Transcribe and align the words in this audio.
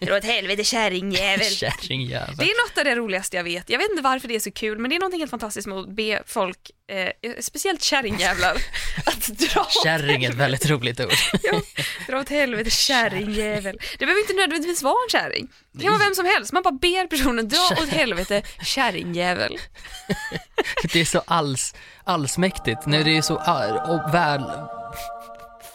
Dra 0.00 0.16
åt 0.16 0.24
helvete 0.24 0.64
kärringjävel. 0.64 1.44
Kärringjävel. 1.50 2.36
Det 2.36 2.44
är 2.44 2.68
något 2.68 2.78
av 2.78 2.84
det 2.84 2.94
roligaste 2.94 3.36
jag 3.36 3.44
vet. 3.44 3.70
Jag 3.70 3.78
vet 3.78 3.90
inte 3.90 4.02
varför 4.02 4.28
det 4.28 4.34
är 4.34 4.40
så 4.40 4.52
kul, 4.52 4.78
men 4.78 4.90
det 4.90 4.96
är 4.96 5.00
något 5.00 5.18
helt 5.18 5.30
fantastiskt 5.30 5.66
med 5.66 5.78
att 5.78 5.88
be 5.88 6.22
folk, 6.26 6.70
eh, 6.92 7.32
speciellt 7.40 7.82
kärringjävlar, 7.82 8.56
att 9.06 9.26
dra 9.26 9.60
åt 9.60 9.84
Kärring 9.84 10.24
är 10.24 10.30
ett 10.30 10.36
väldigt 10.36 10.70
roligt 10.70 11.00
ord. 11.00 11.12
Ja, 11.42 11.60
dra 12.06 12.20
åt 12.20 12.28
helvete 12.28 12.70
kärringjävel. 12.70 13.78
Det 13.98 14.06
behöver 14.06 14.20
inte 14.20 14.32
nödvändigtvis 14.32 14.82
vara 14.82 14.96
en 15.06 15.10
kärring. 15.10 15.48
Det 15.72 15.82
kan 15.82 15.92
vara 15.92 16.04
vem 16.04 16.14
som 16.14 16.26
helst. 16.26 16.52
Man 16.52 16.62
bara 16.62 16.74
ber 16.74 17.06
personen 17.06 17.48
dra 17.48 17.82
åt 17.82 17.88
helvete 17.88 18.42
kärringjävel. 18.64 19.58
Det 20.92 21.00
är 21.00 21.04
så 21.04 21.22
alls, 21.26 21.74
allsmäktigt. 22.04 22.86
Nej, 22.86 23.04
det 23.04 23.16
är 23.16 23.22
så 23.22 23.38
all, 23.38 23.76
och 23.76 24.14
väl... 24.14 24.42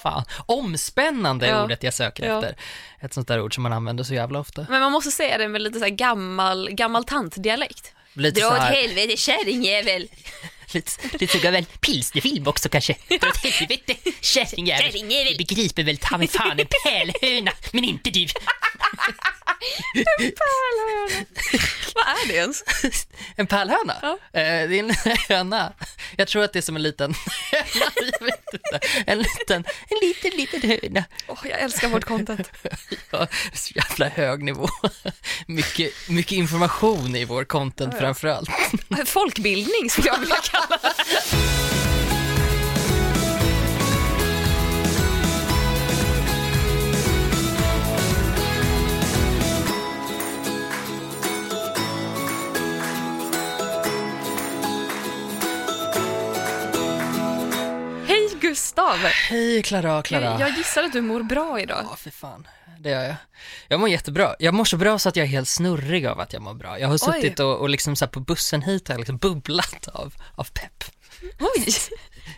Fan. 0.06 0.24
Omspännande 0.46 1.48
är 1.48 1.64
ordet 1.64 1.84
jag 1.84 1.94
söker 1.94 2.24
efter. 2.24 2.55
Ett 3.00 3.14
sånt 3.14 3.28
där 3.28 3.42
ord 3.42 3.54
som 3.55 3.64
man 3.64 3.74
använder 3.74 4.04
så 4.04 4.14
jävla 4.14 4.40
ofta. 4.40 4.66
Men 4.70 4.80
man 4.82 4.92
måste 4.92 5.12
säga 5.12 5.38
det 5.38 5.48
med 5.48 5.62
lite 5.62 5.80
så 5.80 5.86
här 5.86 5.92
gammal, 5.92 6.70
gammal 6.72 7.04
tantdialekt. 7.04 7.94
Lite 8.14 8.41
Dra 8.41 8.48
åt 8.48 8.59
helvete 8.59 9.18
kärringjävel. 9.18 10.08
Lite, 10.74 10.92
lite 11.20 11.40
så 11.40 11.52
väl 11.52 11.66
pilsnerfilm 11.66 12.48
också 12.48 12.70
kanske. 12.70 12.96
Dra 13.08 13.28
åt 13.28 13.38
helvete, 13.38 13.96
kärringjävel. 14.22 14.92
Kärringjävel. 14.92 15.32
Du 15.32 15.38
begriper 15.38 15.84
väl 15.84 15.98
ta 15.98 16.18
mig 16.18 16.28
fan 16.28 16.60
en 16.60 16.68
pärlhöna, 16.84 17.52
men 17.72 17.84
inte 17.84 18.10
du. 18.10 18.28
Vad 21.96 22.06
är 22.08 22.28
det 22.28 22.34
ens? 22.34 22.64
En 23.36 23.48
pärlhöna? 23.48 23.96
Ja. 24.02 24.18
Eh, 24.40 24.70
det 24.70 24.80
är 24.80 24.80
en 24.80 24.96
höna. 25.30 25.73
Jag 26.18 26.28
tror 26.28 26.44
att 26.44 26.54
det 26.54 26.59
är 26.59 26.62
som 26.62 26.76
en 26.76 26.82
liten 26.84 27.16
höna, 27.52 27.92
jag 28.20 28.26
vet 28.26 28.54
inte. 28.54 28.80
En 29.08 29.18
liten, 29.18 29.66
en 29.90 29.98
liten, 30.08 30.32
liten 30.32 30.70
höna. 30.70 31.04
Åh, 31.28 31.40
jag 31.44 31.59
älskar 31.59 31.88
vårt 31.88 32.06
content. 32.06 32.52
Ja, 33.12 33.28
så 33.54 33.73
jävla 33.76 34.08
hög 34.08 34.44
nivå. 34.44 34.70
Mycket, 35.48 36.09
mycket 36.09 36.32
information 36.32 37.16
i 37.16 37.26
vår 37.26 37.44
content 37.44 37.94
Ja, 37.94 37.98
ja. 37.98 38.02
framförallt. 38.02 38.50
Folkbildning 39.06 39.89
skulle 39.89 40.08
jag 40.08 40.20
vilja 40.20 40.36
kalla 40.36 40.55
Gustav! 58.56 58.98
Hej 59.30 59.64
Klara, 59.64 60.02
Klara. 60.02 60.23
Jag, 60.23 60.39
jag 60.39 60.50
gissar 60.58 60.83
att 60.83 60.94
du 60.94 61.02
mår 61.02 61.23
bra 61.23 61.59
idag. 61.59 61.86
Ja, 61.89 61.95
för 61.95 62.09
fan. 62.09 62.48
Det 62.86 62.91
gör 62.91 63.03
jag. 63.03 63.16
Jag 63.67 63.80
mår 63.80 63.89
jättebra. 63.89 64.36
Jag 64.39 64.53
mår 64.53 64.66
så 64.66 64.78
bra 64.78 65.00
så 65.00 65.09
att 65.09 65.16
jag 65.16 65.23
är 65.23 65.28
helt 65.28 65.47
snurrig 65.47 66.05
av 66.05 66.19
att 66.19 66.33
jag 66.33 66.41
mår 66.41 66.53
bra. 66.53 66.80
Jag 66.80 66.88
har 66.88 66.97
suttit 66.97 67.39
och, 67.39 67.58
och 67.58 67.69
liksom 67.69 67.95
så 67.95 68.08
på 68.08 68.19
bussen 68.19 68.61
hit 68.61 68.88
har 68.88 68.94
jag 68.94 69.00
liksom 69.00 69.17
bubblat 69.17 69.88
av, 69.88 70.14
av 70.36 70.44
pepp. 70.44 70.83
Oj! 71.39 71.66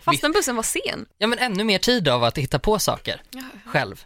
Fastän 0.04 0.32
bussen 0.32 0.56
var 0.56 0.62
sen. 0.62 1.06
Ja, 1.18 1.26
men 1.26 1.38
ännu 1.38 1.64
mer 1.64 1.78
tid 1.78 2.08
av 2.08 2.24
att 2.24 2.38
hitta 2.38 2.58
på 2.58 2.78
saker 2.78 3.22
själv. 3.66 4.04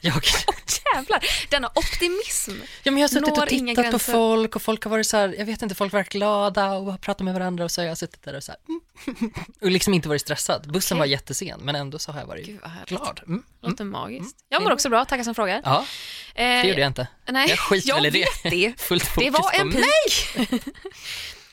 Jag, 0.00 0.14
Jävlar, 0.94 1.24
denna 1.50 1.70
optimism. 1.74 2.52
ja, 2.82 2.90
men 2.92 2.96
jag 3.00 3.08
har 3.08 3.08
suttit 3.08 3.38
och 3.38 3.48
tittat 3.48 3.90
på 3.92 3.98
folk 3.98 4.56
och 4.56 4.62
folk 4.62 4.84
har 4.84 4.90
varit 4.90 5.06
så 5.06 5.16
här, 5.16 5.34
jag 5.38 5.46
vet 5.46 5.62
inte, 5.62 5.74
folk 5.74 5.92
var 5.92 6.02
glada 6.02 6.72
och 6.72 6.90
har 6.90 6.98
pratat 6.98 7.24
med 7.24 7.34
varandra 7.34 7.64
och 7.64 7.70
så 7.70 7.80
har 7.80 7.86
jag 7.86 7.98
suttit 7.98 8.22
där 8.22 8.36
och 8.36 8.42
så 8.44 8.52
här, 8.52 8.60
mm, 8.68 9.32
och 9.60 9.70
liksom 9.70 9.94
inte 9.94 10.08
varit 10.08 10.20
stressad. 10.20 10.72
Bussen 10.72 10.96
Okej. 10.96 11.00
var 11.00 11.06
jättesen, 11.06 11.60
men 11.62 11.74
ändå 11.74 11.98
så 11.98 12.12
har 12.12 12.20
jag 12.20 12.26
varit 12.26 12.46
glad. 12.86 13.20
Mm. 13.26 13.32
Mm. 13.32 13.44
Låter 13.62 13.84
magiskt. 13.84 14.36
Jag 14.48 14.62
mår 14.62 14.72
också 14.72 14.88
bra, 14.88 15.04
tackar 15.04 15.24
som 15.24 15.34
frågar. 15.34 15.60
Ja, 15.64 15.86
Eh, 16.34 16.44
det 16.44 16.68
gjorde 16.68 16.80
jag 16.80 16.88
inte. 16.90 17.06
Nej, 17.28 17.48
Jag 17.48 17.58
skiter 17.58 17.94
väl 17.94 18.06
i 18.06 18.10
det. 18.10 18.50
det. 18.50 18.72
Fullt 18.80 19.06
fokus 19.06 19.24
Det 19.24 19.30
var 19.30 19.40
på 19.50 19.60
en 19.60 19.68
mig. 19.68 19.82
pik. 20.08 20.62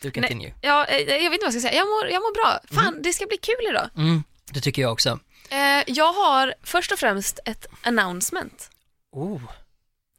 Du 0.02 0.12
continue. 0.12 0.54
Ja, 0.62 0.86
eh, 0.86 0.98
jag 0.98 1.08
vet 1.08 1.34
inte 1.34 1.46
vad 1.46 1.54
jag 1.54 1.54
ska 1.54 1.62
säga. 1.62 1.74
Jag 1.74 1.88
mår, 1.88 2.08
jag 2.10 2.22
mår 2.22 2.34
bra. 2.44 2.60
Fan, 2.82 3.02
det 3.02 3.14
ska 3.14 3.26
bli 3.26 3.38
kul 3.38 3.68
idag. 3.70 3.90
Mm, 3.98 4.24
det 4.52 4.62
tycker 4.62 4.82
jag 4.82 4.92
också. 4.92 5.20
Eh, 5.52 5.84
jag 5.88 6.14
har 6.14 6.54
först 6.64 6.92
och 6.92 7.00
främst 7.00 7.40
ett 7.46 7.66
announcement. 7.84 8.70
Oh, 9.12 9.42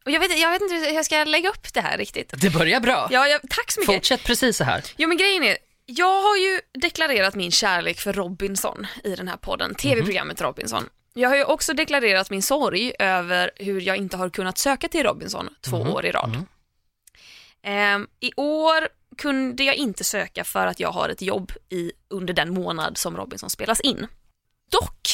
Och 0.04 0.10
jag 0.10 0.20
vet, 0.20 0.38
jag 0.38 0.50
vet 0.50 0.62
inte 0.62 0.74
hur 0.74 0.86
jag 0.94 1.04
ska 1.04 1.24
lägga 1.24 1.48
upp 1.48 1.72
det 1.72 1.80
här 1.80 1.98
riktigt. 1.98 2.34
det 2.40 2.50
börjar 2.50 2.80
bra. 2.80 3.08
Ja, 3.10 3.26
jag, 3.26 3.40
tack 3.50 3.70
så 3.72 3.80
mycket. 3.80 3.94
Fortsätt 3.94 4.24
precis 4.24 4.56
så 4.56 4.64
här. 4.64 4.84
Jo 4.96 5.08
men 5.08 5.16
grejen 5.16 5.42
är, 5.42 5.56
jag 5.86 6.22
har 6.22 6.36
ju 6.36 6.60
deklarerat 6.80 7.34
min 7.34 7.50
kärlek 7.50 8.00
för 8.00 8.12
Robinson 8.12 8.86
i 9.04 9.14
den 9.14 9.28
här 9.28 9.36
podden, 9.36 9.74
tv-programmet 9.74 10.40
Robinson. 10.40 10.88
Jag 11.14 11.28
har 11.28 11.36
ju 11.36 11.44
också 11.44 11.72
deklarerat 11.72 12.30
min 12.30 12.42
sorg 12.42 12.92
över 12.98 13.50
hur 13.56 13.80
jag 13.80 13.96
inte 13.96 14.16
har 14.16 14.30
kunnat 14.30 14.58
söka 14.58 14.88
till 14.88 15.02
Robinson 15.02 15.48
två 15.60 15.76
år 15.76 16.06
i 16.06 16.10
rad. 16.10 16.28
Mhm. 16.30 16.46
Ehm, 17.62 18.08
I 18.20 18.32
år 18.36 18.88
kunde 19.18 19.64
jag 19.64 19.74
inte 19.74 20.04
söka 20.04 20.44
för 20.44 20.66
att 20.66 20.80
jag 20.80 20.90
har 20.92 21.08
ett 21.08 21.22
jobb 21.22 21.52
i, 21.68 21.92
under 22.08 22.34
den 22.34 22.54
månad 22.54 22.98
som 22.98 23.16
Robinson 23.16 23.50
spelas 23.50 23.80
in. 23.80 24.06
Dock 24.70 25.08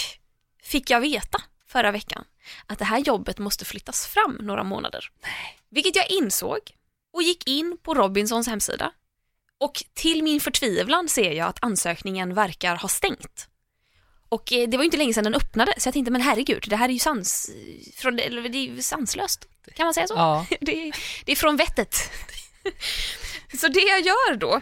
fick 0.66 0.90
jag 0.90 1.00
veta 1.00 1.42
förra 1.68 1.90
veckan 1.90 2.24
att 2.66 2.78
det 2.78 2.84
här 2.84 2.98
jobbet 2.98 3.38
måste 3.38 3.64
flyttas 3.64 4.06
fram 4.06 4.38
några 4.40 4.64
månader. 4.64 5.10
Vilket 5.70 5.96
jag 5.96 6.10
insåg 6.10 6.58
och 7.12 7.22
gick 7.22 7.48
in 7.48 7.78
på 7.82 7.94
Robinsons 7.94 8.46
hemsida 8.48 8.92
och 9.60 9.84
till 9.94 10.22
min 10.22 10.40
förtvivlan 10.40 11.08
ser 11.08 11.30
jag 11.32 11.48
att 11.48 11.58
ansökningen 11.64 12.34
verkar 12.34 12.76
ha 12.76 12.88
stängt. 12.88 13.48
Och 14.28 14.52
eh, 14.52 14.68
det 14.68 14.76
var 14.76 14.84
ju 14.84 14.86
inte 14.86 14.96
länge 14.96 15.14
sedan 15.14 15.24
den 15.24 15.34
öppnade 15.34 15.74
så 15.78 15.86
jag 15.88 15.92
tänkte 15.94 16.10
men 16.12 16.20
herregud, 16.20 16.64
det 16.68 16.76
här 16.76 16.88
är 16.88 16.92
ju 16.92 16.98
sans, 16.98 17.50
från, 17.96 18.18
eller 18.18 18.48
det 18.48 18.58
är 18.58 18.82
sanslöst. 18.82 19.48
Kan 19.74 19.84
man 19.86 19.94
säga 19.94 20.06
så? 20.06 20.14
Ja, 20.14 20.46
Det, 20.60 20.88
är- 20.88 20.96
det 21.24 21.32
är 21.32 21.36
från 21.36 21.56
vettet. 21.56 21.96
Så 23.60 23.68
det 23.68 23.80
jag 23.80 24.00
gör 24.00 24.36
då 24.36 24.60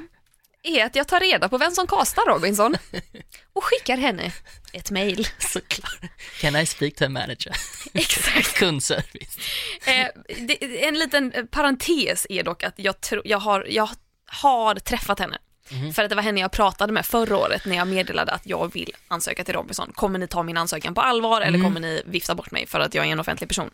är 0.62 0.84
att 0.84 0.96
jag 0.96 1.08
tar 1.08 1.20
reda 1.20 1.48
på 1.48 1.58
vem 1.58 1.70
som 1.72 1.86
kastar 1.86 2.22
Robinson 2.26 2.76
och 3.52 3.64
skickar 3.64 3.96
henne 3.96 4.32
ett 4.74 4.90
mejl. 4.90 5.28
såklart. 5.38 6.00
Can 6.40 6.56
I 6.56 6.66
speak 6.66 6.94
to 6.94 7.04
a 7.04 7.08
manager? 7.08 7.52
Exakt. 7.94 8.54
Kundservice. 8.58 9.38
Eh, 9.86 10.06
det, 10.46 10.84
en 10.84 10.98
liten 10.98 11.32
eh, 11.32 11.44
parentes 11.44 12.26
är 12.28 12.42
dock 12.42 12.62
att 12.62 12.74
jag, 12.76 13.00
tro, 13.00 13.22
jag, 13.24 13.38
har, 13.38 13.66
jag 13.68 13.88
har 14.26 14.74
träffat 14.74 15.18
henne. 15.18 15.38
För 15.94 16.02
att 16.02 16.10
det 16.10 16.16
var 16.16 16.22
henne 16.22 16.40
jag 16.40 16.52
pratade 16.52 16.92
med 16.92 17.06
förra 17.06 17.36
året 17.36 17.64
när 17.64 17.76
jag 17.76 17.88
meddelade 17.88 18.32
att 18.32 18.46
jag 18.46 18.72
vill 18.72 18.92
ansöka 19.08 19.44
till 19.44 19.54
Robinson. 19.54 19.92
Kommer 19.94 20.18
ni 20.18 20.26
ta 20.26 20.42
min 20.42 20.56
ansökan 20.56 20.94
på 20.94 21.00
allvar 21.00 21.40
eller 21.40 21.62
kommer 21.62 21.80
ni 21.80 22.02
vifta 22.06 22.34
bort 22.34 22.50
mig 22.50 22.66
för 22.66 22.80
att 22.80 22.94
jag 22.94 23.06
är 23.06 23.12
en 23.12 23.20
offentlig 23.20 23.48
person? 23.48 23.70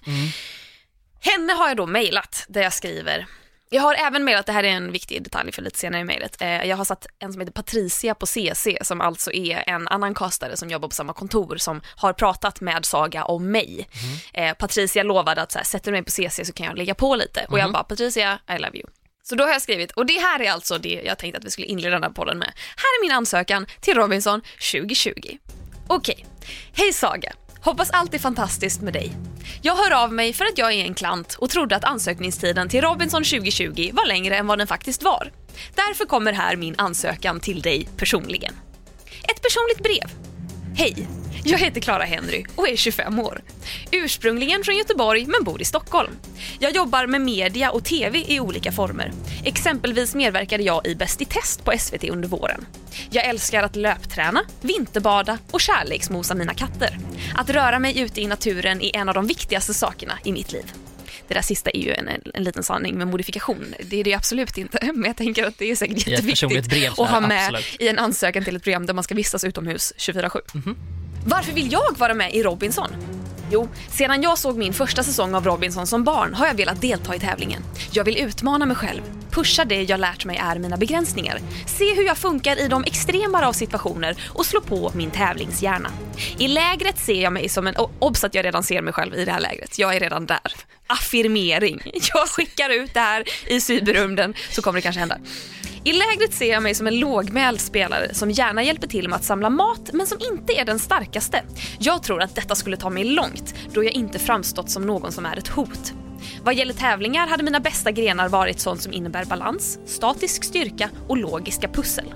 Henne 1.20 1.52
har 1.52 1.68
jag 1.68 1.76
då 1.76 1.86
mejlat 1.86 2.44
där 2.48 2.62
jag 2.62 2.72
skriver 2.72 3.26
jag 3.72 3.82
har 3.82 3.94
även 3.94 4.24
mejlat, 4.24 4.46
det 4.46 4.52
här 4.52 4.64
är 4.64 4.68
en 4.68 4.92
viktig 4.92 5.22
detalj 5.22 5.52
för 5.52 5.62
lite 5.62 5.78
senare 5.78 6.00
i 6.00 6.04
mejlet, 6.04 6.42
eh, 6.42 6.64
jag 6.64 6.76
har 6.76 6.84
satt 6.84 7.06
en 7.18 7.32
som 7.32 7.40
heter 7.40 7.52
Patricia 7.52 8.14
på 8.14 8.26
CC 8.26 8.78
som 8.82 9.00
alltså 9.00 9.32
är 9.32 9.64
en 9.66 9.88
annan 9.88 10.14
kastare 10.14 10.56
som 10.56 10.70
jobbar 10.70 10.88
på 10.88 10.94
samma 10.94 11.12
kontor 11.12 11.56
som 11.56 11.80
har 11.96 12.12
pratat 12.12 12.60
med 12.60 12.84
Saga 12.84 13.24
om 13.24 13.50
mig. 13.50 13.88
Eh, 14.34 14.54
Patricia 14.54 15.02
lovade 15.02 15.42
att 15.42 15.52
så 15.52 15.58
här, 15.58 15.64
sätter 15.64 15.92
du 15.92 15.92
mig 15.92 16.02
på 16.02 16.10
CC 16.10 16.44
så 16.44 16.52
kan 16.52 16.66
jag 16.66 16.78
lägga 16.78 16.94
på 16.94 17.16
lite 17.16 17.46
och 17.48 17.58
jag 17.58 17.72
bara 17.72 17.84
Patricia, 17.84 18.38
I 18.56 18.58
love 18.58 18.78
you. 18.78 18.86
Så 19.22 19.34
då 19.34 19.44
har 19.44 19.50
jag 19.50 19.62
skrivit, 19.62 19.90
och 19.92 20.06
det 20.06 20.18
här 20.18 20.40
är 20.40 20.50
alltså 20.50 20.78
det 20.78 21.02
jag 21.04 21.18
tänkte 21.18 21.38
att 21.38 21.44
vi 21.44 21.50
skulle 21.50 21.66
inleda 21.66 21.94
den 21.94 22.02
här 22.02 22.10
podden 22.10 22.38
med. 22.38 22.52
Här 22.76 22.98
är 22.98 23.02
min 23.02 23.12
ansökan 23.12 23.66
till 23.80 23.94
Robinson 23.94 24.40
2020. 24.40 25.12
Okej, 25.86 26.26
hej 26.72 26.92
Saga. 26.92 27.32
Hoppas 27.62 27.90
allt 27.90 28.14
är 28.14 28.18
fantastiskt 28.18 28.80
med 28.80 28.92
dig. 28.92 29.12
Jag 29.62 29.76
hör 29.76 30.02
av 30.04 30.12
mig 30.12 30.32
för 30.32 30.44
att 30.44 30.58
jag 30.58 30.72
är 30.72 30.84
en 30.84 30.94
klant 30.94 31.36
och 31.38 31.50
trodde 31.50 31.76
att 31.76 31.84
ansökningstiden 31.84 32.68
till 32.68 32.80
Robinson 32.80 33.24
2020 33.24 33.90
var 33.92 34.06
längre 34.06 34.36
än 34.36 34.46
vad 34.46 34.58
den 34.58 34.66
faktiskt 34.66 35.02
var. 35.02 35.32
Därför 35.74 36.04
kommer 36.04 36.32
här 36.32 36.56
min 36.56 36.74
ansökan 36.78 37.40
till 37.40 37.62
dig 37.62 37.88
personligen. 37.96 38.54
Ett 39.22 39.42
personligt 39.42 39.82
brev. 39.82 40.10
Hej! 40.76 41.08
Jag 41.44 41.58
heter 41.58 41.80
Clara 41.80 42.04
Henry 42.04 42.44
och 42.56 42.68
är 42.68 42.76
25 42.76 43.18
år. 43.18 43.40
Ursprungligen 43.90 44.64
från 44.64 44.76
Göteborg 44.76 45.26
men 45.26 45.44
bor 45.44 45.62
i 45.62 45.64
Stockholm. 45.64 46.10
Jag 46.58 46.74
jobbar 46.74 47.06
med 47.06 47.20
media 47.20 47.70
och 47.70 47.84
TV 47.84 48.24
i 48.28 48.40
olika 48.40 48.72
former. 48.72 49.12
Exempelvis 49.44 50.14
medverkade 50.14 50.62
jag 50.62 50.86
i 50.86 50.94
Bäst 50.94 51.22
i 51.22 51.24
test 51.24 51.64
på 51.64 51.72
SVT 51.78 52.04
under 52.04 52.28
våren. 52.28 52.66
Jag 53.10 53.24
älskar 53.24 53.62
att 53.62 53.76
löpträna, 53.76 54.42
vinterbada 54.60 55.38
och 55.50 55.60
kärleksmosa 55.60 56.34
mina 56.34 56.54
katter. 56.54 56.98
Att 57.34 57.50
röra 57.50 57.78
mig 57.78 58.00
ute 58.00 58.20
i 58.20 58.26
naturen 58.26 58.82
är 58.82 58.96
en 58.96 59.08
av 59.08 59.14
de 59.14 59.26
viktigaste 59.26 59.74
sakerna 59.74 60.18
i 60.24 60.32
mitt 60.32 60.52
liv. 60.52 60.72
Det 61.28 61.34
där 61.34 61.42
sista 61.42 61.70
är 61.70 61.80
ju 61.80 61.92
en, 61.92 62.08
en 62.34 62.44
liten 62.44 62.62
sanning 62.62 62.98
med 62.98 63.08
modifikation. 63.08 63.74
Det 63.80 64.00
är 64.00 64.04
det 64.04 64.14
absolut 64.14 64.58
inte, 64.58 64.78
men 64.94 65.04
jag 65.04 65.16
tänker 65.16 65.44
att 65.44 65.58
det 65.58 65.70
är 65.70 65.76
säkert 65.76 66.06
jätteviktigt 66.06 66.66
brev 66.66 66.92
att 66.92 67.10
ha 67.10 67.20
med 67.20 67.46
absolut. 67.46 67.80
i 67.80 67.88
en 67.88 67.98
ansökan 67.98 68.44
till 68.44 68.56
ett 68.56 68.62
program 68.62 68.86
där 68.86 68.94
man 68.94 69.04
ska 69.04 69.14
vistas 69.14 69.44
utomhus 69.44 69.92
24-7. 69.96 70.40
Varför 71.26 71.52
vill 71.52 71.72
jag 71.72 71.98
vara 71.98 72.14
med 72.14 72.34
i 72.34 72.42
Robinson? 72.42 72.90
Jo, 73.52 73.68
sedan 73.90 74.22
jag 74.22 74.38
såg 74.38 74.56
min 74.56 74.72
första 74.72 75.02
säsong 75.02 75.34
av 75.34 75.44
Robinson 75.44 75.86
som 75.86 76.04
barn 76.04 76.34
har 76.34 76.46
jag 76.46 76.54
velat 76.54 76.80
delta 76.80 77.14
i 77.14 77.18
tävlingen. 77.18 77.62
Jag 77.92 78.04
vill 78.04 78.18
utmana 78.18 78.66
mig 78.66 78.76
själv, 78.76 79.02
pusha 79.30 79.64
det 79.64 79.82
jag 79.82 80.00
lärt 80.00 80.24
mig 80.24 80.36
är 80.36 80.58
mina 80.58 80.76
begränsningar, 80.76 81.38
se 81.66 81.94
hur 81.94 82.02
jag 82.02 82.18
funkar 82.18 82.60
i 82.60 82.68
de 82.68 82.84
extremare 82.84 83.46
av 83.46 83.52
situationer 83.52 84.22
och 84.28 84.46
slå 84.46 84.60
på 84.60 84.92
min 84.94 85.10
tävlingshjärna. 85.10 85.90
I 86.38 86.48
lägret 86.48 86.98
ser 86.98 87.22
jag 87.22 87.32
mig 87.32 87.48
som 87.48 87.66
en... 87.66 87.74
Obs 87.98 88.24
att 88.24 88.34
jag 88.34 88.44
redan 88.44 88.62
ser 88.62 88.82
mig 88.82 88.92
själv 88.92 89.14
i 89.14 89.24
det 89.24 89.32
här 89.32 89.40
lägret, 89.40 89.78
jag 89.78 89.96
är 89.96 90.00
redan 90.00 90.26
där. 90.26 90.52
Affirmering. 90.86 91.80
Jag 92.14 92.28
skickar 92.28 92.70
ut 92.70 92.94
det 92.94 93.00
här 93.00 93.24
i 93.46 93.60
cyberrymden 93.60 94.34
så 94.50 94.62
kommer 94.62 94.78
det 94.78 94.82
kanske 94.82 95.00
hända. 95.00 95.18
I 95.84 95.92
lägret 95.92 96.34
ser 96.34 96.50
jag 96.50 96.62
mig 96.62 96.74
som 96.74 96.86
en 96.86 96.98
lågmäld 96.98 97.60
spelare 97.60 98.14
som 98.14 98.30
gärna 98.30 98.62
hjälper 98.62 98.86
till 98.86 99.08
med 99.08 99.16
att 99.16 99.24
samla 99.24 99.50
mat 99.50 99.90
men 99.92 100.06
som 100.06 100.18
inte 100.32 100.52
är 100.52 100.64
den 100.64 100.78
starkaste. 100.78 101.42
Jag 101.78 102.02
tror 102.02 102.22
att 102.22 102.34
detta 102.34 102.54
skulle 102.54 102.76
ta 102.76 102.90
mig 102.90 103.04
långt 103.04 103.54
då 103.72 103.84
jag 103.84 103.92
inte 103.92 104.18
framstått 104.18 104.70
som 104.70 104.86
någon 104.86 105.12
som 105.12 105.26
är 105.26 105.36
ett 105.36 105.48
hot. 105.48 105.92
Vad 106.44 106.54
gäller 106.54 106.74
tävlingar 106.74 107.26
hade 107.26 107.42
mina 107.42 107.60
bästa 107.60 107.90
grenar 107.90 108.28
varit 108.28 108.60
sånt 108.60 108.82
som 108.82 108.92
innebär 108.92 109.24
balans, 109.24 109.78
statisk 109.86 110.44
styrka 110.44 110.90
och 111.08 111.16
logiska 111.16 111.68
pussel. 111.68 112.14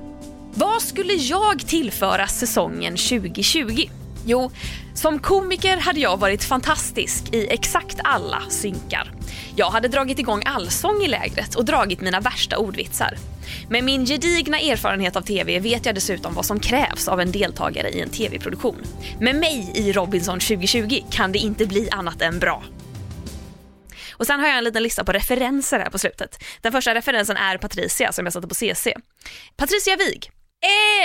Vad 0.55 0.83
skulle 0.83 1.13
jag 1.13 1.67
tillföra 1.67 2.27
säsongen 2.27 2.97
2020? 2.97 3.89
Jo, 4.27 4.51
som 4.95 5.19
komiker 5.19 5.77
hade 5.77 6.01
jag 6.01 6.17
varit 6.17 6.45
fantastisk 6.45 7.35
i 7.35 7.49
exakt 7.51 8.01
alla 8.05 8.43
synkar. 8.49 9.13
Jag 9.57 9.71
hade 9.71 9.89
dragit 9.89 10.19
igång 10.19 10.43
allsång 10.47 11.03
i 11.03 11.09
lägret 11.09 11.55
och 11.55 11.65
dragit 11.65 12.01
mina 12.01 12.21
värsta 12.21 12.59
ordvitsar. 12.59 13.15
Med 13.69 13.85
min 13.85 14.07
gedigna 14.07 14.59
erfarenhet 14.59 15.17
av 15.17 15.23
TV 15.23 15.59
vet 15.59 15.87
jag 15.87 15.95
dessutom 15.95 16.35
vad 16.35 16.47
som 16.47 16.61
krävs 16.61 17.09
av 17.09 17.21
en 17.21 17.33
deltagare 17.33 17.89
i 17.89 18.01
en 18.01 18.09
TV-produktion. 18.09 18.83
Med 19.21 19.37
mig 19.37 19.73
i 19.75 19.93
Robinson 19.93 20.41
2020 20.41 21.01
kan 21.11 21.33
det 21.33 21.39
inte 21.39 21.67
bli 21.67 21.89
annat 21.91 22.23
än 22.23 22.39
bra. 22.39 22.63
Och 24.13 24.27
sen 24.27 24.41
har 24.41 24.47
jag 24.47 24.59
en 24.59 24.65
liten 24.65 24.83
lista 24.83 25.05
på 25.05 25.13
referenser 25.13 25.79
här 25.79 25.91
på 25.91 25.99
slutet. 25.99 26.45
Den 26.61 26.73
första 26.73 26.95
referensen 26.95 27.37
är 27.37 27.59
Patricia 27.59 28.13
som 28.13 28.27
jag 28.27 28.33
satte 28.33 28.49
på 28.49 28.55
CC. 28.55 28.89
Patricia 29.57 29.97
Wig. 29.97 30.31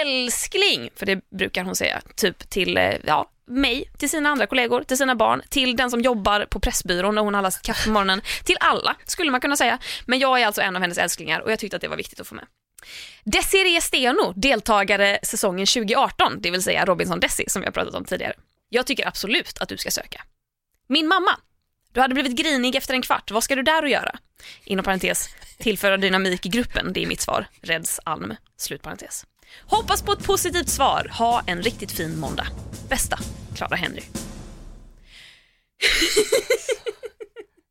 Älskling! 0.02 0.90
För 0.96 1.06
det 1.06 1.30
brukar 1.38 1.64
hon 1.64 1.76
säga, 1.76 2.02
typ 2.16 2.50
till, 2.50 2.78
eh, 2.78 2.94
ja, 3.06 3.30
mig, 3.50 3.92
till 3.98 4.10
sina 4.10 4.30
andra 4.30 4.48
kollegor, 4.48 4.84
till 4.84 4.98
sina 4.98 5.16
barn, 5.16 5.42
till 5.50 5.76
den 5.76 5.92
som 5.92 6.02
jobbar 6.02 6.46
på 6.46 6.60
Pressbyrån 6.60 7.16
när 7.16 7.22
hon 7.22 7.34
har 7.34 7.52
sitt 7.52 7.62
kaffe 7.62 7.84
på 7.84 7.92
morgonen. 7.92 8.22
Till 8.44 8.58
alla, 8.60 8.96
skulle 9.06 9.32
man 9.32 9.42
kunna 9.42 9.56
säga. 9.56 9.80
Men 10.06 10.20
jag 10.20 10.42
är 10.42 10.46
alltså 10.46 10.62
en 10.62 10.76
av 10.76 10.82
hennes 10.82 10.98
älsklingar 10.98 11.40
och 11.40 11.52
jag 11.52 11.60
tyckte 11.60 11.76
att 11.76 11.82
det 11.82 11.88
var 11.88 11.98
viktigt 11.98 12.20
att 12.20 12.28
få 12.28 12.36
med. 12.36 12.46
Desiree 13.24 13.82
Steno, 13.82 14.34
deltagare 14.36 15.20
säsongen 15.24 15.66
2018, 15.66 16.42
det 16.42 16.52
vill 16.52 16.64
säga 16.64 16.86
Robinson 16.86 17.20
Desi 17.20 17.44
som 17.48 17.64
jag 17.64 17.74
pratat 17.74 17.94
om 17.94 18.06
tidigare. 18.06 18.34
Jag 18.70 18.86
tycker 18.86 19.08
absolut 19.08 19.58
att 19.60 19.70
du 19.70 19.78
ska 19.78 19.92
söka. 19.92 20.22
Min 20.88 21.08
mamma. 21.08 21.32
Du 21.94 22.02
hade 22.02 22.14
blivit 22.14 22.36
grinig 22.36 22.76
efter 22.76 22.94
en 22.94 23.02
kvart, 23.02 23.32
vad 23.32 23.44
ska 23.44 23.56
du 23.56 23.64
där 23.64 23.84
och 23.84 23.90
göra? 23.90 24.16
Inom 24.64 24.86
parentes, 24.86 25.30
tillföra 25.58 25.98
dynamik 25.98 26.46
i 26.46 26.50
gruppen, 26.50 26.94
det 26.94 27.04
är 27.04 27.08
mitt 27.08 27.22
svar. 27.22 27.46
Reds 27.62 28.00
Alm, 28.04 28.36
slut 28.58 28.82
parentes. 28.82 29.26
Hoppas 29.66 30.02
på 30.02 30.12
ett 30.12 30.24
positivt 30.24 30.70
svar. 30.70 31.12
Ha 31.18 31.44
en 31.48 31.62
riktigt 31.62 31.92
fin 31.92 32.20
måndag. 32.20 32.48
Bästa, 32.90 33.20
Clara 33.56 33.76
Henry. 33.76 34.02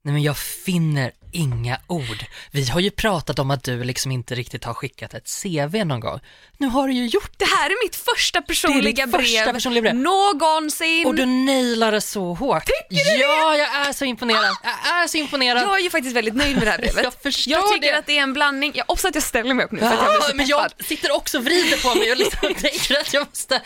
Nej 0.09 0.13
men 0.13 0.23
jag 0.23 0.39
finner 0.39 1.13
inga 1.33 1.79
ord. 1.87 2.25
Vi 2.51 2.65
har 2.65 2.81
ju 2.81 2.91
pratat 2.91 3.39
om 3.39 3.51
att 3.51 3.65
du 3.65 3.85
liksom 3.85 4.13
inte 4.13 4.35
riktigt 4.35 4.65
har 4.65 4.75
skickat 4.75 5.15
ett 5.15 5.31
CV 5.43 5.85
någon 5.85 6.01
gång. 6.01 6.21
Nu 6.59 6.67
har 6.67 6.89
du 6.89 6.95
ju 6.95 7.07
gjort 7.07 7.33
det. 7.37 7.45
här 7.45 7.71
är 7.71 7.85
mitt 7.87 7.97
första 7.97 8.43
personliga, 8.43 9.07
brev, 9.07 9.23
första 9.23 9.53
personliga 9.53 9.83
brev 9.83 9.95
någonsin. 9.95 11.07
Och 11.07 11.15
du 11.15 11.27
nailar 11.27 11.93
det 11.93 12.01
så 12.01 12.35
hårt. 12.35 12.65
Tycker 12.67 13.05
du 13.05 13.21
Ja, 13.21 13.57
jag 13.57 13.89
är 13.89 13.93
så 13.93 14.05
imponerad. 14.05 14.57
Jag 14.63 15.03
är 15.03 15.07
så 15.07 15.17
imponerad. 15.17 15.63
Jag 15.63 15.77
är 15.79 15.83
ju 15.83 15.91
faktiskt 15.91 16.17
väldigt 16.17 16.35
nöjd 16.37 16.57
med 16.57 16.67
det 16.67 16.71
här 16.71 16.79
brevet. 16.83 17.05
jag 17.05 17.15
förstår 17.23 17.53
Jag 17.53 17.73
tycker 17.73 17.93
det. 17.93 17.99
att 17.99 18.07
det 18.07 18.19
är 18.19 18.23
en 18.23 18.33
blandning. 18.33 18.73
Jag 18.75 18.85
hoppas 18.89 19.05
att 19.05 19.15
jag 19.15 19.25
ställer 19.25 19.55
mig 19.55 19.65
upp 19.65 19.73
nu 19.73 19.79
för 19.81 19.87
att 19.87 19.93
jag 19.93 20.11
blir 20.21 20.29
så 20.31 20.37
Men 20.37 20.47
jag 20.47 20.71
sitter 20.85 21.13
också 21.17 21.39
och 21.39 21.45
vrider 21.45 21.83
på 21.83 21.95
mig 21.99 22.11
och 22.11 22.17
liksom 22.17 22.55
tänker 22.61 23.01
att 23.01 23.13
jag 23.15 23.27
måste 23.29 23.63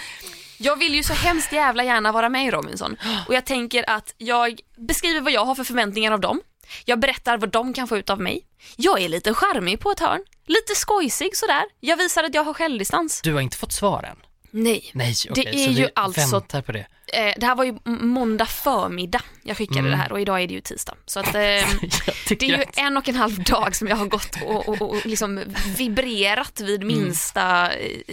jag 0.62 0.76
vill 0.76 0.94
ju 0.94 1.02
så 1.02 1.12
hemskt 1.12 1.52
jävla 1.52 1.84
gärna 1.84 2.12
vara 2.12 2.28
med 2.28 2.46
i 2.46 2.50
Robinson 2.50 2.96
och 3.28 3.34
jag 3.34 3.44
tänker 3.44 3.90
att 3.90 4.14
jag 4.18 4.60
beskriver 4.76 5.20
vad 5.20 5.32
jag 5.32 5.44
har 5.44 5.54
för 5.54 5.64
förväntningar 5.64 6.12
av 6.12 6.20
dem. 6.20 6.40
Jag 6.84 7.00
berättar 7.00 7.38
vad 7.38 7.48
de 7.48 7.74
kan 7.74 7.88
få 7.88 7.98
ut 7.98 8.10
av 8.10 8.20
mig. 8.20 8.44
Jag 8.76 9.02
är 9.02 9.08
lite 9.08 9.34
charmig 9.34 9.80
på 9.80 9.90
ett 9.90 10.00
hörn, 10.00 10.24
lite 10.46 10.74
skojsig 10.74 11.36
sådär. 11.36 11.62
Jag 11.80 11.96
visar 11.96 12.24
att 12.24 12.34
jag 12.34 12.44
har 12.44 12.54
självdistans. 12.54 13.20
Du 13.22 13.34
har 13.34 13.40
inte 13.40 13.56
fått 13.56 13.72
svaren? 13.72 14.16
Nej, 14.50 14.90
Nej 14.94 15.14
okay, 15.30 15.44
det 15.44 15.64
är 15.64 15.70
ju 15.70 15.88
alltså... 15.94 16.38
Väntar 16.38 16.62
på 16.62 16.72
det. 16.72 16.86
Eh, 17.06 17.34
det 17.36 17.46
här 17.46 17.54
var 17.54 17.64
ju 17.64 17.78
måndag 17.84 18.46
förmiddag 18.46 19.22
jag 19.42 19.56
skickade 19.56 19.78
mm. 19.80 19.90
det 19.90 19.96
här 19.96 20.12
och 20.12 20.20
idag 20.20 20.42
är 20.42 20.46
det 20.46 20.54
ju 20.54 20.60
tisdag. 20.60 20.94
Så 21.06 21.20
att, 21.20 21.26
eh, 21.26 21.32
det 22.28 22.42
är 22.42 22.44
ju 22.44 22.54
att... 22.54 22.78
en 22.78 22.96
och 22.96 23.08
en 23.08 23.14
halv 23.14 23.42
dag 23.42 23.76
som 23.76 23.88
jag 23.88 23.96
har 23.96 24.06
gått 24.06 24.42
och, 24.42 24.68
och, 24.68 24.82
och 24.82 25.06
liksom 25.06 25.40
vibrerat 25.76 26.60
vid 26.60 26.82
mm. 26.82 26.98
minsta 26.98 27.70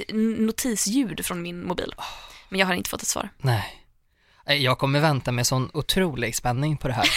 mm. 0.09 0.33
notisljud 0.33 1.25
från 1.25 1.41
min 1.41 1.67
mobil. 1.67 1.93
Men 2.49 2.59
jag 2.59 2.67
har 2.67 2.73
inte 2.73 2.89
fått 2.89 3.01
ett 3.01 3.07
svar. 3.07 3.29
Nej. 3.37 3.75
Jag 4.45 4.77
kommer 4.77 4.99
vänta 4.99 5.31
med 5.31 5.47
sån 5.47 5.69
otrolig 5.73 6.35
spänning 6.35 6.77
på 6.77 6.87
det 6.87 6.93
här. 6.93 7.09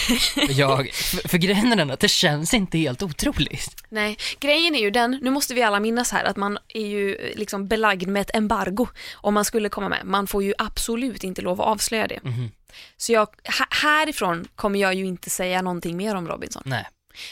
Jag, 0.51 0.91
för, 1.29 1.39
grejen 1.39 1.73
är 1.73 1.77
den 1.77 1.91
att 1.91 2.01
det 2.01 2.09
känns 2.09 2.55
inte 2.55 2.79
helt 2.79 3.03
otroligt. 3.03 3.75
Nej, 3.89 4.17
grejen 4.41 4.75
är 4.75 4.81
ju 4.81 4.91
den, 4.91 5.19
nu 5.23 5.31
måste 5.31 5.55
vi 5.55 5.63
alla 5.63 5.81
minnas 5.81 6.13
här 6.13 6.25
att 6.25 6.37
man 6.37 6.59
är 6.69 6.87
ju 6.87 7.33
liksom 7.35 7.69
belagd 7.69 8.09
med 8.09 8.21
ett 8.21 8.37
embargo 8.37 8.87
om 9.15 9.35
man 9.35 9.45
skulle 9.45 9.69
komma 9.69 9.89
med. 9.89 10.01
Man 10.05 10.27
får 10.27 10.43
ju 10.43 10.55
absolut 10.59 11.25
inte 11.25 11.43
lov 11.43 11.61
att 11.61 11.67
avslöja 11.67 12.07
det. 12.07 12.21
Mm. 12.25 12.51
Så 12.97 13.13
jag, 13.13 13.29
härifrån 13.71 14.49
kommer 14.55 14.79
jag 14.79 14.95
ju 14.95 15.07
inte 15.07 15.31
säga 15.31 15.63
någonting 15.63 15.97
mer 15.97 16.15
om 16.15 16.29
Robinson. 16.29 16.63
Nej. 16.67 16.87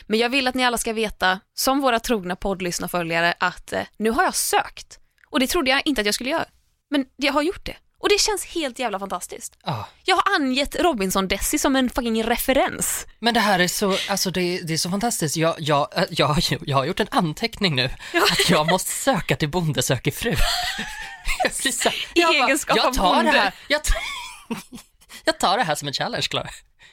Men 0.07 0.19
jag 0.19 0.29
vill 0.29 0.49
att 0.49 0.55
ni 0.55 0.65
alla 0.65 0.79
ska 0.79 0.93
veta, 0.93 1.41
som 1.55 1.81
våra 1.81 2.01
trogna 2.01 2.37
poddlyssnarföljare, 2.37 3.35
att 3.41 3.73
eh, 3.73 3.83
nu 3.97 4.11
har 4.11 4.23
jag 4.23 4.35
sökt. 4.35 4.99
Och 5.31 5.41
det 5.41 5.47
trodde 5.47 5.71
jag 5.71 5.83
inte 5.85 6.01
att 6.01 6.07
jag 6.07 6.15
skulle 6.15 6.31
göra. 6.31 6.45
Men 6.91 7.07
jag 7.17 7.33
har 7.33 7.43
gjort 7.43 7.67
det. 7.67 7.77
Och 8.01 8.09
det 8.09 8.21
känns 8.21 8.45
helt 8.45 8.79
jävla 8.79 8.99
fantastiskt. 8.99 9.59
Ah. 9.63 9.85
Jag 10.05 10.17
har 10.17 10.35
angett 10.35 10.75
Robinson 10.75 11.29
Desi 11.29 11.59
som 11.59 11.77
en 11.77 11.91
fucking 11.91 12.25
referens. 12.25 13.07
Men 13.19 13.35
det 13.35 13.41
här 13.41 13.59
är 13.59 13.69
så, 13.69 13.97
alltså 14.09 14.31
det, 14.31 14.61
det 14.63 14.73
är 14.73 14.77
så 14.79 14.91
fantastiskt. 14.91 15.37
Jag, 15.37 15.55
jag, 15.59 15.89
jag, 16.11 16.43
jag 16.67 16.77
har 16.77 16.85
gjort 16.85 17.01
en 17.01 17.09
anteckning 17.11 17.75
nu, 17.75 17.91
ja. 18.15 18.23
att 18.23 18.51
jag 18.51 18.71
måste 18.71 18.91
söka 18.91 19.37
till 19.37 19.49
Bonde 19.49 19.83
söker 19.83 20.11
fru. 20.11 20.31
I 21.65 21.73
jag 22.15 22.35
egenskap 22.35 22.77
bara, 22.77 22.85
jag 22.85 22.95
tar 22.95 23.07
av 23.07 23.15
bonde. 23.15 23.33
Det 23.33 23.39
här, 23.39 23.53
jag, 23.69 23.81
jag 25.25 25.39
tar 25.39 25.59
det 25.59 25.65
här 25.65 25.75
som 25.75 25.89
en 25.89 25.95
challenge, 25.95 26.27
Klara. 26.31 26.49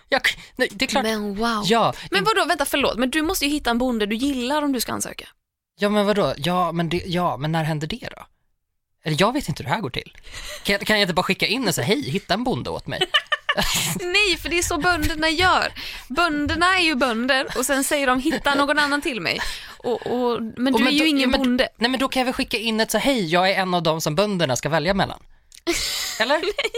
Jag, 0.09 0.21
nej, 0.55 0.69
det 0.71 0.85
är 0.85 0.87
klart. 0.87 1.03
Men 1.03 1.35
wow. 1.35 1.63
Ja. 1.65 1.93
Men 2.11 2.23
vadå, 2.23 2.45
vänta 2.45 2.65
förlåt, 2.65 2.97
men 2.97 3.09
du 3.09 3.21
måste 3.21 3.45
ju 3.45 3.51
hitta 3.51 3.69
en 3.69 3.77
bonde 3.77 4.05
du 4.05 4.15
gillar 4.15 4.61
om 4.61 4.71
du 4.71 4.79
ska 4.79 4.93
ansöka. 4.93 5.27
Ja 5.79 5.89
men 5.89 6.05
vadå, 6.05 6.33
ja 6.37 6.71
men, 6.71 6.89
det, 6.89 7.03
ja, 7.05 7.37
men 7.37 7.51
när 7.51 7.63
händer 7.63 7.87
det 7.87 8.09
då? 8.15 8.25
Eller 9.03 9.17
jag 9.19 9.33
vet 9.33 9.49
inte 9.49 9.63
hur 9.63 9.69
det 9.69 9.75
här 9.75 9.81
går 9.81 9.89
till. 9.89 10.11
Kan, 10.63 10.79
kan 10.79 10.95
jag 10.95 11.03
inte 11.03 11.13
bara 11.13 11.23
skicka 11.23 11.47
in 11.47 11.67
och 11.67 11.75
säga 11.75 11.87
hej, 11.87 12.09
hitta 12.09 12.33
en 12.33 12.43
bonde 12.43 12.69
åt 12.69 12.87
mig? 12.87 12.99
Nej, 13.99 14.37
för 14.37 14.49
det 14.49 14.57
är 14.57 14.63
så 14.63 14.77
bönderna 14.77 15.29
gör. 15.29 15.73
Bönderna 16.07 16.77
är 16.77 16.83
ju 16.83 16.95
bönder 16.95 17.47
och 17.57 17.65
sen 17.65 17.83
säger 17.83 18.07
de 18.07 18.19
hitta 18.19 18.55
någon 18.55 18.79
annan 18.79 19.01
till 19.01 19.21
mig. 19.21 19.39
Och, 19.77 20.07
och 20.07 20.41
men 20.41 20.65
du 20.65 20.73
och 20.73 20.79
men 20.79 20.87
är 20.87 20.91
ju 20.91 20.99
då, 20.99 21.05
ingen 21.05 21.29
men, 21.29 21.39
bonde. 21.39 21.69
Nej 21.77 21.91
men 21.91 21.99
då 21.99 22.07
kan 22.07 22.19
jag 22.19 22.25
väl 22.25 22.33
skicka 22.33 22.57
in 22.57 22.79
ett 22.79 22.91
så 22.91 22.97
hej, 22.97 23.25
jag 23.25 23.51
är 23.51 23.55
en 23.55 23.73
av 23.73 23.83
dem 23.83 24.01
som 24.01 24.15
bönderna 24.15 24.55
ska 24.55 24.69
välja 24.69 24.93
mellan. 24.93 25.19
Eller? 26.19 26.39
nej. 26.39 26.71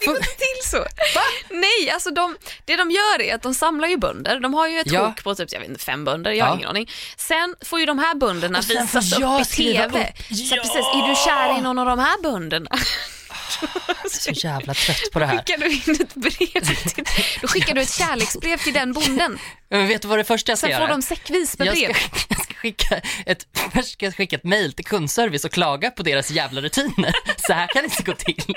Det 0.00 0.06
går 0.06 0.16
inte 0.16 0.28
till 0.28 0.70
så. 0.70 0.78
Va? 0.78 1.22
Nej, 1.50 1.90
alltså 1.90 2.10
de, 2.10 2.36
det 2.64 2.76
de 2.76 2.90
gör 2.90 3.20
är 3.20 3.34
att 3.34 3.42
de 3.42 3.54
samlar 3.54 3.88
ju 3.88 3.96
bönder. 3.96 4.40
De 4.40 4.54
har 4.54 4.68
ju 4.68 4.80
ett 4.80 4.92
ja. 4.92 5.14
på 5.22 5.34
typ, 5.34 5.52
jag 5.52 5.60
vet 5.60 5.68
inte, 5.68 5.84
fem 5.84 6.04
bönder, 6.04 6.30
jag 6.32 6.44
har 6.44 6.52
ja. 6.52 6.56
ingen 6.56 6.68
aning. 6.68 6.90
Sen 7.16 7.54
får 7.64 7.80
ju 7.80 7.86
de 7.86 7.98
här 7.98 8.14
bönderna 8.14 8.60
visas 8.60 9.12
upp 9.12 9.40
i 9.40 9.44
TV. 9.44 9.86
Upp. 9.86 10.16
Ja. 10.28 10.36
Så 10.36 10.54
precis, 10.56 10.76
är 10.76 11.08
du 11.08 11.14
kär 11.24 11.58
i 11.58 11.60
någon 11.60 11.78
av 11.78 11.86
de 11.86 11.98
här 11.98 12.22
bönderna? 12.22 12.70
Jag 13.88 13.96
är 14.04 14.34
så 14.34 14.46
jävla 14.46 14.74
trött 14.74 15.10
på 15.12 15.18
det 15.18 15.26
här. 15.26 15.34
Då 15.34 15.38
skickar 15.38 15.58
du 15.58 15.92
in 15.92 16.00
ett 16.00 16.14
brev 16.14 16.64
till, 16.94 17.04
då 17.42 17.48
skickar 17.48 17.74
du 17.74 17.80
ett 17.80 17.92
kärleksbrev 17.92 18.56
till 18.56 18.72
den 18.72 18.92
bonden. 18.92 19.38
Men 19.70 19.88
vet 19.88 20.02
du 20.02 20.08
vad 20.08 20.18
det 20.18 20.24
första 20.24 20.52
jag 20.52 20.58
ska 20.58 20.66
Sen 20.66 20.70
göra? 20.70 20.80
Sen 20.80 20.88
får 20.88 20.94
de 20.94 21.02
säckvis 21.02 21.58
med 21.58 21.68
brev. 21.72 21.90
Jag 21.90 21.96
ska, 21.96 22.18
jag 22.28 22.44
ska 22.44 22.54
skicka 22.54 23.00
ett, 23.26 23.46
först 23.72 23.92
ska 23.92 24.06
jag 24.06 24.14
skicka 24.16 24.36
ett 24.36 24.44
mail 24.44 24.72
till 24.72 24.84
kundservice 24.84 25.44
och 25.44 25.52
klaga 25.52 25.90
på 25.90 26.02
deras 26.02 26.30
jävla 26.30 26.60
rutiner. 26.60 27.12
Så 27.46 27.52
här 27.52 27.66
kan 27.66 27.82
det 27.82 27.84
inte 27.84 28.02
gå 28.02 28.14
till. 28.14 28.54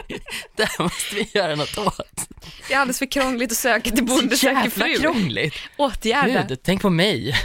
Det 0.56 0.64
här 0.64 0.84
måste 0.84 1.16
vi 1.16 1.30
göra 1.34 1.56
något 1.56 1.78
åt. 1.78 2.28
Det 2.68 2.74
är 2.74 2.80
alldeles 2.80 3.00
för 3.00 3.12
krångligt 3.12 3.52
att 3.52 3.58
söka 3.58 3.92
till 3.92 4.06
Bonde 4.06 4.38
söker 4.38 4.70
fru. 4.70 4.90
Jävla 4.90 5.04
krångligt. 5.04 5.56
Åtgärda. 5.78 6.46
Gud, 6.48 6.60
tänk 6.64 6.82
på 6.82 6.90
mig. 6.90 7.36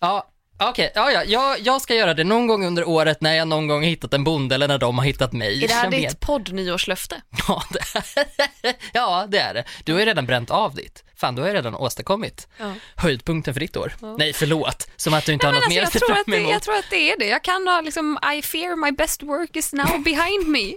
Ja, 0.00 0.30
Okej, 0.68 0.90
okay, 0.90 1.12
ja, 1.12 1.22
ja, 1.26 1.56
jag, 1.60 1.80
ska 1.80 1.94
göra 1.94 2.14
det 2.14 2.24
någon 2.24 2.46
gång 2.46 2.66
under 2.66 2.88
året 2.88 3.20
när 3.20 3.34
jag 3.34 3.48
någon 3.48 3.66
gång 3.66 3.82
hittat 3.82 4.14
en 4.14 4.24
bonde 4.24 4.54
eller 4.54 4.68
när 4.68 4.78
de 4.78 4.98
har 4.98 5.04
hittat 5.04 5.32
mig. 5.32 5.64
Är 5.64 5.68
det 5.68 5.74
här 5.74 5.90
ditt 5.90 6.20
podd-nyårslöfte? 6.20 7.22
Ja, 7.48 7.62
det 7.70 7.78
är, 7.78 8.74
ja, 8.92 9.26
det 9.28 9.38
är 9.38 9.54
det. 9.54 9.64
Du 9.84 9.92
har 9.92 10.00
ju 10.00 10.06
redan 10.06 10.26
bränt 10.26 10.50
av 10.50 10.74
ditt. 10.74 11.04
Fan, 11.16 11.34
du 11.34 11.42
har 11.42 11.48
ju 11.48 11.54
redan 11.54 11.74
åstadkommit 11.74 12.48
ja. 12.58 12.74
höjdpunkten 12.96 13.54
för 13.54 13.60
ditt 13.60 13.76
år. 13.76 13.94
Ja. 14.00 14.16
Nej, 14.18 14.32
förlåt, 14.32 14.88
som 14.96 15.14
att 15.14 15.26
du 15.26 15.32
inte 15.32 15.46
Nej, 15.46 15.54
har 15.54 15.60
något 15.60 15.64
alltså, 15.64 15.78
mer 15.78 15.82
att 15.82 15.92
se 15.92 15.98
fram 15.98 16.34
emot. 16.34 16.50
jag 16.50 16.62
tror 16.62 16.74
att 16.74 16.90
det 16.90 17.12
är 17.12 17.18
det. 17.18 17.26
Jag 17.26 17.44
kan 17.44 17.66
ha 17.66 17.80
liksom, 17.80 18.18
I 18.36 18.42
fear 18.42 18.76
my 18.76 18.92
best 18.92 19.22
work 19.22 19.56
is 19.56 19.72
now 19.72 20.02
behind 20.02 20.48
me. 20.48 20.72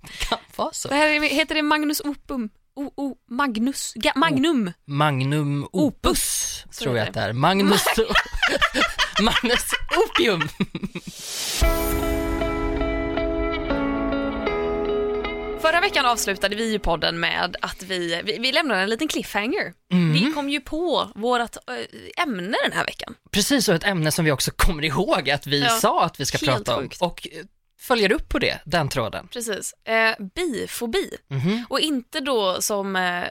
Det 0.00 0.28
kan 0.28 0.38
vara 0.56 0.72
så. 0.72 0.88
Det 0.88 0.94
här 0.94 1.20
heter 1.20 1.54
det 1.54 1.62
Magnus 1.62 2.00
Opum 2.00 2.50
O, 2.78 2.92
o, 2.96 3.16
Magnus, 3.30 3.92
ga, 3.96 4.12
Magnum. 4.14 4.72
Magnum 4.84 5.68
opus, 5.72 6.64
Så 6.70 6.82
tror 6.84 6.96
jag 6.96 7.06
det. 7.06 7.08
att 7.08 7.14
det 7.14 7.20
är. 7.20 7.32
Magnus, 7.32 7.84
Magnus 9.22 9.64
opium. 9.96 10.48
Förra 15.60 15.80
veckan 15.80 16.06
avslutade 16.06 16.56
vi 16.56 16.72
ju 16.72 16.78
podden 16.78 17.20
med 17.20 17.56
att 17.62 17.82
vi, 17.82 18.22
vi, 18.24 18.38
vi 18.38 18.52
lämnade 18.52 18.80
en 18.80 18.90
liten 18.90 19.08
cliffhanger. 19.08 19.72
Vi 20.12 20.32
kom 20.34 20.50
ju 20.50 20.60
på 20.60 21.10
vårt 21.14 21.56
äh, 21.56 22.22
ämne 22.22 22.56
den 22.64 22.72
här 22.72 22.84
veckan. 22.86 23.14
Precis, 23.30 23.68
och 23.68 23.74
ett 23.74 23.84
ämne 23.84 24.10
som 24.12 24.24
vi 24.24 24.30
också 24.32 24.50
kommer 24.56 24.84
ihåg 24.84 25.30
att 25.30 25.46
vi 25.46 25.60
Ja, 25.62 25.68
sa 25.70 26.04
att 26.04 26.20
vi 26.20 26.26
ska 26.26 26.38
helt 26.38 26.56
prata 26.66 26.76
om. 26.76 26.82
sjukt. 26.82 27.02
Och 27.02 27.28
eh, 27.32 27.44
följer 27.80 28.12
upp 28.12 28.28
på 28.28 28.38
det, 28.38 28.60
den 28.64 28.88
tråden. 28.88 29.28
Precis. 29.32 29.74
Eh, 29.84 30.14
bifobi. 30.34 31.10
Mhm. 31.28 31.66
Och 31.68 31.80
inte 31.80 32.20
då 32.20 32.62
som 32.62 32.96
eh, 32.96 33.22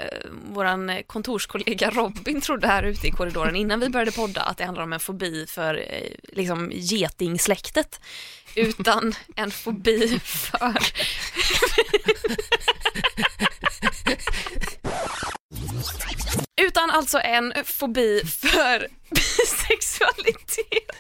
våran 0.50 1.04
kontorskollega 1.08 1.90
Robin 1.90 2.42
trodde 2.42 2.68
här 2.68 2.84
ute 2.84 3.08
i 3.08 3.12
korridoren 3.12 3.56
innan 3.56 3.80
vi 3.80 3.90
började 3.90 4.12
podda 4.12 4.42
att 4.42 4.58
det 4.58 4.66
handlar 4.66 4.84
om 4.84 4.94
en 4.94 5.00
fobi 5.00 5.46
för 5.48 5.76
eh, 5.76 6.12
liksom 6.34 6.72
getingsläktet. 6.74 8.02
Utan 8.56 9.14
en 9.36 9.52
fobi 9.52 10.20
för 10.20 10.74
Utan 16.62 16.92
alltså 16.92 17.20
en 17.20 17.54
fobi 17.66 18.22
för 18.26 18.88
bisexualitet. 19.10 20.92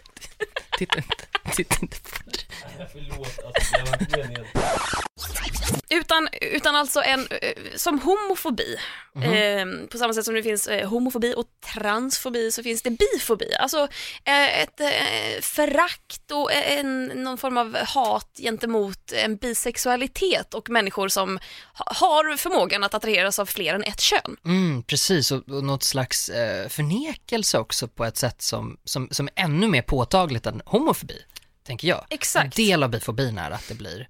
Titta 0.77 0.98
inte, 0.98 1.25
titta 1.56 1.75
inte 1.82 1.98
på 2.00 2.10
det. 2.25 2.47
Utan, 5.89 6.29
utan 6.41 6.75
alltså 6.75 7.01
en, 7.01 7.27
eh, 7.41 7.53
som 7.75 8.00
homofobi. 8.00 8.77
Eh, 9.15 9.65
på 9.91 9.98
samma 9.98 10.13
sätt 10.13 10.25
som 10.25 10.34
det 10.34 10.43
finns 10.43 10.67
eh, 10.67 10.89
homofobi 10.89 11.34
och 11.38 11.46
transfobi 11.74 12.51
så 12.51 12.63
finns 12.63 12.81
det 12.81 12.89
bifobi. 12.89 13.55
Alltså 13.60 13.88
eh, 14.24 14.62
ett 14.62 14.79
eh, 14.79 15.41
förakt 15.41 16.31
och 16.31 16.53
en, 16.53 17.05
någon 17.05 17.38
form 17.38 17.57
av 17.57 17.77
hat 17.77 18.29
gentemot 18.38 19.12
en 19.12 19.38
bisexualitet 19.38 20.53
och 20.53 20.69
människor 20.69 21.07
som 21.07 21.39
ha, 21.74 21.86
har 21.96 22.38
förmågan 22.38 22.84
att 22.84 22.93
attraheras 22.93 23.39
av 23.39 23.46
fler 23.46 23.74
än 23.74 23.84
ett 23.84 24.01
kön. 24.01 24.38
Mm, 24.46 24.84
precis, 24.84 25.31
och, 25.31 25.50
och 25.50 25.63
något 25.63 25.84
slags 25.84 26.29
eh, 26.29 26.69
förnekelse 26.69 27.60
också 27.60 27.88
på 27.88 28.05
ett 28.05 28.17
sätt 28.17 28.41
som, 28.41 28.77
som, 28.84 29.07
som 29.12 29.27
är 29.27 29.43
ännu 29.43 29.67
mer 29.67 29.81
påtagligt 29.81 30.46
än 30.46 30.62
homofobi, 30.65 31.22
tänker 31.67 31.88
jag. 31.88 32.05
Exakt. 32.09 32.45
En 32.59 32.65
del 32.65 32.83
av 32.83 32.89
bifobin 32.89 33.38
är 33.38 33.51
att 33.51 33.67
det 33.67 33.75
blir, 33.75 34.07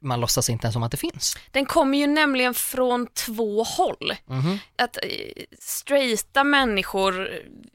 man 0.00 0.20
låtsas 0.20 0.50
inte 0.50 0.66
ens 0.66 0.72
som 0.72 0.82
att 0.82 0.90
det 0.90 0.96
finns. 0.96 1.36
Den 1.50 1.66
kommer 1.66 1.98
ju 1.98 2.06
nämligen 2.06 2.54
från 2.54 3.06
två 3.06 3.62
håll. 3.62 4.14
Mhm. 4.26 4.58
Att 4.76 4.96
eh, 4.96 5.10
straighta 5.58 6.44
människor 6.44 7.28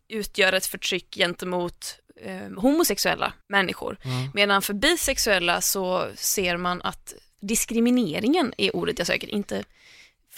utgör 0.07 0.53
ett 0.53 0.65
förtryck 0.65 1.15
gentemot 1.15 1.95
eh, 2.21 2.49
homosexuella 2.57 3.33
människor. 3.47 3.97
Mm. 4.03 4.29
Medan 4.33 4.61
för 4.61 4.73
bisexuella 4.73 5.61
så 5.61 6.07
ser 6.15 6.57
man 6.57 6.81
att 6.81 7.13
diskrimineringen 7.41 8.53
är 8.57 8.75
ordet 8.75 8.97
jag 8.97 9.07
söker, 9.07 9.29
inte 9.29 9.63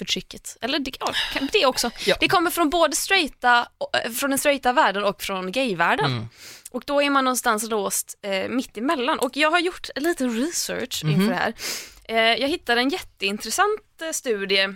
förtrycket. 0.06 0.58
Eller 0.62 0.80
det, 0.80 0.92
det 1.54 1.66
också. 1.66 1.92
Ja. 2.06 2.16
Det 2.20 2.28
kommer 2.28 2.52
från 2.52 2.70
både 2.70 2.96
straighta, 2.96 3.68
eh, 4.06 4.12
från 4.12 4.30
den 4.30 4.40
straighta 4.40 4.74
världen 4.74 5.04
och 5.04 5.22
från 5.22 5.52
gayvärlden. 5.52 6.06
Mm. 6.12 6.26
Och 6.72 6.84
då 6.86 7.02
är 7.02 7.10
man 7.10 7.26
någonstans 7.26 7.70
låst 7.70 8.18
eh, 8.22 8.50
mitt 8.50 8.78
emellan. 8.78 9.20
Och 9.20 9.38
jag 9.38 9.52
har 9.52 9.60
gjort 9.60 9.90
lite 9.96 10.26
research 10.28 11.04
Mhm. 11.04 11.14
inför 11.14 11.30
det 11.30 11.36
här. 11.36 11.54
Eh, 12.08 12.42
jag 12.42 12.48
hittade 12.50 12.82
en 12.82 12.90
jätteintressant 12.90 13.82
eh, 14.02 14.12
studie 14.12 14.74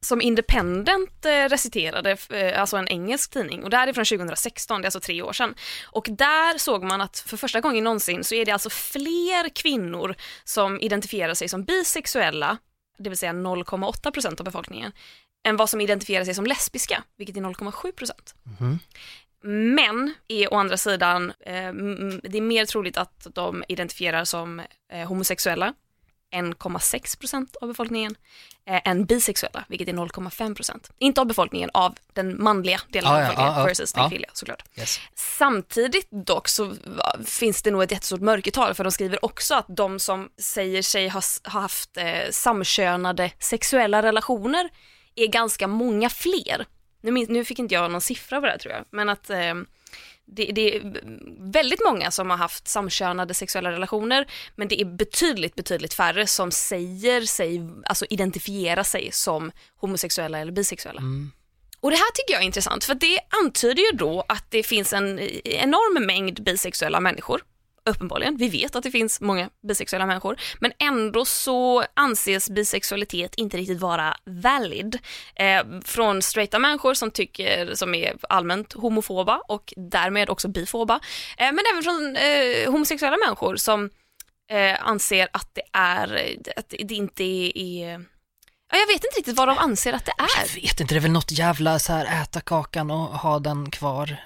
som 0.00 0.20
Independent 0.22 1.24
eh, 1.24 1.30
reciterade, 1.48 2.16
eh, 2.30 2.60
alltså 2.60 2.76
en 2.76 2.88
engelsk 2.88 3.30
tidning. 3.30 3.64
Och 3.64 3.70
det 3.70 3.76
här 3.76 3.88
är 3.88 3.92
från 3.92 4.04
2016, 4.04 4.80
det 4.80 4.84
är 4.84 4.86
alltså 4.86 5.00
tre 5.00 5.22
år 5.22 5.32
sedan. 5.32 5.54
Och 5.84 6.06
där 6.10 6.58
såg 6.58 6.84
man 6.84 7.00
att 7.00 7.18
för 7.18 7.36
första 7.36 7.60
gången 7.60 7.84
någonsin 7.84 8.24
så 8.24 8.34
är 8.34 8.44
det 8.44 8.52
alltså 8.52 8.70
fler 8.70 9.48
kvinnor 9.48 10.14
som 10.44 10.80
identifierar 10.80 11.34
sig 11.34 11.48
som 11.48 11.64
bisexuella, 11.64 12.58
det 12.98 13.08
vill 13.08 13.18
säga 13.18 13.32
0,8 13.32 14.10
procent 14.10 14.40
av 14.40 14.44
befolkningen, 14.44 14.92
än 15.48 15.56
vad 15.56 15.70
som 15.70 15.80
identifierar 15.80 16.24
sig 16.24 16.34
som 16.34 16.46
lesbiska, 16.46 17.02
vilket 17.16 17.36
är 17.36 17.40
0,7 17.40 17.92
procent. 17.92 18.34
Mhm. 18.42 18.78
Män 19.74 20.14
är 20.28 20.52
å 20.52 20.56
andra 20.56 20.76
sidan, 20.76 21.32
eh, 21.40 21.72
det 22.22 22.38
är 22.38 22.40
mer 22.40 22.66
troligt 22.66 22.96
att 22.96 23.26
de 23.34 23.64
identifierar 23.68 24.24
som 24.24 24.62
eh, 24.92 25.08
homosexuella, 25.08 25.74
1,6 26.34 27.18
procent 27.18 27.56
av 27.56 27.68
befolkningen, 27.68 28.16
eh, 28.66 28.80
än 28.88 29.04
bisexuella, 29.04 29.64
vilket 29.68 29.88
är 29.88 29.92
0,5 29.92 30.54
procent. 30.54 30.90
Inte 30.98 31.20
av 31.20 31.26
befolkningen, 31.26 31.70
av 31.74 31.94
den 32.12 32.42
manliga 32.42 32.80
delen 32.88 33.10
Ja, 33.10 33.16
av 33.16 33.20
befolkningen 33.22 33.52
ja, 33.52 33.60
ja. 33.60 33.64
versus 33.66 33.92
den 33.92 34.02
Ja. 34.02 34.08
kvinnliga 34.08 34.30
såklart. 34.32 34.62
Yes. 34.78 35.00
Samtidigt 35.14 36.08
dock 36.10 36.48
så 36.48 36.74
finns 37.24 37.62
det 37.62 37.70
nog 37.70 37.82
ett 37.82 37.90
jättestort 37.92 38.20
mörkertal 38.20 38.74
för 38.74 38.84
de 38.84 38.92
skriver 38.92 39.24
också 39.24 39.54
att 39.54 39.66
de 39.68 39.98
som 39.98 40.28
säger 40.38 40.82
sig 40.82 41.08
ha, 41.08 41.22
ha 41.44 41.60
haft 41.60 41.96
eh, 41.96 42.30
samkönade 42.30 43.30
sexuella 43.38 44.02
relationer 44.02 44.68
är 45.14 45.26
ganska 45.26 45.66
många 45.66 46.10
fler. 46.10 46.66
Nu, 47.02 47.10
nu 47.10 47.44
fick 47.44 47.58
inte 47.58 47.74
jag 47.74 47.90
någon 47.90 48.00
siffra 48.00 48.40
på 48.40 48.46
det 48.46 48.52
här 48.52 48.58
tror 48.58 48.74
jag, 48.74 48.84
men 48.90 49.08
att 49.08 49.30
eh, 49.30 49.54
det, 50.26 50.44
det 50.54 50.76
är 50.76 51.02
väldigt 51.52 51.80
många 51.84 52.10
som 52.10 52.30
har 52.30 52.36
haft 52.36 52.68
samkönade 52.68 53.34
sexuella 53.34 53.72
relationer 53.72 54.26
men 54.56 54.68
det 54.68 54.80
är 54.80 54.84
betydligt, 54.84 55.54
betydligt 55.54 55.94
färre 55.94 56.26
som 56.26 56.50
säger 56.50 57.20
sig, 57.20 57.60
alltså 57.84 58.06
identifiera 58.10 58.84
sig 58.84 59.08
som 59.12 59.52
homosexuella 59.76 60.38
eller 60.38 60.52
bisexuella. 60.52 61.02
Och 61.80 61.90
det 61.90 61.96
här 61.96 62.10
tycker 62.14 62.32
jag 62.34 62.42
är 62.42 62.46
intressant 62.46 62.84
för 62.84 62.94
det 62.94 63.18
antyder 63.44 63.82
ju 63.82 63.98
då 63.98 64.24
att 64.28 64.50
det 64.50 64.62
finns 64.62 64.92
en 64.92 65.18
enorm 65.44 66.06
mängd 66.06 66.42
bisexuella 66.42 67.00
människor. 67.00 67.42
Uppenbarligen, 67.86 68.36
vi 68.36 68.48
vet 68.48 68.76
att 68.76 68.82
det 68.82 68.90
finns 68.90 69.20
många 69.20 69.50
bisexuella 69.68 70.06
människor, 70.06 70.36
men 70.60 70.72
ändå 70.78 71.24
så 71.24 71.84
anses 71.94 72.50
bisexualitet 72.50 73.34
inte 73.34 73.56
riktigt 73.56 73.80
vara 73.80 74.16
valid. 74.24 74.98
Eh, 75.34 75.62
från 75.84 76.22
straighta 76.22 76.58
människor 76.58 76.94
som 76.94 77.10
tycker, 77.10 77.74
som 77.74 77.94
är 77.94 78.14
allmänt 78.28 78.72
homofoba 78.72 79.40
och 79.48 79.74
därmed 79.76 80.30
också 80.30 80.48
bifoba, 80.48 81.00
eh, 81.38 81.52
men 81.52 81.64
även 81.72 81.82
från 81.82 82.16
eh, 82.16 82.72
homosexuella 82.72 83.16
människor 83.16 83.56
som 83.56 83.90
eh, 84.50 84.88
anser 84.88 85.28
att 85.32 85.54
det 85.54 85.62
är, 85.72 86.36
att 86.56 86.68
det 86.68 86.94
inte 86.94 87.24
är, 87.24 87.90
ja, 88.72 88.78
jag 88.78 88.86
vet 88.86 89.04
inte 89.04 89.18
riktigt 89.18 89.36
vad 89.36 89.48
de 89.48 89.58
anser 89.58 89.92
att 89.92 90.04
det 90.04 90.14
är. 90.18 90.54
Jag 90.54 90.62
vet 90.62 90.80
inte, 90.80 90.94
det 90.94 90.98
är 90.98 91.02
väl 91.02 91.10
något 91.10 91.32
jävla 91.32 91.78
så 91.78 91.92
här 91.92 92.22
äta 92.22 92.40
kakan 92.40 92.90
och 92.90 93.06
ha 93.06 93.38
den 93.38 93.70
kvar. 93.70 94.16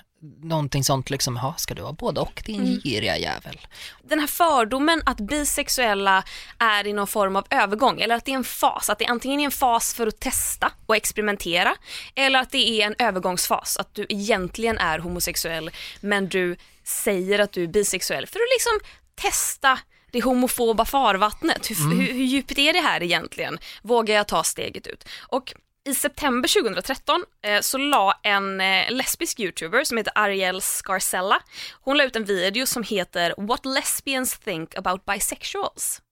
Någonting 0.43 0.85
sånt 0.85 1.11
liksom, 1.11 1.37
ha 1.37 1.55
ska 1.57 1.75
du 1.75 1.83
ha 1.83 1.93
både 1.93 2.21
och 2.21 2.43
din 2.47 2.61
Mm. 2.61 2.81
giriga 2.81 3.19
jävel. 3.19 3.59
den 4.03 4.19
här 4.21 4.27
fördomen 4.27 5.03
att 5.07 5.21
bisexuella 5.21 6.25
är 6.59 6.87
i 6.87 6.93
någon 6.93 7.07
form 7.07 7.37
av 7.37 7.47
övergång 7.51 8.01
eller 8.01 8.15
att 8.15 8.25
det 8.25 8.33
är 8.33 8.37
en 8.37 8.45
fas, 8.45 8.91
att 8.91 8.99
det 8.99 9.07
antingen 9.07 9.41
är 9.41 9.45
en 9.45 9.51
fas 9.51 9.95
för 9.95 10.07
att 10.07 10.21
testa 10.21 10.73
och 10.87 10.97
experimentera 10.97 11.75
eller 12.15 12.39
att 12.39 12.51
det 12.51 12.83
är 12.83 12.87
en 12.87 12.95
övergångsfas, 12.99 13.77
att 13.77 13.95
du 13.95 14.07
egentligen 14.09 14.79
är 14.79 14.99
homosexuell 14.99 15.71
men 16.01 16.29
du 16.29 16.57
säger 16.85 17.39
att 17.39 17.53
du 17.53 17.63
är 17.63 17.67
bisexuell 17.69 18.27
för 18.27 18.39
att 18.39 18.51
liksom 18.57 18.91
testa 19.15 19.79
det 20.13 20.21
homofoba 20.23 20.85
farvattnet. 20.85 21.71
Hur, 21.71 21.95
hur, 21.95 22.13
hur 22.13 22.25
djupt 22.25 22.59
är 22.59 22.73
det 22.73 22.81
här 22.81 23.03
egentligen? 23.03 23.59
Vågar 23.83 24.15
jag 24.15 24.29
ta 24.29 24.45
steget 24.45 24.87
ut? 24.87 25.09
Och 25.29 25.55
i 25.89 25.95
september 25.95 26.49
2013 26.49 27.25
eh, 27.43 27.61
så 27.61 27.79
la 27.79 28.21
en 28.23 28.61
eh, 28.61 28.91
lesbisk 28.93 29.41
youtuber 29.41 29.85
som 29.85 29.97
heter 29.97 30.13
Ariel 30.15 30.61
Scarcella, 30.61 31.43
hon 31.81 31.97
la 31.97 32.05
ut 32.05 32.17
en 32.17 32.25
video 32.25 32.67
som 32.67 32.83
heter 32.83 33.35
What 33.37 33.67
lesbians 33.67 34.39
think 34.39 34.75
about 34.75 35.05
bisexuals. 35.05 36.03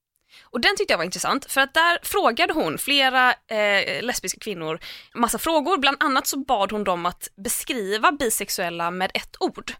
Och 0.42 0.60
den 0.60 0.76
tyckte 0.76 0.92
jag 0.92 0.98
var 0.98 1.04
intressant 1.04 1.52
för 1.52 1.60
att 1.60 1.75
där 1.75 1.98
frågade 2.02 2.52
hon 2.52 2.78
flera 2.78 3.32
eh, 3.32 4.02
lesbiska 4.02 4.40
kvinnor 4.40 4.80
massa 5.14 5.38
frågor, 5.38 5.78
bland 5.78 5.96
annat 6.02 6.26
så 6.26 6.38
bad 6.38 6.72
hon 6.72 6.84
dem 6.84 7.06
att 7.06 7.28
beskriva 7.37 8.12
bisexuella 8.12 8.90
med 8.90 9.10
ett 9.14 9.37
ord. 9.40 9.72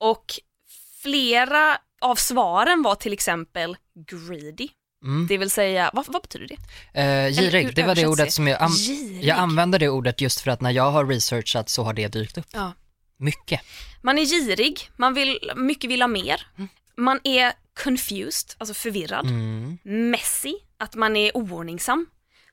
Och 0.00 0.32
flera 1.02 1.78
av 2.00 2.14
svaren 2.14 2.82
var 2.82 2.94
till 2.94 3.12
exempel 3.12 3.76
greedy, 4.08 4.68
Mm. 5.04 5.26
det 5.26 5.38
vill 5.38 5.50
säga, 5.50 5.90
vad, 5.92 6.06
vad 6.06 6.22
betyder 6.22 6.46
det? 6.48 7.00
Eh, 7.00 7.28
girig, 7.32 7.74
det 7.74 7.82
var 7.82 7.94
det 7.94 8.06
ordet 8.06 8.26
det? 8.26 8.30
som 8.32 8.46
jag, 8.48 8.62
an- 8.62 8.70
Girig. 8.70 9.24
jag 9.24 9.38
använder 9.38 9.78
det 9.78 9.88
ordet 9.88 10.20
just 10.20 10.40
för 10.40 10.50
att 10.50 10.60
när 10.60 10.70
jag 10.70 10.90
har 10.90 11.06
researchat 11.06 11.68
så 11.68 11.82
har 11.82 11.92
det 11.92 12.08
dykt 12.08 12.38
upp. 12.38 12.46
Ja. 12.52 12.72
Mycket. 13.16 13.60
Man 14.02 14.18
är 14.18 14.24
girig, 14.24 14.90
man 14.96 15.14
vill, 15.14 15.52
mycket 15.56 15.90
vill 15.90 16.02
ha 16.02 16.08
mer. 16.08 16.46
Man 16.96 17.20
är 17.24 17.52
confused, 17.84 18.50
alltså 18.58 18.74
förvirrad. 18.74 19.26
Mm. 19.26 19.78
Messy, 20.10 20.54
att 20.78 20.94
man 20.94 21.16
är 21.16 21.36
oordningsam. 21.36 22.06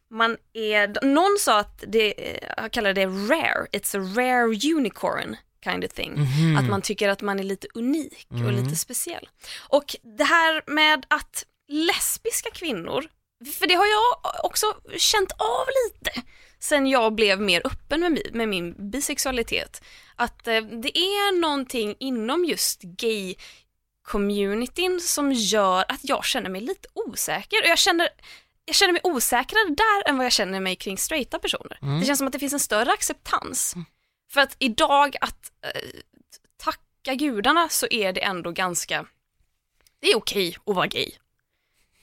Man 0.09 0.37
är, 0.53 1.05
någon 1.05 1.37
sa 1.39 1.59
att 1.59 1.83
det, 1.87 2.35
eh, 2.35 2.69
kallade 2.71 2.93
det 2.93 3.05
rare, 3.05 3.65
it's 3.71 3.97
a 3.97 4.13
rare 4.17 4.75
unicorn 4.75 5.35
kind 5.63 5.83
of 5.85 5.91
thing. 5.91 6.11
Mhm. 6.13 6.57
Att 6.57 6.69
man 6.69 6.81
tycker 6.81 7.09
att 7.09 7.21
man 7.21 7.39
är 7.39 7.43
lite 7.43 7.67
unik 7.73 8.27
och 8.29 8.35
Mm. 8.37 8.55
lite 8.63 8.75
speciell. 8.75 9.29
Och 9.59 9.95
det 10.17 10.23
här 10.23 10.61
med 10.67 11.05
att 11.09 11.45
lesbiska 11.71 12.49
kvinnor, 12.49 13.07
för 13.59 13.67
det 13.67 13.73
har 13.73 13.85
jag 13.85 14.45
också 14.45 14.65
känt 14.97 15.31
av 15.31 15.65
lite 15.67 16.21
sen 16.63 16.87
jag 16.87 17.15
blev 17.15 17.41
mer 17.41 17.61
öppen 17.67 17.99
med, 17.99 18.19
med 18.33 18.49
min 18.49 18.91
bisexualitet. 18.91 19.83
Att 20.15 20.47
eh, 20.47 20.61
det 20.61 20.97
är 20.97 21.39
någonting 21.41 21.95
inom 21.99 22.45
just 22.45 22.81
gay 22.81 23.35
communityn 24.01 25.01
som 25.01 25.31
gör 25.31 25.85
att 25.87 25.99
jag 26.01 26.25
känner 26.25 26.49
mig 26.49 26.61
lite 26.61 26.87
osäker. 26.93 27.61
Och 27.61 27.67
jag 27.67 27.77
känner, 27.77 28.09
jag 28.65 28.75
känner 28.75 28.93
mig 28.93 29.01
osäkrare 29.03 29.69
där 29.69 30.09
än 30.09 30.17
vad 30.17 30.25
jag 30.25 30.33
känner 30.33 30.59
mig 30.59 30.75
kring 30.75 30.97
straighta 30.97 31.39
personer. 31.39 31.77
Det 31.99 32.05
känns 32.05 32.17
som 32.17 32.27
att 32.27 32.33
det 32.33 32.39
finns 32.39 32.53
en 32.53 32.59
större 32.59 32.91
acceptans. 32.91 33.75
För 34.31 34.41
att 34.41 34.55
idag, 34.59 35.15
att 35.21 35.51
eh, 35.65 35.81
tacka 36.57 37.15
gudarna 37.15 37.69
så 37.69 37.87
är 37.91 38.13
det 38.13 38.21
ändå 38.21 38.51
ganska, 38.51 39.05
det 39.99 40.07
är 40.07 40.17
okej 40.17 40.57
att 40.65 40.75
vara 40.75 40.87
gay. 40.87 41.11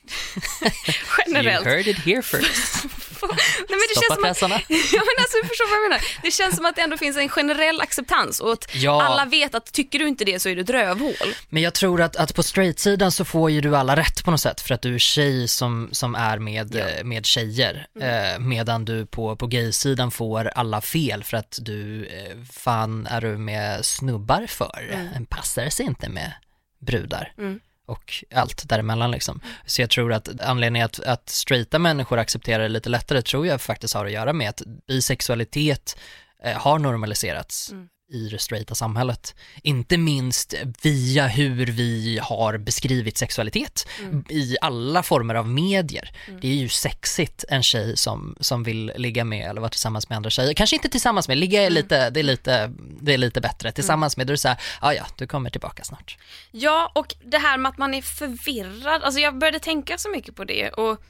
Generellt. 1.26 1.66
You 1.66 1.74
heard 1.74 1.86
it 1.86 1.98
here 1.98 2.22
first. 2.22 2.84
Nej, 3.22 3.30
men 3.68 3.78
det 3.88 3.94
känns 3.94 4.04
Stoppa 4.04 4.14
att, 4.14 4.22
pressarna. 4.22 4.54
ja, 4.68 5.02
men 5.02 5.14
alltså, 5.24 5.36
du 5.42 5.48
förstår 5.48 5.70
vad 5.70 5.76
jag 5.76 5.82
menar. 5.90 6.04
Det 6.22 6.30
känns 6.30 6.56
som 6.56 6.66
att 6.66 6.76
det 6.76 6.82
ändå 6.82 6.96
finns 6.96 7.16
en 7.16 7.28
generell 7.28 7.80
acceptans 7.80 8.40
och 8.40 8.52
att 8.52 8.74
Ja. 8.74 9.02
alla 9.02 9.24
vet 9.24 9.54
att 9.54 9.72
tycker 9.72 9.98
du 9.98 10.08
inte 10.08 10.24
det 10.24 10.38
så 10.40 10.48
är 10.48 10.56
du 10.56 10.62
ett 10.62 10.70
rövhål. 10.70 11.14
Men 11.48 11.62
jag 11.62 11.74
tror 11.74 12.00
att, 12.02 12.16
att 12.16 12.34
på 12.34 12.42
straight-sidan 12.42 13.12
så 13.12 13.24
får 13.24 13.50
ju 13.50 13.60
du 13.60 13.76
alla 13.76 13.96
rätt 13.96 14.24
på 14.24 14.30
något 14.30 14.40
sätt 14.40 14.60
för 14.60 14.74
att 14.74 14.82
du 14.82 14.94
är 14.94 14.98
tjej 14.98 15.48
som, 15.48 15.88
som 15.92 16.14
är 16.14 16.38
med, 16.38 16.74
Ja. 16.74 16.88
eh, 16.88 17.04
med 17.04 17.26
tjejer. 17.26 17.86
Eh, 18.00 18.38
medan 18.40 18.84
du 18.84 19.06
på, 19.06 19.36
på 19.36 19.46
gay-sidan 19.46 20.10
får 20.10 20.48
alla 20.54 20.80
fel 20.80 21.24
för 21.24 21.36
att 21.36 21.58
du, 21.62 22.04
eh, 22.06 22.36
fan 22.52 23.06
är 23.06 23.20
du 23.20 23.36
med 23.38 23.84
snubbar 23.86 24.46
för? 24.48 25.08
En 25.16 25.26
passar 25.26 25.68
sig 25.68 25.86
inte 25.86 26.08
med 26.08 26.32
brudar. 26.80 27.32
Mm. 27.38 27.60
Och 27.88 28.24
allt 28.34 28.68
däremellan 28.68 29.10
liksom. 29.10 29.40
Så 29.66 29.82
jag 29.82 29.90
tror 29.90 30.12
att 30.12 30.40
anledningen 30.40 30.84
att, 30.86 31.00
att 31.00 31.28
straighta 31.28 31.78
människor 31.78 32.18
accepterar 32.18 32.62
det 32.62 32.68
lite 32.68 32.88
lättare 32.88 33.22
tror 33.22 33.46
jag 33.46 33.60
faktiskt 33.60 33.94
har 33.94 34.06
att 34.06 34.12
göra 34.12 34.32
med 34.32 34.48
att 34.48 34.62
bisexualitet 34.86 35.98
eh, 36.44 36.56
har 36.56 36.78
normaliserats 36.78 37.72
Mm 37.72 37.88
i 38.10 38.28
det 38.28 38.38
straighta 38.38 38.74
samhället. 38.74 39.34
Inte 39.62 39.98
minst 39.98 40.54
via 40.82 41.26
hur 41.26 41.66
vi 41.66 42.18
har 42.22 42.58
beskrivit 42.58 43.18
sexualitet 43.18 43.86
Mm. 44.02 44.24
i 44.28 44.56
alla 44.60 45.02
former 45.02 45.34
av 45.34 45.48
medier. 45.48 46.12
Det 46.40 46.48
är 46.48 46.54
ju 46.54 46.68
sexigt 46.68 47.44
en 47.48 47.62
tjej 47.62 47.96
som, 47.96 48.36
som 48.40 48.62
vill 48.62 48.92
ligga 48.96 49.24
med 49.24 49.50
eller 49.50 49.60
vara 49.60 49.70
tillsammans 49.70 50.08
med 50.08 50.16
andra 50.16 50.30
tjejer. 50.30 50.54
Kanske 50.54 50.76
inte 50.76 50.88
tillsammans 50.88 51.28
med, 51.28 51.38
ligga 51.38 51.62
är 51.62 51.70
lite, 51.70 52.10
det 52.10 52.20
är 52.20 52.24
lite, 52.24 52.72
det 53.00 53.14
är 53.14 53.18
lite 53.18 53.40
bättre. 53.40 53.72
Tillsammans 53.72 54.16
med, 54.16 54.26
då 54.26 54.30
är 54.30 54.34
det 54.34 54.38
såhär, 54.38 54.58
ja 54.80 54.94
ja, 54.94 55.06
du 55.16 55.26
kommer 55.26 55.50
tillbaka 55.50 55.84
snart. 55.84 56.18
Ja, 56.50 56.92
och 56.94 57.14
det 57.24 57.38
här 57.38 57.58
med 57.58 57.70
att 57.70 57.78
man 57.78 57.94
är 57.94 58.02
förvirrad, 58.02 59.02
alltså 59.02 59.20
jag 59.20 59.38
började 59.38 59.58
tänka 59.58 59.98
så 59.98 60.10
mycket 60.10 60.36
på 60.36 60.44
det 60.44 60.68
och 60.70 61.02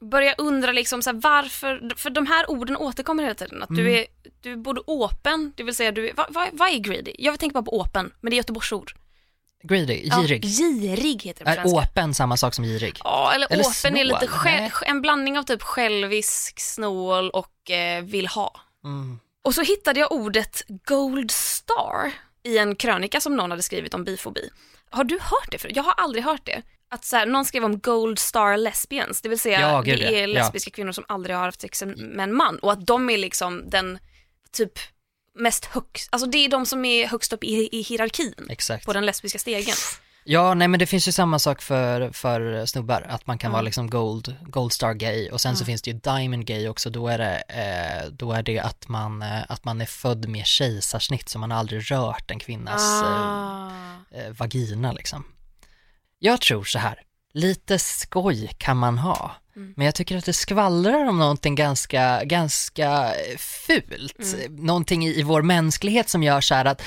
börja 0.00 0.34
undra 0.38 0.72
liksom 0.72 1.02
så 1.02 1.10
här, 1.10 1.20
varför, 1.20 1.92
för 1.96 2.10
de 2.10 2.26
här 2.26 2.50
orden 2.50 2.76
återkommer 2.76 3.22
hela 3.22 3.34
tiden, 3.34 3.62
att 3.62 3.68
du, 3.68 3.92
är, 3.92 4.06
du 4.40 4.52
är 4.52 4.56
både 4.56 4.80
open, 4.86 5.52
det 5.56 5.62
vill 5.62 5.74
säga 5.74 5.92
du 5.92 6.08
är, 6.08 6.14
vad, 6.14 6.26
vad, 6.28 6.48
vad 6.52 6.68
är 6.68 6.78
greedy? 6.78 7.12
Jag 7.18 7.38
tänka 7.38 7.54
bara 7.54 7.62
på 7.64 7.80
open, 7.80 8.12
men 8.20 8.30
det 8.30 8.34
är 8.34 8.38
Göteborgsord. 8.38 8.94
Greedy, 9.62 10.00
Ja, 10.04 10.20
girig. 10.22 10.44
girig 10.44 11.22
heter 11.22 11.44
det 11.44 11.50
på 11.50 11.50
är 11.50 11.54
svenska. 11.68 11.78
åpen 11.78 12.14
samma 12.14 12.36
sak 12.36 12.54
som 12.54 12.64
girig? 12.64 13.00
Ja, 13.04 13.32
eller, 13.34 13.52
Eller 13.52 13.64
open 13.64 13.96
är 13.96 14.04
lite 14.04 14.18
snål, 14.18 14.28
själ, 14.28 14.60
nej. 14.60 14.70
en 14.86 15.02
blandning 15.02 15.38
av 15.38 15.42
typ 15.42 15.62
självisk, 15.62 16.60
snål 16.60 17.30
och 17.30 17.70
eh, 17.70 18.04
vill 18.04 18.26
ha. 18.26 18.60
Mm. 18.84 19.18
Och 19.44 19.54
så 19.54 19.62
hittade 19.62 20.00
jag 20.00 20.12
ordet 20.12 20.62
Gold 20.68 21.30
Star 21.30 22.12
i 22.42 22.58
en 22.58 22.76
krönika 22.76 23.20
som 23.20 23.36
någon 23.36 23.50
hade 23.50 23.62
skrivit 23.62 23.94
om 23.94 24.04
bifobi. 24.04 24.50
Har 24.90 25.04
du 25.04 25.14
hört 25.14 25.50
det 25.50 25.58
förut? 25.58 25.76
Jag 25.76 25.82
har 25.82 25.92
aldrig 25.92 26.24
hört 26.24 26.46
det. 26.46 26.62
Att 26.88 27.04
så 27.04 27.16
här, 27.16 27.26
någon 27.26 27.44
skrev 27.44 27.64
om 27.64 27.78
Gold 27.80 28.18
Star 28.18 28.56
Lesbians, 28.56 29.20
det 29.20 29.28
vill 29.28 29.38
säga 29.40 29.60
Ja, 29.60 29.82
det 29.82 30.20
är 30.20 30.20
Ja. 30.20 30.34
lesbiska 30.34 30.70
kvinnor 30.70 30.92
som 30.92 31.04
aldrig 31.08 31.36
har 31.36 31.44
haft 31.44 31.60
sex 31.60 31.82
med 31.96 32.20
en 32.24 32.34
man 32.34 32.58
och 32.58 32.72
att 32.72 32.86
de 32.86 33.10
är 33.10 33.18
liksom 33.18 33.70
den 33.70 33.98
typ 34.52 34.72
mest 35.38 35.64
högst, 35.64 36.08
alltså 36.12 36.28
det 36.28 36.38
är 36.38 36.48
de 36.48 36.66
som 36.66 36.84
är 36.84 37.06
högst 37.06 37.32
upp 37.32 37.44
i, 37.44 37.68
i 37.72 37.80
hierarkin 37.82 38.34
Exakt. 38.48 38.86
på 38.86 38.92
den 38.92 39.06
lesbiska 39.06 39.38
stegen. 39.38 39.74
Ja, 40.28 40.54
nej 40.54 40.68
men 40.68 40.80
det 40.80 40.86
finns 40.86 41.08
ju 41.08 41.12
samma 41.12 41.38
sak 41.38 41.62
för, 41.62 42.10
för 42.12 42.66
snubbar, 42.66 43.06
att 43.08 43.26
man 43.26 43.38
kan 43.38 43.48
Ja. 43.48 43.52
vara 43.52 43.62
liksom 43.62 43.90
gold, 43.90 44.36
gold 44.42 44.72
star 44.72 44.92
gay 44.92 45.30
och 45.30 45.40
sen 45.40 45.56
så 45.56 45.64
finns 45.64 45.82
det 45.82 45.90
ju 45.90 45.96
diamond 45.98 46.46
gay 46.46 46.68
också, 46.68 46.90
då 46.90 47.08
är 47.08 47.18
det, 47.18 47.36
eh, 47.48 48.10
då 48.12 48.32
är 48.32 48.42
det 48.42 48.58
att 48.58 48.88
man, 48.88 49.22
eh, 49.22 49.42
att 49.48 49.64
man 49.64 49.80
är 49.80 49.86
född 49.86 50.28
med 50.28 50.46
kejsarsnitt 50.46 51.28
så 51.28 51.38
man 51.38 51.50
har 51.50 51.58
aldrig 51.58 51.90
rört 51.90 52.30
en 52.30 52.38
kvinnas 52.38 53.02
eh, 53.02 53.08
Ah. 53.08 53.70
eh, 54.10 54.30
vagina 54.32 54.92
liksom. 54.92 55.24
Jag 56.18 56.40
tror 56.40 56.64
så 56.64 56.78
här, 56.78 57.00
lite 57.34 57.78
skoj 57.78 58.50
kan 58.58 58.76
man 58.76 58.98
ha, 58.98 59.32
Mm. 59.56 59.74
men 59.76 59.84
jag 59.86 59.94
tycker 59.94 60.16
att 60.16 60.24
det 60.24 60.32
skvallrar 60.32 61.04
om 61.08 61.18
någonting 61.18 61.54
ganska, 61.54 62.24
ganska 62.24 63.14
eh, 63.14 63.36
fult. 63.38 64.18
Mm. 64.34 64.56
Någonting 64.66 65.06
i, 65.06 65.20
i 65.20 65.22
vår 65.22 65.42
mänsklighet 65.42 66.08
som 66.08 66.22
gör 66.22 66.40
så 66.40 66.54
här 66.54 66.64
att 66.64 66.82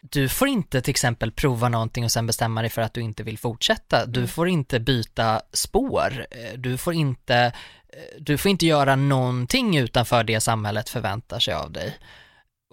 du 0.00 0.28
får 0.28 0.48
inte 0.48 0.80
till 0.82 0.90
exempel 0.90 1.32
prova 1.32 1.68
någonting 1.68 2.04
och 2.04 2.12
sen 2.12 2.26
bestämma 2.26 2.60
dig 2.60 2.70
för 2.70 2.82
att 2.82 2.94
du 2.94 3.00
inte 3.00 3.22
vill 3.22 3.38
fortsätta. 3.38 4.06
Du 4.06 4.20
Mm. 4.20 4.28
får 4.28 4.48
inte 4.48 4.80
byta 4.80 5.40
spår. 5.52 6.26
Eh, 6.30 6.58
Du 6.58 6.76
får 6.78 6.94
inte, 6.94 7.36
eh, 7.36 8.00
du 8.18 8.38
får 8.38 8.50
inte 8.50 8.66
göra 8.66 8.96
någonting 8.96 9.76
utanför 9.76 10.24
det 10.24 10.40
samhället 10.40 10.88
förväntar 10.88 11.38
sig 11.38 11.54
av 11.54 11.72
dig. 11.72 11.98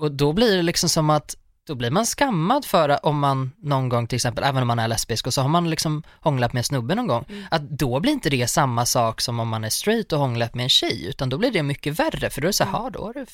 Och 0.01 0.11
då 0.11 0.33
blir 0.33 0.55
det 0.57 0.63
liksom 0.63 0.89
som 0.89 1.09
att 1.09 1.35
då 1.67 1.75
blir 1.75 1.91
man 1.91 2.05
skammad 2.05 2.65
för 2.65 3.05
om 3.05 3.19
man 3.19 3.51
någon 3.57 3.89
gång 3.89 4.07
till 4.07 4.15
exempel, 4.15 4.43
även 4.43 4.61
om 4.61 4.67
man 4.67 4.79
är 4.79 4.87
lesbisk 4.87 5.27
och 5.27 5.33
så 5.33 5.41
har 5.41 5.49
man 5.49 5.69
liksom 5.69 6.03
hånglat 6.21 6.53
med 6.53 6.59
en 6.59 6.63
snubbe 6.63 6.95
någon 6.95 7.07
gång, 7.07 7.25
Mm. 7.29 7.43
att 7.51 7.61
då 7.69 7.99
blir 7.99 8.11
inte 8.13 8.29
det 8.29 8.47
samma 8.47 8.85
sak 8.85 9.21
som 9.21 9.39
om 9.39 9.47
man 9.49 9.63
är 9.63 9.69
straight 9.69 10.13
och 10.13 10.19
hånglat 10.19 10.55
med 10.55 10.63
en 10.63 10.69
tjej, 10.69 11.05
utan 11.05 11.29
då 11.29 11.37
blir 11.37 11.51
det 11.51 11.63
mycket 11.63 11.99
värre, 11.99 12.29
för 12.29 12.41
då 12.41 12.45
är 12.45 12.49
det 12.49 12.53
så 12.53 12.63
här, 12.63 12.71
Mm. 12.71 12.83
"Ja, 12.83 12.89
då 12.89 13.05
har 13.05 13.13
du 13.13 13.25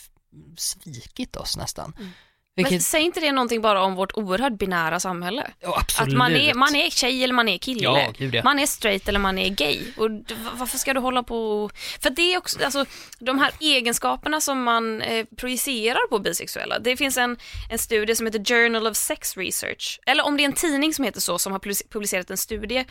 svikit 0.58 1.36
oss 1.36 1.58
nästan. 1.58 1.94
Mm. 2.00 2.12
Vilket, 2.56 2.72
Men 2.72 2.82
säger 2.82 3.06
inte 3.06 3.20
det 3.20 3.32
någonting 3.32 3.62
bara 3.62 3.82
om 3.84 3.96
vårt 3.96 4.12
oerhört 4.18 4.54
binära 4.54 5.00
samhälle? 5.00 5.52
ja, 5.60 5.78
absolut. 5.80 6.14
Att 6.14 6.18
man 6.18 6.36
är, 6.36 6.54
man 6.54 6.76
är 6.76 6.90
tjej 6.90 7.24
eller 7.24 7.34
man 7.34 7.50
är 7.50 7.58
kille. 7.58 7.84
Ja, 7.84 8.14
gud 8.18 8.36
ja. 8.36 8.42
Man 8.44 8.60
är 8.60 8.66
straight 8.66 9.08
eller 9.10 9.20
man 9.20 9.38
är 9.38 9.50
gay. 9.50 9.80
Och 9.98 10.10
varför 10.54 10.78
ska 10.78 10.94
du 10.94 11.00
hålla 11.00 11.24
på... 11.24 11.70
För 12.02 12.10
det 12.10 12.34
är 12.34 12.38
också, 12.38 12.66
alltså 12.66 12.86
de 13.20 13.40
här 13.40 13.52
egenskaperna 13.60 14.42
som 14.42 14.64
man 14.64 15.02
eh, 15.02 15.26
projicerar 15.38 16.08
på 16.10 16.20
bisexuella. 16.20 16.80
Det 16.80 16.98
finns 16.98 17.18
en, 17.18 17.38
en 17.70 17.80
studie 17.80 18.16
som 18.16 18.26
heter 18.26 18.44
Journal 18.46 18.88
of 18.88 18.98
Sex 18.98 19.38
Research, 19.38 20.00
eller 20.06 20.26
om 20.26 20.38
det 20.38 20.44
är 20.44 20.46
en 20.46 20.54
tidning 20.54 20.94
som 20.94 21.06
heter 21.06 21.22
så, 21.22 21.40
som 21.40 21.52
har 21.52 21.60
public- 21.60 21.90
publicerat 21.90 22.30
en 22.30 22.38
studie 22.38 22.86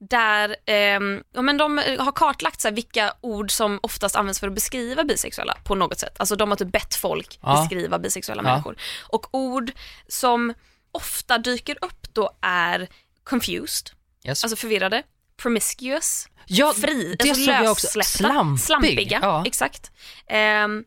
där 0.00 0.56
ehm, 0.66 1.22
ja, 1.32 1.42
men 1.42 1.56
de 1.56 1.78
har 1.98 2.12
kartlagt 2.12 2.60
så 2.60 2.68
här, 2.68 2.74
vilka 2.74 3.12
ord 3.20 3.50
som 3.50 3.78
oftast 3.82 4.16
används 4.16 4.40
för 4.40 4.46
att 4.46 4.54
beskriva 4.54 5.04
bisexuella 5.04 5.56
på 5.64 5.74
något 5.74 5.98
sätt. 5.98 6.16
Alltså 6.18 6.36
de 6.36 6.48
har 6.50 6.56
typ 6.56 6.72
bett 6.72 6.94
folk 6.94 7.38
Ja. 7.42 7.60
beskriva 7.60 7.98
bisexuella 7.98 8.42
Ja. 8.42 8.48
människor. 8.50 8.76
Och 9.08 9.26
ord 9.34 9.72
som 10.08 10.54
ofta 10.92 11.38
dyker 11.38 11.76
upp 11.80 12.14
då 12.14 12.30
är 12.40 12.88
confused, 13.24 13.90
Yes. 14.24 14.44
alltså 14.44 14.56
förvirrade, 14.56 15.02
promiscuous, 15.36 16.28
ja, 16.46 16.72
fri, 16.72 17.16
det 17.18 17.30
alltså 17.30 17.50
lössläppta, 17.50 18.02
Slampig. 18.26 18.60
slampiga, 18.64 19.18
Ja. 19.22 19.42
exakt. 19.46 19.90
Ehm, 20.26 20.84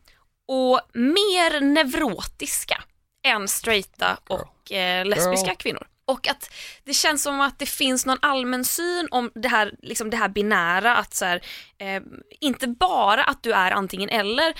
och 0.48 0.80
mer 0.94 1.60
neurotiska 1.60 2.82
än 3.26 3.48
straighta 3.48 4.16
och 4.28 4.72
eh, 4.72 5.06
lesbiska 5.06 5.46
Girl. 5.46 5.56
kvinnor. 5.56 5.86
Och 6.10 6.28
att 6.28 6.50
det 6.84 6.92
känns 6.94 7.22
som 7.22 7.40
att 7.40 7.58
det 7.58 7.66
finns 7.66 8.06
någon 8.06 8.18
allmän 8.22 8.64
syn 8.64 9.08
om 9.10 9.30
det 9.34 9.48
här, 9.48 9.72
liksom 9.82 10.10
det 10.10 10.16
här 10.16 10.28
binära, 10.28 10.96
att 10.96 11.14
så 11.14 11.24
här, 11.24 11.40
eh, 11.78 12.02
inte 12.40 12.66
bara 12.68 13.24
att 13.24 13.42
du 13.42 13.52
är 13.52 13.70
antingen 13.70 14.08
eller, 14.08 14.54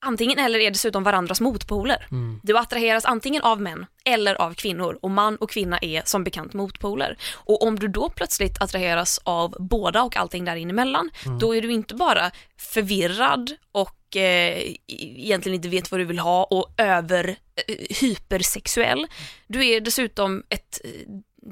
antingen 0.00 0.38
eller 0.38 0.58
är 0.58 0.70
dessutom 0.70 1.02
varandras 1.02 1.40
motpoler. 1.40 2.06
Mm. 2.10 2.40
Du 2.42 2.58
attraheras 2.58 3.04
antingen 3.04 3.42
av 3.42 3.60
män 3.60 3.86
eller 4.04 4.34
av 4.34 4.54
kvinnor 4.54 4.98
och 5.02 5.10
man 5.10 5.36
och 5.36 5.50
kvinna 5.50 5.78
är 5.78 6.02
som 6.04 6.24
bekant 6.24 6.52
motpoler. 6.52 7.16
Och 7.34 7.62
om 7.62 7.78
du 7.78 7.88
då 7.88 8.10
plötsligt 8.10 8.62
attraheras 8.62 9.20
av 9.24 9.56
båda 9.58 10.02
och 10.02 10.16
allting 10.16 10.44
där 10.44 10.56
emellan, 10.56 11.10
Mm. 11.26 11.38
då 11.38 11.56
är 11.56 11.62
du 11.62 11.72
inte 11.72 11.94
bara 11.94 12.30
förvirrad 12.58 13.52
och 13.72 13.97
eh, 14.16 14.74
egentligen 14.86 15.54
inte 15.54 15.68
vet 15.68 15.90
vad 15.90 16.00
du 16.00 16.04
vill 16.04 16.18
ha 16.18 16.44
och 16.44 16.74
över 16.76 17.28
eh, 17.28 17.96
hypersexuell. 18.00 19.06
Du 19.46 19.66
är 19.66 19.80
dessutom 19.80 20.42
ett 20.48 20.80
eh, 20.84 20.90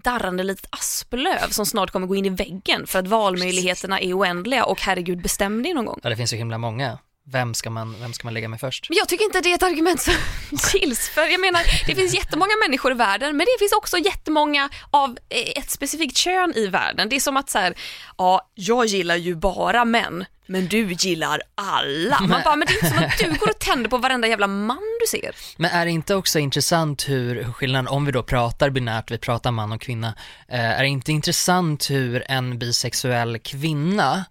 darrande 0.05 0.43
litet 0.43 0.67
asplöv 0.71 1.49
som 1.51 1.67
snart 1.67 1.91
kommer 1.91 2.07
gå 2.07 2.17
in 2.17 2.27
i 2.27 2.29
väggen 2.29 2.87
för 2.87 2.99
att 2.99 3.09
valmöjligheterna 3.09 4.01
är 4.01 4.19
oändliga 4.19 4.65
och 4.65 4.81
herregud 4.81 5.23
bestäm 5.23 5.63
dig 5.63 5.75
någon 5.75 5.85
gång. 5.85 6.01
Ja, 6.03 6.11
det 6.11 6.17
finns 6.17 6.31
så 6.31 6.37
himla 6.37 6.59
många. 6.59 6.99
Vem 7.29 7.55
ska 7.55 7.71
man, 7.71 7.97
vem 8.01 8.13
ska 8.13 8.27
man 8.27 8.35
lägga 8.35 8.49
med 8.49 8.61
först? 8.61 8.89
Men 8.89 8.99
jag 8.99 9.09
tycker 9.09 9.25
inte 9.25 9.41
det 9.41 9.51
är 9.51 9.55
ett 9.55 9.63
argument 9.63 10.01
som 10.01 10.15
gills. 10.75 11.09
För 11.09 11.23
jag 11.27 11.41
menar, 11.41 11.63
det 11.87 11.95
finns 11.95 12.15
jättemånga 12.15 12.53
människor 12.67 12.93
i 12.93 12.95
världen, 12.95 13.37
men 13.37 13.47
det 13.47 13.59
finns 13.59 13.73
också 13.73 13.99
jättemånga 13.99 14.69
av 14.91 15.19
eh, 15.29 15.63
ett 15.63 15.71
specifikt 15.71 16.17
kön 16.17 16.53
i 16.57 16.67
världen. 16.67 17.09
Det 17.09 17.17
är 17.17 17.21
som 17.21 17.37
att 17.37 17.51
så 17.51 17.59
här, 17.59 17.75
ja, 18.19 18.51
jag 18.55 18.87
gillar 18.87 19.17
ju 19.17 19.35
bara 19.35 19.85
män, 19.85 20.25
men 20.47 20.67
du 20.67 20.93
gillar 20.93 21.43
alla. 21.55 22.21
Man 22.21 22.41
bara, 22.45 22.57
men 22.57 22.67
det 22.67 22.73
är 22.73 22.85
inte 22.85 22.97
som 22.97 23.05
att 23.05 23.19
du 23.19 23.39
går 23.39 23.51
och 23.51 23.59
tänder 23.59 23.91
på 23.91 23.99
varenda 23.99 24.29
jävla 24.29 24.47
man 24.47 24.99
du 25.01 25.19
ser. 25.19 25.35
Men 25.57 25.71
är 25.71 25.85
det 25.85 25.91
inte 25.91 26.15
också 26.15 26.39
intressant 26.39 27.09
hur, 27.09 27.43
hur 27.43 27.53
skillnaden, 27.53 27.89
om 27.89 28.05
vi 28.05 28.13
då 28.13 28.23
pratar 28.23 28.71
binärt, 28.71 29.11
vi 29.11 29.19
pratar 29.19 29.51
man 29.51 29.73
och 29.73 29.81
kvinna, 29.81 30.15
eh, 30.49 30.61
är 30.61 30.83
det 30.83 30.89
inte 30.89 31.13
intressant 31.13 31.91
hur 31.91 32.25
en 32.29 32.59
bisexuell 32.59 33.39
kvinna 33.39 34.25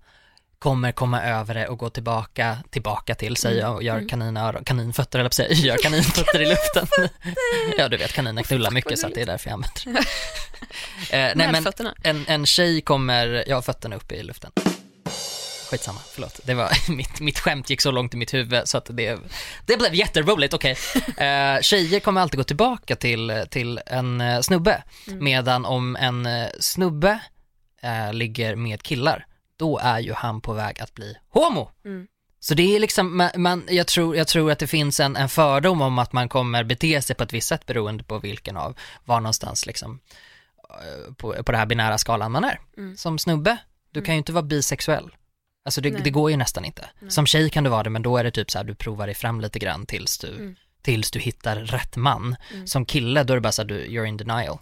kommer 0.66 0.92
komma 0.92 1.24
över 1.24 1.54
det 1.54 1.68
och 1.68 1.78
gå 1.78 1.90
tillbaka, 1.90 2.58
tillbaka 2.70 3.16
till 3.16 3.38
sig 3.38 3.66
och 3.66 3.84
gör 3.84 4.10
kaninöron, 4.10 4.64
kaninfötter 4.64 5.20
eller 5.20 5.30
säga, 5.30 5.54
gör 5.54 5.78
kaninfötter 5.78 6.42
i 6.42 6.46
luften. 6.46 6.88
ja 7.78 7.90
du 7.90 7.98
vet 7.98 8.14
kaniner 8.14 8.44
knullar 8.44 8.72
mycket 8.72 9.00
så 9.00 9.08
det 9.08 9.22
är 9.22 9.26
därför 9.26 9.50
jag 9.50 9.54
använder 9.54 10.04
det. 11.10 11.18
eh, 11.18 11.32
nej 11.36 11.52
men 11.52 11.66
en, 12.04 12.26
en 12.28 12.46
tjej 12.46 12.82
kommer, 12.82 13.44
jag 13.48 13.58
har 13.58 13.62
fötterna 13.62 13.96
uppe 13.96 14.16
i 14.16 14.24
luften. 14.24 14.52
Skitsamma, 15.72 16.00
förlåt. 16.14 16.40
Det 16.44 16.54
var, 16.54 16.92
mitt, 16.92 17.20
mitt 17.20 17.40
skämt 17.40 17.70
gick 17.70 17.82
så 17.82 17.92
långt 17.92 18.14
i 18.14 18.18
mitt 18.18 18.34
huvud 18.34 18.68
så 18.68 18.78
att 18.78 18.90
det, 18.90 19.20
det 19.66 19.78
blev 19.78 19.96
jätteroligt, 19.96 20.54
okej. 20.54 20.78
Okay. 20.96 21.28
Eh, 21.28 21.62
tjejer 21.62 22.00
kommer 22.00 22.22
alltid 22.22 22.38
gå 22.38 22.44
tillbaka 22.44 22.96
till, 22.96 23.44
till 23.50 23.80
en 23.86 24.22
eh, 24.22 24.42
snubbe, 24.42 24.84
mm. 25.08 25.24
medan 25.24 25.66
om 25.66 25.96
en 25.96 26.26
eh, 26.26 26.48
snubbe 26.60 27.20
eh, 27.82 28.14
ligger 28.14 28.56
med 28.56 28.84
killar, 28.84 29.26
då 29.58 29.78
är 29.78 30.00
ju 30.00 30.14
han 30.14 30.42
på 30.42 30.54
väg 30.54 30.82
att 30.82 30.94
bli 30.94 31.18
homo. 31.30 31.72
Mm. 31.86 32.08
Så 32.40 32.54
det 32.54 32.76
är 32.76 32.80
liksom, 32.80 33.18
man, 33.18 33.30
man, 33.36 33.64
jag, 33.70 33.88
tror, 33.88 34.16
jag 34.16 34.28
tror 34.28 34.52
att 34.52 34.60
det 34.60 34.68
finns 34.68 35.00
en, 35.00 35.16
en 35.16 35.30
fördom 35.30 35.82
om 35.82 36.00
att 36.00 36.14
man 36.14 36.30
kommer 36.30 36.64
bete 36.64 37.02
sig 37.02 37.16
på 37.16 37.24
ett 37.24 37.34
visst 37.34 37.48
sätt 37.48 37.66
beroende 37.66 38.04
på 38.04 38.20
vilken 38.20 38.58
av, 38.58 38.78
var 39.06 39.20
någonstans 39.20 39.66
liksom, 39.66 40.00
eh, 40.70 41.14
på, 41.14 41.34
på 41.44 41.52
den 41.52 41.60
här 41.60 41.66
binära 41.66 41.98
skalan 41.98 42.32
man 42.32 42.44
är. 42.44 42.60
Mm. 42.78 42.98
Som 42.98 43.20
snubbe, 43.20 43.58
du 43.92 44.00
mm. 44.00 44.06
kan 44.06 44.16
ju 44.16 44.18
inte 44.18 44.34
vara 44.34 44.44
bisexuell. 44.44 45.16
Alltså 45.66 45.82
det, 45.82 45.90
det 45.90 46.10
går 46.10 46.32
ju 46.32 46.38
nästan 46.38 46.66
inte. 46.66 46.86
Nej. 47.00 47.12
Som 47.12 47.26
tjej 47.26 47.50
kan 47.50 47.64
du 47.64 47.70
vara 47.70 47.84
det, 47.84 47.90
men 47.90 48.02
då 48.02 48.18
är 48.18 48.24
det 48.24 48.32
typ 48.32 48.52
så 48.52 48.58
här, 48.58 48.66
du 48.66 48.76
provar 48.76 49.06
dig 49.06 49.16
fram 49.16 49.42
lite 49.42 49.60
grann 49.60 49.86
tills 49.86 50.18
du, 50.18 50.28
mm. 50.28 50.56
tills 50.82 51.12
du 51.12 51.20
hittar 51.20 51.56
rätt 51.56 51.96
man. 51.96 52.36
Mm. 52.54 52.68
Som 52.68 52.86
kille, 52.86 53.24
då 53.24 53.34
är 53.34 53.38
det 53.38 53.42
bara 53.42 53.52
så 53.52 53.62
här, 53.62 53.70
du, 53.70 53.86
you're 53.86 54.06
in 54.06 54.18
denial. 54.18 54.60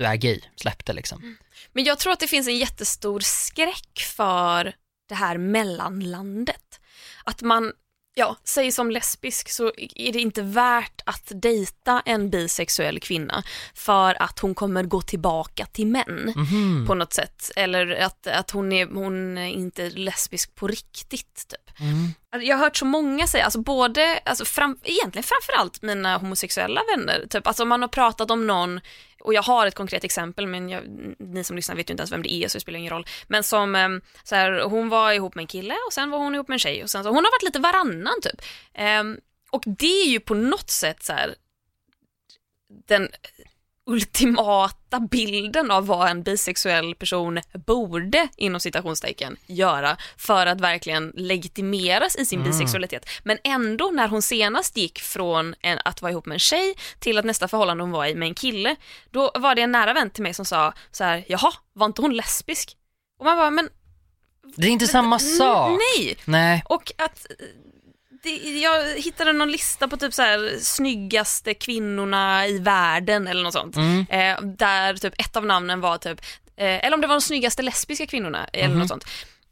Du 0.00 0.06
är 0.06 0.16
gay, 0.16 0.40
släpp 0.56 0.84
det 0.84 0.92
liksom. 0.92 1.22
Mm. 1.22 1.36
Men 1.72 1.84
jag 1.84 1.98
tror 1.98 2.12
att 2.12 2.20
det 2.20 2.26
finns 2.26 2.48
en 2.48 2.58
jättestor 2.58 3.20
skräck 3.20 4.00
för 4.16 4.74
det 5.08 5.14
här 5.14 5.38
mellanlandet. 5.38 6.80
Att 7.24 7.42
man 7.42 7.72
ja, 8.14 8.36
säg 8.44 8.72
som 8.72 8.90
lesbisk 8.90 9.48
så 9.48 9.72
är 9.76 10.12
det 10.12 10.20
inte 10.20 10.42
värt 10.42 11.02
att 11.06 11.32
dejta 11.34 12.02
en 12.06 12.30
bisexuell 12.30 13.00
kvinna 13.00 13.42
för 13.74 14.22
att 14.22 14.38
hon 14.38 14.54
kommer 14.54 14.82
gå 14.82 15.02
tillbaka 15.02 15.66
till 15.66 15.86
män 15.86 16.34
mm. 16.36 16.86
på 16.86 16.94
något 16.94 17.12
sätt. 17.12 17.50
Eller 17.56 17.90
att, 17.90 18.26
att 18.26 18.50
hon, 18.50 18.72
är, 18.72 18.86
hon 18.86 19.38
är 19.38 19.48
inte 19.48 19.90
lesbisk 19.90 20.54
på 20.54 20.66
riktigt. 20.66 21.46
Typ. 21.48 21.80
Mm. 21.80 22.14
Alltså, 22.32 22.48
jag 22.48 22.56
har 22.56 22.64
hört 22.64 22.76
så 22.76 22.84
många 22.84 23.26
säga, 23.26 23.44
alltså 23.44 23.60
både, 23.60 24.20
alltså 24.24 24.44
fram, 24.44 24.78
egentligen 24.82 25.24
framförallt 25.24 25.82
mina 25.82 26.16
homosexuella 26.18 26.82
vänner, 26.96 27.26
typ, 27.26 27.46
alltså 27.46 27.62
om 27.62 27.68
man 27.68 27.82
har 27.82 27.88
pratat 27.88 28.30
om 28.30 28.46
någon 28.46 28.80
och 29.20 29.34
jag 29.34 29.42
har 29.42 29.66
ett 29.66 29.74
konkret 29.74 30.04
exempel 30.04 30.46
men 30.46 30.68
jag, 30.68 30.82
ni 31.18 31.44
som 31.44 31.56
lyssnar 31.56 31.76
vet 31.76 31.90
ju 31.90 31.92
inte 31.92 32.00
ens 32.00 32.12
vem 32.12 32.22
det 32.22 32.32
är 32.32 32.48
så 32.48 32.56
det 32.56 32.60
spelar 32.60 32.78
ingen 32.78 32.92
roll. 32.92 33.06
Men 33.28 33.42
som 33.42 33.74
ehm, 33.74 34.00
så 34.24 34.34
här, 34.34 34.60
hon 34.60 34.88
var 34.88 35.12
ihop 35.12 35.34
med 35.34 35.42
en 35.42 35.46
kille 35.46 35.74
och 35.86 35.92
sen 35.92 36.10
var 36.10 36.18
hon 36.18 36.34
ihop 36.34 36.48
med 36.48 36.54
en 36.54 36.58
tjej 36.58 36.82
och 36.82 36.90
sen 36.90 37.04
så, 37.04 37.08
hon 37.10 37.24
har 37.24 37.32
varit 37.32 37.42
lite 37.42 37.58
varannan 37.58 38.20
typ. 38.22 38.42
Um, 39.00 39.20
och 39.50 39.62
det 39.66 40.02
är 40.02 40.08
ju 40.08 40.20
på 40.20 40.34
något 40.34 40.70
sätt 40.70 41.02
så 41.02 41.12
här, 41.12 41.34
den 42.88 43.08
ultimata 43.90 45.00
bilden 45.00 45.70
av 45.70 45.86
vad 45.86 46.08
en 46.10 46.22
bisexuell 46.22 46.94
person 46.94 47.40
borde, 47.66 48.28
inom 48.36 48.60
citationstecken, 48.60 49.36
göra 49.46 49.96
för 50.16 50.46
att 50.46 50.60
verkligen 50.60 51.12
legitimeras 51.16 52.16
i 52.16 52.24
sin 52.24 52.40
mm. 52.40 52.50
bisexualitet. 52.50 53.08
Men 53.22 53.38
ändå 53.44 53.90
när 53.90 54.08
hon 54.08 54.22
senast 54.22 54.76
gick 54.76 54.98
från 55.00 55.54
en, 55.60 55.78
att 55.84 56.02
vara 56.02 56.12
ihop 56.12 56.26
med 56.26 56.34
en 56.34 56.38
tjej 56.38 56.74
till 56.98 57.18
att 57.18 57.24
nästa 57.24 57.48
förhållande 57.48 57.82
hon 57.82 57.90
var 57.90 58.06
i 58.06 58.14
med 58.14 58.28
en 58.28 58.34
kille, 58.34 58.76
då 59.10 59.30
var 59.34 59.54
det 59.54 59.62
en 59.62 59.72
nära 59.72 59.92
vän 59.92 60.10
till 60.10 60.22
mig 60.22 60.34
som 60.34 60.44
sa 60.44 60.72
så 60.90 61.04
här, 61.04 61.24
jaha, 61.28 61.52
var 61.72 61.86
inte 61.86 62.02
hon 62.02 62.14
lesbisk? 62.14 62.76
Och 63.18 63.24
man 63.24 63.36
bara, 63.36 63.50
men 63.50 63.68
det 64.56 64.66
är 64.66 64.70
inte 64.70 64.86
samma 64.86 65.18
sak. 65.18 65.78
Nej. 65.96 66.16
Nej. 66.24 66.62
Och 66.66 66.92
att 66.98 67.26
det, 68.22 68.60
jag 68.60 68.96
hittade 68.96 69.32
någon 69.32 69.50
lista 69.50 69.88
på 69.88 69.96
typ 69.96 70.14
så 70.14 70.22
här 70.22 70.58
snyggaste 70.60 71.54
kvinnorna 71.54 72.46
i 72.46 72.58
världen 72.58 73.26
eller 73.26 73.42
något 73.42 73.52
sånt. 73.52 73.76
Mm. 73.76 74.06
Eh, 74.10 74.42
där 74.42 74.94
typ 74.94 75.14
ett 75.18 75.36
av 75.36 75.46
namnen 75.46 75.80
var 75.80 75.98
typ, 75.98 76.20
eh, 76.56 76.84
eller 76.84 76.94
om 76.94 77.00
det 77.00 77.06
var 77.06 77.14
de 77.14 77.20
snyggaste 77.20 77.62
lesbiska 77.62 78.06
kvinnorna 78.06 78.44
eller 78.52 78.64
mm. 78.64 78.78
något 78.78 78.88
sånt. 78.88 79.04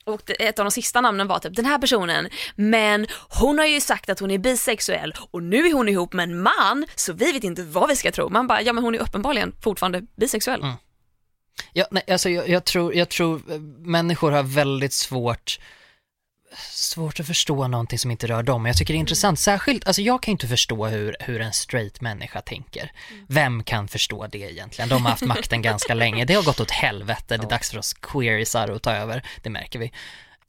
Och 0.05 0.31
ett 0.41 0.59
av 0.59 0.65
de 0.65 0.71
sista 0.71 1.01
namnen 1.01 1.27
var 1.27 1.39
typ 1.39 1.57
den 1.57 1.65
här 1.65 1.79
personen, 1.79 2.29
men 2.57 3.07
hon 3.29 3.59
har 3.59 3.67
ju 3.67 3.81
sagt 3.81 4.11
att 4.11 4.21
hon 4.21 4.31
är 4.31 4.39
bisexuell 4.39 5.15
och 5.31 5.43
nu 5.43 5.67
är 5.67 5.73
hon 5.73 5.89
ihop 5.89 6.13
med 6.13 6.23
en 6.23 6.43
man 6.43 6.87
så 6.95 7.13
vi 7.13 7.33
vet 7.33 7.45
inte 7.45 7.63
vad 7.63 7.89
vi 7.89 7.97
ska 7.97 8.13
tro. 8.13 8.29
Man 8.29 8.47
bara, 8.47 8.63
ja 8.63 8.73
men 8.73 8.85
hon 8.85 8.95
är 8.95 8.99
uppenbarligen 8.99 9.55
fortfarande 9.63 10.03
bisexuell. 10.17 10.61
Mm. 10.61 10.75
Ja, 11.73 11.87
nej, 11.91 12.03
alltså 12.11 12.31
jag, 12.31 12.49
jag, 12.49 12.65
tror, 12.65 12.95
jag 12.95 13.09
tror 13.09 13.43
människor 13.87 14.33
har 14.33 14.43
väldigt 14.43 14.93
svårt 14.93 15.59
svårt 16.71 17.21
att 17.21 17.27
förstå 17.27 17.69
någonting 17.69 17.99
som 17.99 18.11
inte 18.11 18.27
rör 18.27 18.43
dem. 18.43 18.67
Jag 18.67 18.77
tycker 18.77 18.95
det 18.95 18.99
är 18.99 19.01
intressant, 19.01 19.39
särskilt, 19.39 19.87
alltså 19.87 20.03
jag 20.03 20.23
kan 20.23 20.33
inte 20.33 20.49
förstå 20.49 20.87
hur, 20.87 21.17
hur 21.21 21.41
en 21.41 21.53
straight 21.53 22.01
människa 22.01 22.41
tänker. 22.41 22.93
Vem 23.29 23.63
kan 23.63 23.89
förstå 23.89 24.27
det 24.27 24.39
egentligen? 24.39 24.89
De 24.89 25.03
har 25.03 25.11
haft 25.11 25.25
makten 25.25 25.63
ganska 25.63 25.95
länge, 26.05 26.25
det 26.25 26.35
har 26.35 26.43
gått 26.43 26.61
åt 26.61 26.71
helvete, 26.71 27.37
det 27.37 27.45
är 27.45 27.51
dags 27.51 27.71
för 27.71 27.79
oss 27.79 27.93
queerisar 27.93 28.69
att 28.69 28.83
ta 28.83 28.93
över, 28.93 29.23
det 29.43 29.51
märker 29.51 29.79
vi. 29.79 29.93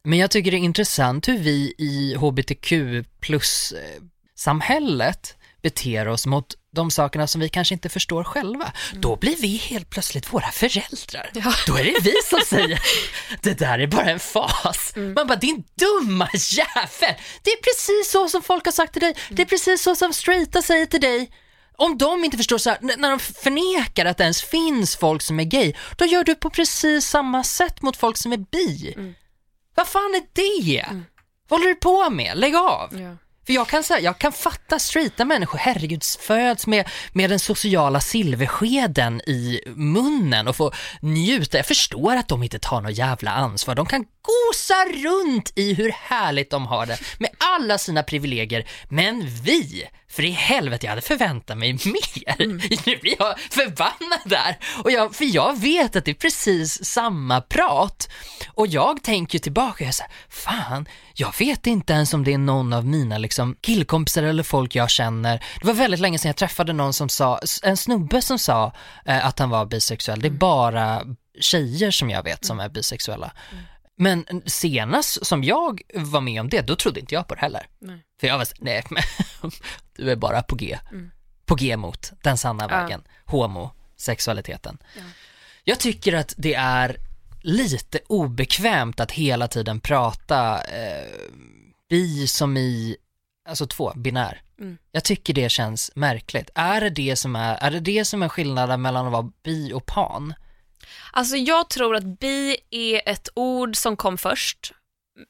Men 0.03 0.19
jag 0.19 0.31
tycker 0.31 0.51
det 0.51 0.57
är 0.57 0.59
intressant 0.59 1.27
hur 1.27 1.38
vi 1.38 1.73
i 1.77 2.15
hbtq 2.15 2.73
plus 3.19 3.71
eh, 3.71 4.01
samhället 4.35 5.35
beter 5.62 6.08
oss 6.08 6.26
mot 6.26 6.56
de 6.72 6.91
sakerna 6.91 7.28
som 7.28 7.41
vi 7.41 7.50
kanske 7.50 7.74
inte 7.74 7.89
förstår 7.89 8.24
själva, 8.24 8.74
mm. 8.89 9.02
då 9.02 9.15
blir 9.15 9.36
vi 9.36 9.58
helt 9.58 9.89
plötsligt 9.89 10.34
våra 10.34 10.52
föräldrar. 10.52 11.32
Ja. 11.34 11.54
Då 11.67 11.78
är 11.78 11.84
det 11.84 12.00
vi 12.04 12.13
som 12.26 12.39
säger, 12.45 12.82
det 13.41 13.60
där 13.60 13.80
är 13.80 13.88
bara 13.88 14.10
en 14.10 14.19
fas. 14.19 14.93
Mm. 14.95 15.13
Man 15.13 15.28
bara, 15.28 15.36
din 15.36 15.63
dumma 15.76 16.30
jävel! 16.34 17.15
Det 17.43 17.52
är 17.52 17.62
precis 17.62 18.12
så 18.12 18.30
som 18.30 18.41
folk 18.41 18.65
har 18.65 18.72
sagt 18.72 18.93
till 18.93 19.02
dig, 19.02 19.13
mm. 19.26 19.36
det 19.36 19.41
är 19.41 19.45
precis 19.45 19.82
så 19.82 19.95
som 19.95 20.13
straighta 20.13 20.62
säger 20.62 20.86
till 20.86 21.02
dig. 21.02 21.32
Om 21.76 21.98
de 21.98 22.24
inte 22.24 22.38
förstår 22.38 22.58
så 22.58 22.69
här, 22.69 22.80
när 22.82 23.10
de 23.10 23.19
förnekar 23.19 24.06
att 24.06 24.17
det 24.17 24.24
ens 24.24 24.41
finns 24.41 24.95
folk 24.95 25.22
som 25.22 25.39
är 25.39 25.43
gay, 25.43 25.74
då 25.98 26.06
gör 26.06 26.24
du 26.24 26.36
på 26.36 26.50
precis 26.50 27.06
samma 27.06 27.43
sätt 27.43 27.82
mot 27.82 27.98
folk 27.98 28.17
som 28.17 28.34
är 28.34 28.38
bi. 28.38 28.93
Mm. 28.98 29.15
Vad 29.76 29.88
fan 29.88 30.15
är 30.15 30.24
det? 30.34 30.80
Mm. 30.80 31.06
Vad 31.48 31.60
håller 31.60 31.69
du 31.69 31.76
på 31.76 32.10
med? 32.10 32.38
Lägg 32.38 32.56
av! 32.56 33.02
Ja. 33.02 33.15
För 33.49 33.53
jag 33.53 33.67
kan, 33.67 33.83
säga, 33.83 33.99
jag 33.99 34.17
kan 34.17 34.31
fatta 34.31 34.79
straighta 34.79 35.25
människor, 35.25 35.57
herregud, 35.57 36.03
föds 36.19 36.67
med, 36.67 36.89
med 37.13 37.29
den 37.29 37.39
sociala 37.39 37.99
silverskeden 37.99 39.21
i 39.21 39.62
munnen 39.75 40.47
och 40.47 40.55
får 40.55 40.75
njuta. 41.01 41.57
Jag 41.57 41.65
förstår 41.65 42.15
att 42.15 42.27
de 42.27 42.43
inte 42.43 42.59
tar 42.59 42.81
något 42.81 42.97
jävla 42.97 43.31
ansvar. 43.31 43.75
De 43.75 43.85
kan 43.85 44.05
gosa 44.21 45.07
runt 45.07 45.53
i 45.55 45.73
hur 45.73 45.91
härligt 45.91 46.49
de 46.49 46.67
har 46.67 46.85
det 46.85 46.99
med 47.19 47.29
alla 47.38 47.77
sina 47.77 48.03
privilegier. 48.03 48.67
Men 48.89 49.27
vi, 49.43 49.88
för 50.12 50.26
i 50.26 50.32
helvete, 50.32 50.86
jag 50.86 50.91
hade 50.91 51.02
förväntat 51.02 51.58
mig 51.58 51.74
mer. 51.74 52.41
Mm. 52.41 52.58
Nu 52.86 52.98
blir 52.98 53.15
jag 53.19 53.39
förbannad 53.39 54.19
där. 54.26 54.58
Och 54.84 54.91
jag, 54.91 55.15
för 55.15 55.36
jag 55.36 55.60
vet 55.60 55.95
att 55.95 56.06
det 56.06 56.12
är 56.12 56.15
precis 56.15 56.86
samma 56.86 57.41
prat. 57.41 58.10
Och 58.48 58.67
jag 58.67 59.04
tänker 59.04 59.39
tillbaka, 59.39 59.84
jag 59.84 59.95
säger, 59.95 60.12
fan, 60.30 60.88
jag 61.13 61.34
vet 61.39 61.67
inte 61.67 61.93
ens 61.93 62.13
om 62.13 62.24
det 62.24 62.34
är 62.34 62.38
någon 62.38 62.74
av 62.74 62.86
mina 62.86 63.17
liksom, 63.17 63.56
killkompisar 63.62 64.24
eller 64.24 64.43
folk 64.43 64.76
jag 64.76 64.89
känner. 64.89 65.43
Det 65.62 65.67
var 65.67 65.74
väldigt 65.74 66.00
länge 66.00 66.19
sedan 66.19 66.30
jag 66.30 66.38
träffade 66.38 66.74
någon 66.74 66.93
som 66.93 67.10
sa, 67.10 67.39
en 67.63 67.78
snubbe 67.78 68.22
som 68.22 68.39
sa 68.39 68.74
eh, 69.06 69.26
att 69.26 69.39
han 69.39 69.50
var 69.50 69.65
bisexuell. 69.65 70.19
Det 70.19 70.28
är 70.28 70.30
mm. 70.30 70.39
bara 70.39 71.02
tjejer 71.39 71.91
som 71.91 72.10
jag 72.10 72.24
vet 72.24 72.45
som 72.45 72.60
är 72.60 72.69
bisexuella. 72.69 73.32
Mm. 73.52 73.63
Men 74.01 74.25
senast 74.45 75.25
som 75.25 75.43
jag 75.43 75.81
var 75.93 76.21
med 76.21 76.41
om 76.41 76.49
det, 76.49 76.62
då 76.62 76.75
trodde 76.75 76.99
inte 76.99 77.15
jag 77.15 77.27
på 77.27 77.35
det 77.35 77.41
heller. 77.41 77.67
Nej. 77.79 78.05
För 78.19 78.27
jag 78.27 78.38
var 78.38 78.45
så, 78.45 78.55
nej 78.59 78.83
men 78.89 79.03
du 79.95 80.12
är 80.12 80.15
bara 80.15 80.41
på 80.41 80.55
G. 80.55 80.79
Mm. 80.91 81.12
På 81.45 81.55
G 81.55 81.77
mot 81.77 82.12
den 82.21 82.38
sanna 82.38 82.63
ja. 82.63 82.67
vägen, 82.67 83.03
homosexualiteten. 83.25 84.77
Ja. 84.95 85.01
Jag 85.63 85.79
tycker 85.79 86.13
att 86.13 86.33
det 86.38 86.53
är 86.53 86.97
lite 87.41 87.99
obekvämt 88.07 88.99
att 88.99 89.12
hela 89.12 89.47
tiden 89.47 89.79
prata 89.79 90.62
eh, 90.63 91.07
bi 91.89 92.27
som 92.27 92.57
i, 92.57 92.97
alltså 93.49 93.67
två, 93.67 93.93
binär. 93.95 94.41
Mm. 94.59 94.77
Jag 94.91 95.03
tycker 95.03 95.33
det 95.33 95.49
känns 95.49 95.91
märkligt. 95.95 96.49
Är 96.55 96.81
det 96.81 96.89
det 96.89 97.15
som 97.15 97.35
är, 97.35 97.55
är 97.55 97.71
det 97.71 97.79
det 97.79 98.05
som 98.05 98.23
är 98.23 98.29
skillnaden 98.29 98.81
mellan 98.81 99.05
att 99.05 99.12
vara 99.12 99.31
bi 99.43 99.73
och 99.73 99.85
pan? 99.85 100.33
Alltså 101.11 101.35
jag 101.35 101.69
tror 101.69 101.95
att 101.95 102.19
bi 102.19 102.57
är 102.69 103.09
ett 103.09 103.29
ord 103.33 103.75
som 103.75 103.97
kom 103.97 104.17
först 104.17 104.73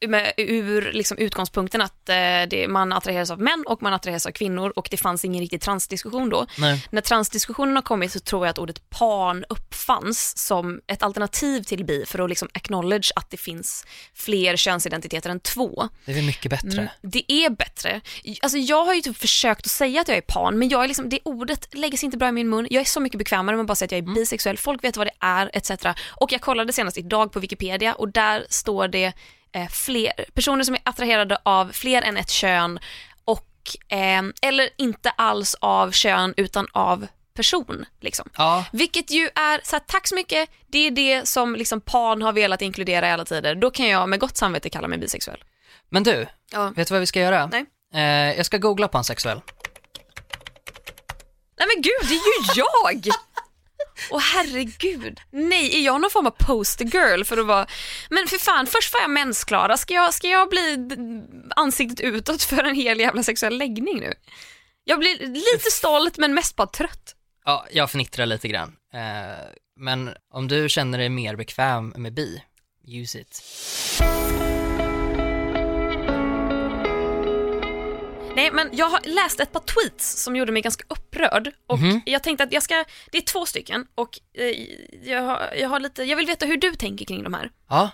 med, 0.08 0.34
ur 0.38 0.91
liksom 0.91 1.17
utgångspunkten 1.17 1.82
att 1.82 2.10
eh, 2.10 2.15
det, 2.49 2.67
man 2.69 2.93
attraheras 2.93 3.32
av 3.32 3.41
män 3.41 3.63
och 3.67 3.82
man 3.82 3.93
attraheras 3.93 4.25
av 4.25 4.32
kvinnor 4.32 4.73
och 4.75 4.88
det 4.91 4.97
fanns 4.97 5.25
ingen 5.25 5.41
riktig 5.41 5.62
transdiskussion 5.62 6.30
då. 6.30 6.45
Nej. 6.58 6.88
När 6.89 7.02
transdiskussionen 7.02 7.75
har 7.75 7.84
kommit 7.84 8.12
så 8.12 8.19
tror 8.19 8.45
jag 8.45 8.52
att 8.52 8.58
ordet 8.58 8.89
pan 8.89 9.45
uppfanns 9.49 10.38
som 10.38 10.82
ett 10.88 11.04
alternativ 11.04 11.63
till 11.63 11.86
bi 11.86 12.06
för 12.08 12.23
att 12.23 12.30
liksom 12.30 12.47
acknowledge 12.54 13.12
att 13.15 13.30
det 13.30 13.38
finns 13.38 13.86
fler 14.13 14.56
könsidentiteter 14.56 15.30
än 15.30 15.39
två. 15.39 15.89
Det 16.06 16.19
är 16.19 16.21
mycket 16.21 16.52
bättre. 16.52 16.82
Mm, 16.82 16.88
det 17.02 17.32
är 17.32 17.49
bättre. 17.49 18.02
Alltså 18.41 18.58
jag 18.58 18.86
har 18.86 18.93
ju 18.93 19.02
typ 19.02 19.17
försökt 19.17 19.65
att 19.65 19.71
säga 19.71 20.02
att 20.02 20.08
jag 20.08 20.17
är 20.17 20.21
pan 20.21 20.60
men 20.60 20.69
jag 20.69 20.84
är 20.84 20.88
liksom, 20.88 21.10
det 21.10 21.19
ordet 21.23 21.75
lägger 21.75 21.97
sig 21.97 22.06
inte 22.06 22.17
bra 22.17 22.28
i 22.28 22.32
min 22.32 22.49
mun. 22.49 22.67
Jag 22.69 22.82
är 22.82 22.86
så 22.86 22.99
mycket 22.99 23.17
bekvämare 23.17 23.56
med 23.56 23.63
att 23.63 23.67
bara 23.67 23.75
säga 23.75 23.86
att 23.86 23.91
jag 23.91 23.99
är 23.99 24.04
mm. 24.04 24.13
bisexuell, 24.13 24.58
folk 24.58 24.84
vet 24.84 24.97
vad 24.97 25.08
det 25.08 25.13
är 25.19 25.52
etc. 25.54 25.71
Och 26.08 26.32
jag 26.32 26.41
kollade 26.41 26.73
senast 26.73 26.97
idag 26.97 27.32
på 27.32 27.39
Wikipedia 27.39 27.93
och 27.93 28.10
där 28.10 28.45
står 28.49 28.88
det 28.88 29.13
fler, 29.71 30.12
personer 30.33 30.63
som 30.63 30.75
är 30.75 30.81
attraherade 30.85 31.38
av 31.43 31.71
fler 31.71 32.01
än 32.01 32.17
ett 32.17 32.29
kön 32.29 32.79
och, 33.25 33.47
eh, 33.89 34.21
eller 34.41 34.69
inte 34.77 35.09
alls 35.09 35.55
av 35.59 35.91
kön 35.91 36.33
utan 36.38 36.67
av 36.71 37.07
person. 37.33 37.85
Liksom. 38.01 38.29
Ja, 38.38 38.65
Vilket 38.71 39.12
ju 39.12 39.29
är, 39.35 39.62
så 39.63 39.75
här, 39.75 39.83
tack 39.88 40.07
så 40.07 40.15
mycket, 40.15 40.49
det 40.67 40.88
är 40.88 40.91
det 40.91 41.27
som 41.27 41.55
liksom 41.55 41.81
pan 41.81 42.21
har 42.21 42.33
velat 42.33 42.62
inkludera 42.62 43.07
i 43.09 43.12
alla 43.12 43.25
tider. 43.25 43.55
Då 43.55 43.71
kan 43.71 43.88
jag 43.88 44.09
med 44.09 44.19
gott 44.19 44.38
samvete 44.38 44.69
kalla 44.69 44.88
mig 44.88 44.97
bisexuell. 44.97 45.43
men 45.89 46.03
du, 46.03 46.27
Ja. 46.51 46.73
vet 46.75 46.88
du 46.88 46.93
vad 46.93 46.99
vi 46.99 47.05
ska 47.07 47.19
göra? 47.19 47.49
Nej. 47.51 47.65
Eh, 47.93 48.38
jag 48.38 48.45
ska 48.45 48.57
googla 48.57 48.88
pansexuell. 48.88 49.41
Nej 51.57 51.67
men 51.75 51.81
gud, 51.81 52.09
det 52.09 52.13
är 52.13 52.55
ju 52.55 52.62
jag! 52.62 53.13
Åh 54.12 54.19
herregud. 54.19 55.19
Nej, 55.31 55.75
är 55.75 55.85
jag 55.85 56.01
någon 56.01 56.09
form 56.09 56.27
av 56.27 56.35
poster 56.39 56.85
girl 56.85 57.23
för 57.23 57.38
att 57.38 57.45
vara... 57.45 57.67
Men 58.09 58.27
för 58.27 58.38
fan, 58.38 58.67
först 58.67 58.93
var 58.93 59.01
jag 59.01 59.09
mensklara. 59.09 59.77
Ska 59.77 59.93
jag, 59.93 60.13
ska 60.13 60.27
jag 60.27 60.49
bli 60.49 60.77
ansiktet 61.55 61.99
utåt 61.99 62.43
för 62.43 62.63
en 62.63 62.75
hel 62.75 62.99
jävla 62.99 63.23
sexuell 63.23 63.57
läggning 63.57 63.99
nu? 63.99 64.13
Jag 64.83 64.99
blir 64.99 65.19
lite 65.27 65.71
stolt 65.71 66.17
men 66.17 66.33
mest 66.33 66.55
bara 66.55 66.67
trött. 66.67 67.15
Ja, 67.45 67.65
jag 67.71 67.91
fnittrar 67.91 68.25
lite 68.25 68.47
grann. 68.47 68.75
Eh, 68.93 69.45
men 69.75 70.09
om 70.33 70.47
du 70.47 70.69
känner 70.69 70.97
dig 70.97 71.09
mer 71.09 71.35
bekväm 71.35 71.93
med 71.97 72.13
bi, 72.13 72.43
use 72.88 73.19
it. 73.19 73.43
Nej 78.39 78.52
men 78.52 78.69
jag 78.71 78.86
har 78.89 78.99
läst 79.04 79.39
ett 79.39 79.52
par 79.52 79.60
tweets 79.60 80.23
som 80.23 80.36
gjorde 80.36 80.52
mig 80.52 80.62
ganska 80.62 80.84
upprörd 80.89 81.52
och 81.67 81.80
Mhm. 81.80 82.02
jag 82.06 82.23
tänkte 82.23 82.43
att 82.43 82.52
jag 82.52 82.63
ska, 82.63 82.86
det 83.12 83.17
är 83.17 83.21
två 83.21 83.45
stycken 83.45 83.86
och 83.95 84.19
eh, 84.34 84.45
jag, 85.04 85.21
har, 85.21 85.54
jag 85.58 85.69
har 85.69 85.80
lite, 85.80 86.04
jag 86.04 86.17
vill 86.17 86.25
veta 86.28 86.45
hur 86.45 86.58
du 86.58 86.71
tänker 86.75 87.06
kring 87.06 87.23
de 87.23 87.34
här. 87.34 87.52
Ja, 87.69 87.89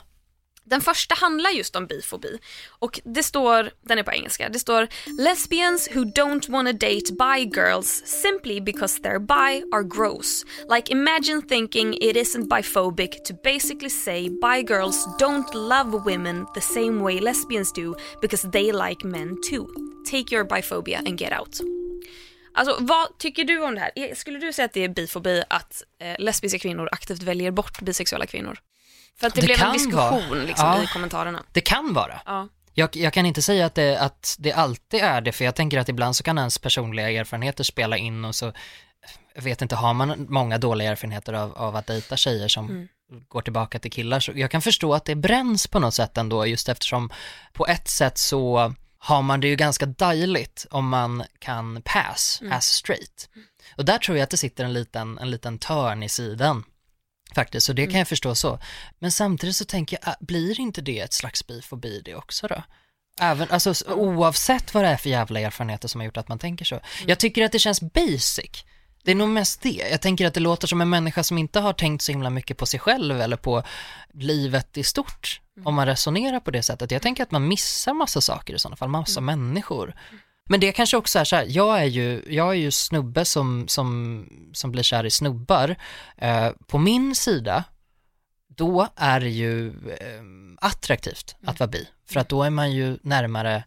Den 0.67 0.81
första 0.81 1.15
handlar 1.15 1.49
just 1.49 1.75
om 1.75 1.87
bifobi 1.87 2.39
och 2.69 2.99
det 3.03 3.23
står, 3.23 3.71
den 3.81 3.97
är 3.97 4.03
på 4.03 4.11
engelska, 4.11 4.49
det 4.49 4.59
står 4.59 4.87
Lesbians 5.19 5.89
who 5.95 6.01
don't 6.03 6.51
wanna 6.51 6.73
date 6.73 7.13
bi 7.19 7.39
girls 7.59 8.03
simply 8.05 8.61
because 8.61 9.01
they're 9.01 9.19
bi 9.19 9.63
are 9.75 9.83
gross. 9.83 10.45
Like 10.75 10.91
imagine 10.91 11.41
thinking 11.41 11.93
it 11.93 12.15
isn't 12.17 12.47
biphobic 12.49 13.11
to 13.27 13.33
basically 13.43 13.89
say 13.89 14.29
bi 14.41 14.63
girls 14.63 15.07
don't 15.19 15.53
love 15.53 15.91
women 16.05 16.45
the 16.53 16.61
same 16.61 17.03
way 17.03 17.19
lesbians 17.19 17.71
do 17.73 17.95
because 18.21 18.49
they 18.51 18.71
like 18.71 19.07
men 19.07 19.37
too. 19.49 19.65
Take 20.11 20.35
your 20.35 20.43
biphobia 20.55 20.97
and 20.97 21.21
get 21.21 21.39
out. 21.39 21.59
Alltså 22.53 22.77
vad 22.79 23.17
tycker 23.19 23.43
du 23.43 23.63
om 23.63 23.75
det 23.75 23.81
här? 23.81 23.91
Är- 23.95 24.15
Skulle 24.15 24.39
du 24.39 24.53
säga 24.53 24.65
att 24.65 24.73
det 24.73 24.83
är 24.83 24.89
bifobi 24.89 25.43
att 25.49 25.83
eh, 26.01 26.15
lesbiska 26.19 26.59
kvinnor 26.59 26.89
aktivt 26.91 27.23
väljer 27.23 27.51
bort 27.51 27.81
bisexuella 27.81 28.25
kvinnor? 28.25 28.57
För 29.19 29.27
att 29.27 29.35
det, 29.35 29.41
Det 29.41 29.45
blev 29.47 29.61
en 29.63 29.73
diskussion 29.73 30.39
liksom, 30.45 30.67
Ja. 30.67 30.83
i 30.83 30.87
kommentarerna. 30.87 31.43
det 31.51 31.61
kan 31.61 31.93
vara. 31.93 32.21
Ja. 32.25 32.47
Jag, 32.73 32.95
jag 32.95 33.13
kan 33.13 33.25
inte 33.25 33.41
säga 33.41 33.65
att 33.65 33.75
det, 33.75 33.97
att 33.99 34.35
det 34.39 34.51
alltid 34.53 35.01
är 35.03 35.21
det, 35.21 35.31
för 35.31 35.45
jag 35.45 35.55
tänker 35.55 35.77
att 35.79 35.89
ibland 35.89 36.15
så 36.15 36.23
kan 36.23 36.37
ens 36.37 36.57
personliga 36.57 37.09
erfarenheter 37.11 37.63
spela 37.63 37.97
in 37.97 38.25
och 38.25 38.35
så, 38.35 38.53
jag 39.35 39.41
vet 39.41 39.61
inte, 39.61 39.75
har 39.75 39.93
man 39.93 40.25
många 40.29 40.57
dåliga 40.57 40.91
erfarenheter 40.91 41.33
av, 41.33 41.57
av 41.57 41.75
att 41.75 41.87
dejta 41.87 42.17
tjejer 42.17 42.47
som 42.47 42.87
Mm. 43.11 43.23
går 43.27 43.41
tillbaka 43.41 43.79
till 43.79 43.91
killar, 43.91 44.19
så 44.19 44.31
jag 44.35 44.51
kan 44.51 44.61
förstå 44.61 44.93
att 44.93 45.05
det 45.05 45.15
bränns 45.15 45.67
på 45.67 45.79
något 45.79 45.93
sätt 45.93 46.17
ändå, 46.17 46.45
just 46.45 46.69
eftersom 46.69 47.09
på 47.53 47.67
ett 47.67 47.87
sätt 47.87 48.17
så 48.17 48.73
har 49.05 49.21
man 49.21 49.39
det 49.41 49.47
ju 49.47 49.55
ganska 49.55 49.85
dejligt 49.85 50.65
om 50.71 50.89
man 50.89 51.23
kan 51.39 51.81
pass 51.85 52.39
Mm. 52.41 52.53
as 52.53 52.65
straight. 52.65 53.29
Och 53.75 53.85
där 53.85 53.97
tror 53.97 54.17
jag 54.17 54.23
att 54.23 54.29
det 54.29 54.37
sitter 54.37 54.63
en 54.65 54.73
liten, 54.73 55.17
en 55.17 55.31
liten 55.31 55.59
törn 55.59 56.03
i 56.03 56.09
sidan. 56.09 56.63
Faktiskt, 57.35 57.65
så 57.65 57.73
det 57.73 57.81
Mm. 57.81 57.91
kan 57.91 57.99
jag 57.99 58.07
förstå 58.07 58.35
så. 58.35 58.59
Men 58.99 59.11
samtidigt 59.11 59.55
så 59.55 59.65
tänker 59.65 59.97
jag, 60.01 60.07
äh, 60.09 60.15
blir 60.19 60.59
inte 60.59 60.81
det 60.81 60.99
ett 60.99 61.13
slags 61.13 61.47
bifobi 61.47 62.01
det 62.05 62.15
också 62.15 62.47
då? 62.47 62.63
Även, 63.21 63.51
alltså 63.51 63.73
oavsett 63.87 64.73
vad 64.73 64.83
det 64.83 64.89
är 64.89 64.97
för 64.97 65.09
jävla 65.09 65.39
erfarenheter 65.39 65.87
som 65.87 66.01
har 66.01 66.05
gjort 66.05 66.17
att 66.17 66.27
man 66.27 66.39
tänker 66.39 66.65
så. 66.65 66.79
Jag 67.07 67.19
tycker 67.19 67.45
att 67.45 67.51
det 67.51 67.59
känns 67.59 67.81
basic. 67.81 68.63
Det 69.03 69.11
är 69.11 69.15
nog 69.15 69.29
mest 69.29 69.61
det. 69.61 69.87
Jag 69.91 70.01
tänker 70.01 70.27
att 70.27 70.33
det 70.33 70.39
låter 70.39 70.67
som 70.67 70.81
en 70.81 70.89
människa 70.89 71.23
som 71.23 71.37
inte 71.37 71.59
har 71.59 71.73
tänkt 71.73 72.01
så 72.01 72.11
himla 72.11 72.29
mycket 72.29 72.57
på 72.57 72.65
sig 72.65 72.79
själv 72.79 73.21
eller 73.21 73.37
på 73.37 73.63
livet 74.13 74.77
i 74.77 74.83
stort. 74.83 75.41
Om 75.63 75.75
man 75.75 75.85
resonerar 75.85 76.39
på 76.39 76.51
det 76.51 76.63
sättet. 76.63 76.91
Jag 76.91 77.01
tänker 77.01 77.23
att 77.23 77.31
man 77.31 77.47
missar 77.47 77.93
massa 77.93 78.21
saker 78.21 78.53
i 78.53 78.59
sådana 78.59 78.75
fall, 78.75 78.89
massa 78.89 79.21
människor. 79.21 79.95
Men 80.49 80.59
det 80.59 80.71
kanske 80.71 80.97
också 80.97 81.19
är 81.19 81.23
så 81.23 81.35
här, 81.35 81.45
jag 81.49 81.79
är 81.79 81.85
ju, 81.85 82.23
jag 82.29 82.49
är 82.49 82.53
ju 82.53 82.71
snubbe 82.71 83.25
som, 83.25 83.67
som, 83.67 84.49
som 84.53 84.71
blir 84.71 84.83
kär 84.83 85.05
i 85.05 85.11
snubbar. 85.11 85.75
Eh, 86.17 86.49
på 86.67 86.77
min 86.77 87.15
sida, 87.15 87.63
då 88.47 88.87
är 88.95 89.19
det 89.19 89.29
ju 89.29 89.67
eh, 89.69 90.23
attraktivt 90.61 91.35
att 91.45 91.59
vara 91.59 91.69
bi. 91.69 91.87
För 92.05 92.19
att 92.19 92.29
då 92.29 92.43
är 92.43 92.49
man 92.49 92.71
ju 92.71 92.97
närmare 93.01 93.63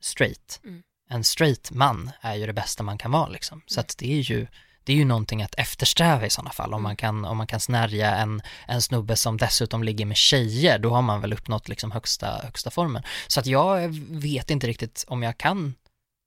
straight. 0.00 0.60
Mm. 0.64 0.82
En 1.08 1.24
straight 1.24 1.70
man 1.70 2.10
är 2.20 2.34
ju 2.34 2.46
det 2.46 2.52
bästa 2.52 2.82
man 2.82 2.98
kan 2.98 3.10
vara 3.10 3.28
liksom. 3.28 3.62
Så 3.66 3.80
att 3.80 3.98
det 3.98 4.12
är 4.12 4.20
ju, 4.20 4.46
det 4.86 4.92
är 4.92 4.96
ju 4.96 5.04
någonting 5.04 5.42
att 5.42 5.54
eftersträva 5.54 6.26
i 6.26 6.30
sådana 6.30 6.50
fall. 6.50 6.74
Om 6.74 6.82
man 6.82 6.96
kan, 6.96 7.24
om 7.24 7.36
man 7.36 7.46
kan 7.46 7.60
snärja 7.60 8.14
en, 8.16 8.42
en 8.66 8.82
snubbe 8.82 9.16
som 9.16 9.36
dessutom 9.36 9.82
ligger 9.82 10.06
med 10.06 10.16
tjejer, 10.16 10.78
då 10.78 10.90
har 10.90 11.02
man 11.02 11.20
väl 11.20 11.32
uppnått 11.32 11.68
liksom 11.68 11.90
högsta, 11.90 12.40
högsta 12.44 12.70
formen. 12.70 13.02
Så 13.26 13.40
att 13.40 13.46
jag 13.46 13.88
vet 14.10 14.50
inte 14.50 14.66
riktigt 14.66 15.04
om 15.08 15.22
jag 15.22 15.38
kan 15.38 15.74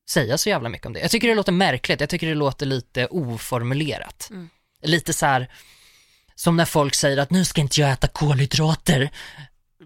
säga 0.10 0.38
så 0.38 0.50
jävla 0.50 0.70
mycket 0.70 0.88
om 0.88 0.94
det. 0.94 1.00
Jag 1.00 1.12
tycker 1.12 1.28
det 1.28 1.36
låter 1.36 1.52
märkligt, 1.52 2.00
jag 2.00 2.10
tycker 2.10 2.28
det 2.28 2.36
låter 2.36 2.66
lite 2.66 3.08
oformulerat. 3.08 4.28
Mm. 4.32 4.50
Lite 4.82 5.14
så 5.14 5.26
här, 5.26 5.52
som 6.36 6.58
när 6.58 6.66
folk 6.66 6.96
säger 6.96 7.18
att 7.18 7.32
nu 7.32 7.46
ska 7.46 7.62
inte 7.62 7.82
jag 7.82 7.92
äta 7.92 8.08
kolhydrater. 8.08 9.10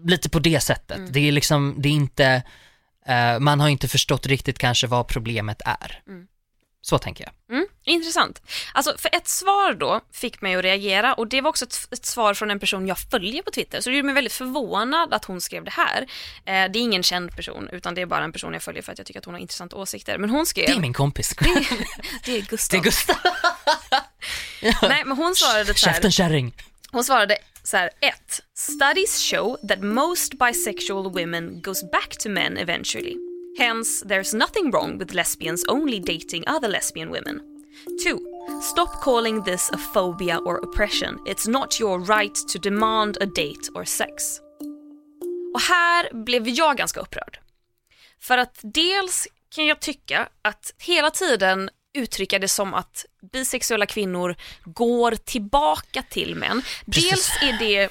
Lite 0.04 0.28
på 0.28 0.38
det 0.38 0.60
sättet. 0.60 0.96
Mm. 0.96 1.12
Det 1.12 1.20
är 1.20 1.32
liksom, 1.32 1.74
det 1.78 1.88
är 1.88 1.92
inte, 1.92 2.42
eh, 3.06 3.38
man 3.38 3.60
har 3.60 3.68
inte 3.68 3.88
förstått 3.88 4.26
riktigt 4.26 4.58
kanske 4.58 4.86
vad 4.86 5.08
problemet 5.08 5.62
är. 5.64 6.02
Mm. 6.08 6.26
Så 6.80 6.98
tänker 6.98 7.24
jag. 7.24 7.66
Intressant. 7.86 8.42
Alltså 8.72 8.94
för 8.98 9.10
ett 9.14 9.28
svar 9.28 9.74
då 9.74 10.00
fick 10.12 10.40
mig 10.40 10.54
att 10.54 10.64
reagera 10.64 11.14
och 11.14 11.28
det 11.28 11.40
var 11.40 11.50
också 11.50 11.64
ett, 11.64 11.88
ett 11.90 12.06
svar 12.06 12.34
från 12.34 12.50
en 12.50 12.60
person 12.60 12.86
jag 12.86 12.98
följer 12.98 13.42
på 13.42 13.50
Twitter 13.50 13.80
så 13.80 13.90
det 13.90 13.96
gjorde 13.96 14.06
mig 14.06 14.14
väldigt 14.14 14.32
förvånad 14.32 15.14
att 15.14 15.24
hon 15.24 15.40
skrev 15.40 15.64
det 15.64 15.70
här. 15.70 16.02
Eh, 16.44 16.72
det 16.72 16.78
är 16.78 16.82
ingen 16.82 17.02
känd 17.02 17.36
person 17.36 17.68
utan 17.72 17.94
det 17.94 18.02
är 18.02 18.06
bara 18.06 18.24
en 18.24 18.32
person 18.32 18.52
jag 18.52 18.62
följer 18.62 18.82
för 18.82 18.92
att 18.92 18.98
jag 18.98 19.06
tycker 19.06 19.20
att 19.20 19.24
hon 19.24 19.34
har 19.34 19.40
intressanta 19.40 19.76
åsikter. 19.76 20.18
Men 20.18 20.30
hon 20.30 20.46
skrev... 20.46 20.66
Det 20.66 20.72
är 20.72 20.80
min 20.80 20.92
kompis. 20.92 21.34
det, 21.38 21.66
det 22.24 22.36
är 22.36 22.42
Gustav. 22.42 22.82
Det 22.82 22.88
är 22.88 22.90
Gustav. 22.90 23.16
Nej 24.88 25.02
men 25.06 25.16
hon 25.16 25.34
svarade 25.34 25.74
så 25.74 25.86
här. 25.86 25.92
Käften 25.94 26.12
kärring. 26.12 26.54
Hon 26.90 27.04
svarade 27.04 27.38
så 27.62 27.76
här, 27.76 27.90
1. 28.00 28.14
Studies 28.54 29.30
show 29.30 29.56
that 29.68 29.80
most 29.80 30.38
bisexual 30.38 31.10
women 31.12 31.60
goes 31.62 31.90
back 31.90 32.16
to 32.18 32.28
men 32.28 32.58
eventually. 32.58 33.16
Hence, 33.58 34.04
there's 34.04 34.34
nothing 34.34 34.70
wrong 34.70 34.98
with 34.98 35.14
lesbians 35.14 35.64
only 35.68 36.00
dating 36.00 36.44
other 36.48 36.68
lesbian 36.68 37.10
women. 37.10 37.53
2. 38.04 38.18
Stop 38.62 39.00
calling 39.02 39.44
this 39.44 39.70
a 39.72 39.78
phobia 39.94 40.38
or 40.38 40.64
oppression. 40.64 41.18
It's 41.26 41.50
not 41.50 41.80
your 41.80 42.04
right 42.04 42.34
to 42.52 42.58
demand 42.58 43.16
a 43.16 43.26
date 43.26 43.70
or 43.74 43.84
sex. 43.84 44.40
Och 45.54 45.60
här 45.60 46.24
blev 46.24 46.48
jag 46.48 46.76
ganska 46.76 47.00
upprörd. 47.00 47.38
För 48.20 48.38
att 48.38 48.58
dels 48.62 49.28
kan 49.54 49.66
jag 49.66 49.80
tycka 49.80 50.28
att 50.42 50.74
hela 50.78 51.10
tiden 51.10 51.70
uttrycka 51.94 52.38
det 52.38 52.48
som 52.48 52.74
att 52.74 53.06
bisexuella 53.32 53.86
kvinnor 53.86 54.36
går 54.64 55.12
tillbaka 55.12 56.02
till 56.02 56.34
män. 56.34 56.62
Precis. 56.86 57.10
Dels 57.10 57.42
är 57.42 57.58
det, 57.58 57.88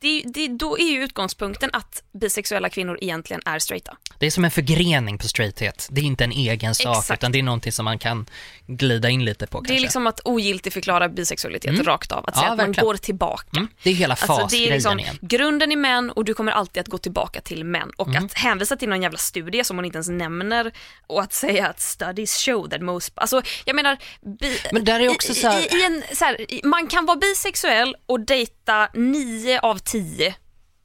det, 0.00 0.22
det, 0.26 0.48
då 0.48 0.78
är 0.78 0.90
ju 0.92 1.04
utgångspunkten 1.04 1.70
att 1.72 2.02
bisexuella 2.12 2.68
kvinnor 2.68 2.98
egentligen 3.00 3.42
är 3.44 3.58
straighta. 3.58 3.96
Det 4.18 4.26
är 4.26 4.30
som 4.30 4.44
en 4.44 4.50
förgrening 4.50 5.18
på 5.18 5.28
straighthet. 5.28 5.88
Det 5.90 6.00
är 6.00 6.04
inte 6.04 6.24
en 6.24 6.32
egen 6.32 6.74
sak, 6.74 6.98
Exakt. 6.98 7.20
utan 7.22 7.32
det 7.32 7.38
är 7.38 7.42
någonting 7.42 7.72
som 7.72 7.84
man 7.84 7.98
kan 7.98 8.26
glida 8.66 9.08
in 9.10 9.24
lite 9.24 9.46
på 9.46 9.58
kanske. 9.58 9.72
Det 9.74 9.78
är 9.78 9.80
liksom 9.82 10.06
att 10.06 10.20
ogiltigförklara 10.24 11.08
bisexualitet 11.08 11.70
Mm. 11.70 11.84
rakt 11.84 12.12
av, 12.12 12.18
att 12.18 12.24
Ja, 12.34 12.40
säga 12.40 12.50
att 12.52 12.58
man 12.58 12.66
verkligen. 12.66 12.86
går 12.86 12.96
tillbaka. 12.96 13.44
mm, 13.56 13.68
det 13.82 13.90
är 13.90 13.94
hela 13.94 14.12
Alltså 14.14 14.26
fasgrejen 14.26 14.68
det 14.68 14.72
är 14.72 14.74
liksom, 14.74 14.98
igen. 15.00 15.18
grunden 15.20 15.72
är 15.72 15.76
män 15.76 16.10
och 16.10 16.24
du 16.24 16.34
kommer 16.34 16.52
alltid 16.52 16.80
att 16.80 16.88
gå 16.88 16.98
tillbaka 16.98 17.40
till 17.40 17.64
män. 17.64 17.90
Och 17.96 18.08
Mm. 18.08 18.24
att 18.24 18.34
hänvisa 18.34 18.76
till 18.76 18.88
någon 18.88 19.02
jävla 19.02 19.18
studie 19.18 19.64
som 19.64 19.76
hon 19.76 19.84
inte 19.84 19.96
ens 19.96 20.08
nämner 20.08 20.72
och 21.06 21.22
att 21.22 21.32
säga 21.32 21.66
att 21.68 21.80
studies 21.80 22.44
show 22.44 22.68
that 22.70 22.80
most, 22.82 23.12
alltså 23.14 23.42
jag 23.64 23.76
menar, 23.76 23.96
bi, 24.40 24.58
Men 24.72 24.84
där 24.84 25.00
är 25.00 25.08
också 25.08 25.34
så 25.34 25.48
här, 25.48 25.60
i, 25.60 25.80
i 25.80 25.84
en, 25.86 26.02
så 26.16 26.24
här, 26.24 26.46
man 26.66 26.86
kan 26.86 27.06
vara 27.06 27.16
bisexuell 27.16 27.96
och 28.06 28.20
dejta 28.20 28.88
nio 28.94 29.60
av 29.60 29.78
tio 29.92 30.34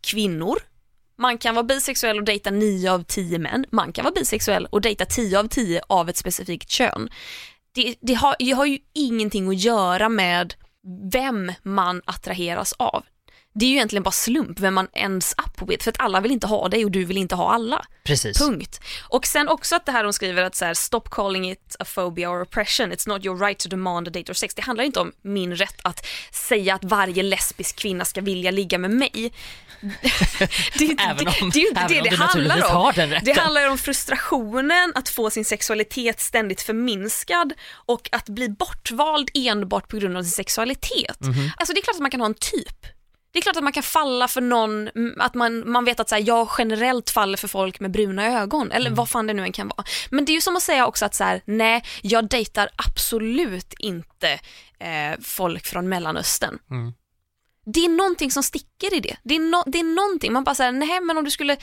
kvinnor. 0.02 0.58
Man 1.18 1.38
kan 1.38 1.56
vara 1.56 1.64
bisexuell 1.64 2.18
och 2.18 2.24
dejta 2.24 2.52
nio 2.52 2.92
av 2.92 3.04
tio 3.04 3.40
män. 3.40 3.66
Man 3.72 3.94
kan 3.94 4.04
vara 4.04 4.14
bisexuell 4.14 4.66
och 4.66 4.82
dejta 4.82 5.06
tio 5.06 5.40
av 5.40 5.48
tio 5.48 5.82
av 5.88 6.10
ett 6.10 6.18
specifikt 6.18 6.70
kön. 6.70 7.10
Det, 7.76 7.96
det, 8.02 8.14
har, 8.14 8.36
det 8.40 8.52
har 8.52 8.66
ju 8.66 8.78
ingenting 8.94 9.48
att 9.50 9.60
göra 9.60 10.10
med 10.10 10.54
vem 11.12 11.52
man 11.64 12.02
attraheras 12.06 12.74
av. 12.74 13.04
Det 13.56 13.66
är 13.66 13.70
ju 13.70 13.76
egentligen 13.76 14.04
bara 14.04 14.12
slump 14.12 14.60
vem 14.60 14.74
man 14.74 14.88
ends 14.94 15.36
up 15.38 15.70
with 15.70 15.84
för 15.84 15.92
att 15.92 16.00
alla 16.00 16.22
vill 16.22 16.32
inte 16.32 16.48
ha 16.48 16.70
dig 16.70 16.86
och 16.86 16.92
du 16.92 17.06
vill 17.06 17.18
inte 17.18 17.36
ha 17.36 17.54
alla. 17.54 17.86
Precis. 18.04 18.38
Punkt. 18.40 18.80
Och 19.10 19.26
sen 19.26 19.50
också 19.50 19.76
att 19.76 19.86
det 19.86 19.92
här 19.92 20.04
de 20.04 20.14
skriver 20.14 20.44
att 20.44 20.56
så 20.56 20.66
här, 20.66 20.74
stop 20.74 21.02
calling 21.12 21.52
it 21.52 21.76
a 21.80 21.86
phobia 21.96 22.30
or 22.30 22.42
oppression, 22.42 22.92
it's 22.94 23.08
not 23.08 23.26
your 23.26 23.40
right 23.40 23.60
to 23.60 23.70
demand 23.70 24.08
a 24.08 24.12
date 24.14 24.32
or 24.32 24.34
sex. 24.34 24.56
Det 24.56 24.62
handlar 24.62 24.84
inte 24.84 25.00
om 25.00 25.12
min 25.22 25.56
rätt 25.56 25.80
att 25.84 26.06
säga 26.32 26.76
att 26.76 26.84
varje 26.84 27.24
lesbisk 27.24 27.76
kvinna 27.80 28.06
ska 28.06 28.22
vilja 28.22 28.52
ligga 28.52 28.78
med 28.78 28.92
mig. 28.92 29.34
det, 30.78 30.84
är 30.86 30.90
inte- 30.92 31.04
Även 31.04 31.28
om- 31.28 31.50
det, 31.50 31.52
det 31.54 31.60
är 31.60 31.62
ju 31.62 31.68
inte 31.68 31.82
även 31.82 31.88
det 31.88 32.02
det 32.04 32.10
du 32.10 32.16
handlar 32.16 32.56
om. 32.56 32.94
Det 33.24 33.34
handlar 33.40 33.70
om 33.70 33.78
frustrationen 33.78 34.92
att 34.96 35.10
få 35.10 35.30
sin 35.30 35.46
sexualitet 35.46 36.20
ständigt 36.22 36.62
förminskad 36.62 37.54
och 37.86 38.10
att 38.12 38.30
bli 38.30 38.50
bortvald 38.50 39.30
enbart 39.34 39.88
på 39.88 39.98
grund 39.98 40.18
av 40.18 40.22
sin 40.24 40.32
sexualitet. 40.32 41.20
Mhm. 41.20 41.52
Alltså 41.58 41.74
det 41.74 41.80
är 41.80 41.84
klart 41.84 41.96
att 41.96 42.02
man 42.02 42.12
kan 42.12 42.20
ha 42.22 42.28
en 42.28 42.34
typ. 42.34 42.86
Det 43.34 43.40
är 43.40 43.42
klart 43.42 43.56
att 43.58 43.64
man 43.64 43.74
kan 43.74 43.84
falla 43.84 44.28
för 44.28 44.42
någon, 44.42 44.90
att 45.20 45.34
man, 45.34 45.72
man 45.72 45.86
vet 45.86 46.00
att 46.00 46.10
så 46.10 46.16
här, 46.16 46.24
jag 46.28 46.50
generellt 46.58 47.10
faller 47.10 47.38
för 47.38 47.48
folk 47.48 47.80
med 47.80 47.92
bruna 47.92 48.26
ögon 48.42 48.72
eller 48.72 48.88
Mm. 48.88 48.96
vad 48.98 49.10
fan 49.10 49.28
det 49.28 49.34
nu 49.34 49.44
än 49.44 49.52
kan 49.52 49.68
vara. 49.68 49.84
Men 50.10 50.26
det 50.26 50.32
är 50.32 50.34
ju 50.34 50.42
som 50.42 50.56
att 50.56 50.64
säga 50.64 50.88
också 50.88 51.06
att 51.06 51.16
så 51.16 51.24
här, 51.24 51.42
nej, 51.46 51.84
jag 52.02 52.30
dejtar 52.30 52.70
absolut 52.88 53.74
inte 53.80 54.32
eh, 54.80 55.20
folk 55.22 55.66
från 55.66 55.90
Mellanöstern. 55.90 56.60
Mm. 56.72 56.94
Det 57.66 57.80
är 57.86 57.90
någonting 57.90 58.32
som 58.32 58.44
sticker 58.44 58.94
i 58.94 59.00
det. 59.00 59.18
Det 59.24 59.36
är, 59.36 59.40
no, 59.40 59.64
det 59.66 59.80
är 59.80 59.84
någonting, 59.96 60.34
man 60.34 60.44
bara 60.44 60.56
säger 60.56 60.72
nej 60.72 61.00
men 61.02 61.18
om 61.18 61.24
du 61.24 61.32
skulle 61.32 61.58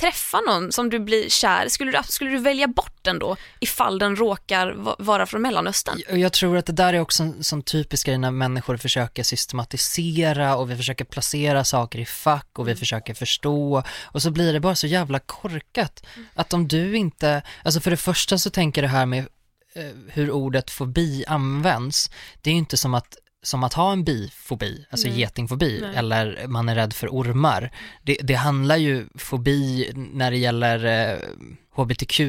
träffa 0.00 0.40
någon 0.40 0.72
som 0.72 0.90
du 0.90 0.98
blir 1.00 1.28
kär, 1.28 1.68
skulle 1.68 1.90
du, 1.92 1.98
skulle 2.08 2.30
du 2.30 2.38
välja 2.38 2.66
bort 2.68 2.98
den 3.02 3.18
då 3.18 3.36
ifall 3.60 3.98
den 3.98 4.16
råkar 4.16 4.72
va- 4.72 4.96
vara 4.98 5.26
från 5.26 5.42
Mellanöstern? 5.42 6.00
Och 6.10 6.18
jag 6.18 6.32
tror 6.32 6.56
att 6.56 6.66
det 6.66 6.72
där 6.72 6.92
är 6.94 7.00
också 7.00 7.22
en 7.22 7.44
sån 7.44 7.62
typisk 7.62 8.06
grej 8.06 8.18
när 8.18 8.30
människor 8.30 8.76
försöker 8.76 9.22
systematisera 9.22 10.56
och 10.56 10.70
vi 10.70 10.76
försöker 10.76 11.04
placera 11.04 11.64
saker 11.64 11.98
i 11.98 12.04
fack 12.04 12.58
och 12.58 12.66
vi 12.66 12.70
Mm. 12.70 12.78
försöker 12.78 13.14
förstå 13.14 13.82
och 14.02 14.22
så 14.22 14.30
blir 14.30 14.52
det 14.52 14.60
bara 14.60 14.74
så 14.74 14.86
jävla 14.86 15.18
korkat 15.18 16.02
Mm. 16.16 16.28
att 16.34 16.52
om 16.52 16.68
du 16.68 16.96
inte, 16.96 17.42
alltså 17.64 17.80
för 17.80 17.90
det 17.90 17.96
första 17.96 18.38
så 18.38 18.50
tänker 18.50 18.82
det 18.82 18.88
här 18.88 19.06
med 19.06 19.26
eh, 19.74 19.84
hur 20.08 20.30
ordet 20.30 20.70
fobi 20.70 21.24
används, 21.28 22.10
det 22.42 22.50
är 22.50 22.52
ju 22.52 22.58
inte 22.58 22.76
som 22.76 22.94
att 22.94 23.16
som 23.46 23.64
att 23.64 23.74
ha 23.74 23.92
en 23.92 24.04
bifobi, 24.04 24.86
alltså 24.90 25.08
Nej. 25.08 25.18
getingfobi, 25.18 25.78
Nej. 25.82 25.96
eller 25.96 26.46
man 26.46 26.68
är 26.68 26.74
rädd 26.74 26.92
för 26.92 27.08
ormar. 27.08 27.70
Det, 28.02 28.18
det 28.22 28.34
handlar 28.34 28.76
ju 28.76 29.06
fobi 29.14 29.90
när 29.94 30.30
det 30.30 30.36
gäller 30.36 30.84
eh, 30.84 31.18
hbtq 31.76 32.20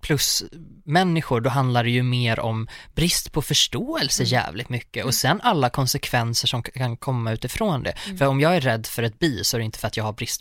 plus 0.00 0.44
människor, 0.84 1.40
då 1.40 1.50
handlar 1.50 1.84
det 1.84 1.90
ju 1.90 2.02
mer 2.02 2.40
om 2.40 2.68
brist 2.94 3.32
på 3.32 3.42
förståelse 3.42 4.22
Mm. 4.22 4.30
jävligt 4.32 4.68
mycket 4.68 5.04
och 5.04 5.14
sen 5.14 5.40
alla 5.40 5.70
konsekvenser 5.70 6.48
som 6.48 6.62
kan 6.62 6.96
komma 6.96 7.32
utifrån 7.32 7.82
det. 7.82 7.90
Mm. 8.06 8.18
För 8.18 8.26
om 8.26 8.40
jag 8.40 8.56
är 8.56 8.60
rädd 8.60 8.86
för 8.86 9.02
ett 9.02 9.18
bi 9.18 9.44
så 9.44 9.56
är 9.56 9.58
det 9.58 9.64
inte 9.64 9.78
för 9.78 9.86
att 9.86 9.96
jag 9.96 10.04
har 10.04 10.12
brist 10.12 10.40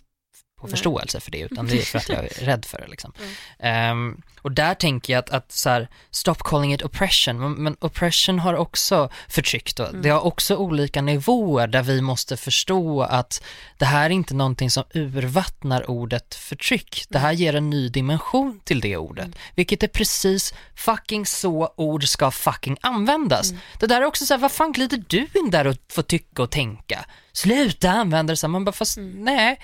Nej. 0.68 0.72
förståelse 0.72 1.20
för 1.20 1.32
det, 1.32 1.40
utan 1.40 1.68
det 1.68 1.78
är 1.78 1.82
för 1.82 1.98
att 1.98 2.10
jag 2.10 2.24
är 2.24 2.46
rädd 2.46 2.66
för 2.66 2.78
det 2.78 2.88
liksom. 2.88 3.14
Mm. 3.20 3.32
Ehm, 3.60 4.22
och 4.42 4.52
där 4.52 4.74
tänker 4.76 5.14
jag 5.14 5.20
att, 5.20 5.30
att 5.30 5.52
så 5.52 5.70
här, 5.70 5.88
stop 6.12 6.36
calling 6.44 6.74
it 6.74 6.84
oppression, 6.84 7.40
men, 7.40 7.52
men 7.54 7.76
oppression 7.82 8.40
har 8.40 8.54
också 8.54 9.10
förtryck 9.30 9.76
då. 9.76 9.86
Mm. 9.86 10.02
Det 10.02 10.10
har 10.10 10.26
också 10.26 10.56
olika 10.56 11.02
nivåer 11.02 11.68
där 11.68 11.84
vi 11.84 12.02
måste 12.02 12.38
förstå 12.38 13.02
att 13.02 13.44
det 13.78 13.86
här 13.86 14.06
är 14.06 14.10
inte 14.10 14.34
någonting 14.34 14.72
som 14.72 14.84
urvattnar 14.94 15.90
ordet 15.90 16.36
förtryck. 16.36 17.06
Det 17.10 17.20
här 17.20 17.32
ger 17.32 17.56
en 17.56 17.70
ny 17.70 17.90
dimension 17.90 18.60
till 18.64 18.82
det 18.82 18.98
ordet, 18.98 19.26
Mm. 19.26 19.38
vilket 19.56 19.84
är 19.84 19.88
precis 19.88 20.54
fucking 20.76 21.26
så 21.26 21.74
ord 21.78 22.04
ska 22.08 22.32
fucking 22.32 22.78
användas. 22.82 23.50
Mm. 23.52 23.62
Det 23.80 23.88
där 23.88 24.02
är 24.02 24.06
också 24.06 24.26
så 24.26 24.34
här, 24.34 24.42
vad 24.42 24.52
fan 24.52 24.72
glider 24.72 25.04
du 25.08 25.28
in 25.36 25.50
där 25.52 25.68
och 25.68 25.76
får 25.90 26.02
tycka 26.04 26.44
och 26.44 26.52
tänka? 26.52 27.06
Sluta 27.32 27.92
använda 27.92 28.34
det 28.34 28.38
så 28.38 28.48
här, 28.48 28.52
man 28.52 28.66
bara 28.66 28.72
fast 28.72 28.98
Mm. 28.98 29.24
nej. 29.24 29.60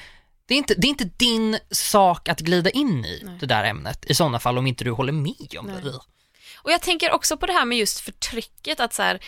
Det 0.49 0.55
är, 0.55 0.57
inte, 0.57 0.73
det 0.77 0.88
är 0.88 0.89
inte 0.89 1.09
din 1.17 1.59
sak 1.71 2.29
att 2.29 2.39
glida 2.39 2.69
in 2.69 3.05
i 3.05 3.21
Nej. 3.25 3.38
det 3.39 3.45
där 3.45 3.63
ämnet 3.63 4.05
i 4.05 4.13
sådana 4.13 4.39
fall 4.39 4.57
om 4.57 4.67
inte 4.67 4.83
du 4.83 4.91
håller 4.91 5.12
med 5.12 5.57
om 5.59 5.65
Nej. 5.65 5.81
det. 5.83 5.99
Och 6.55 6.71
jag 6.71 6.81
tänker 6.81 7.12
också 7.12 7.38
på 7.38 7.45
det 7.45 7.53
här 7.53 7.65
med 7.65 7.77
just 7.77 7.99
förtrycket 7.99 8.79
att 8.79 8.93
så 8.93 9.01
här, 9.01 9.19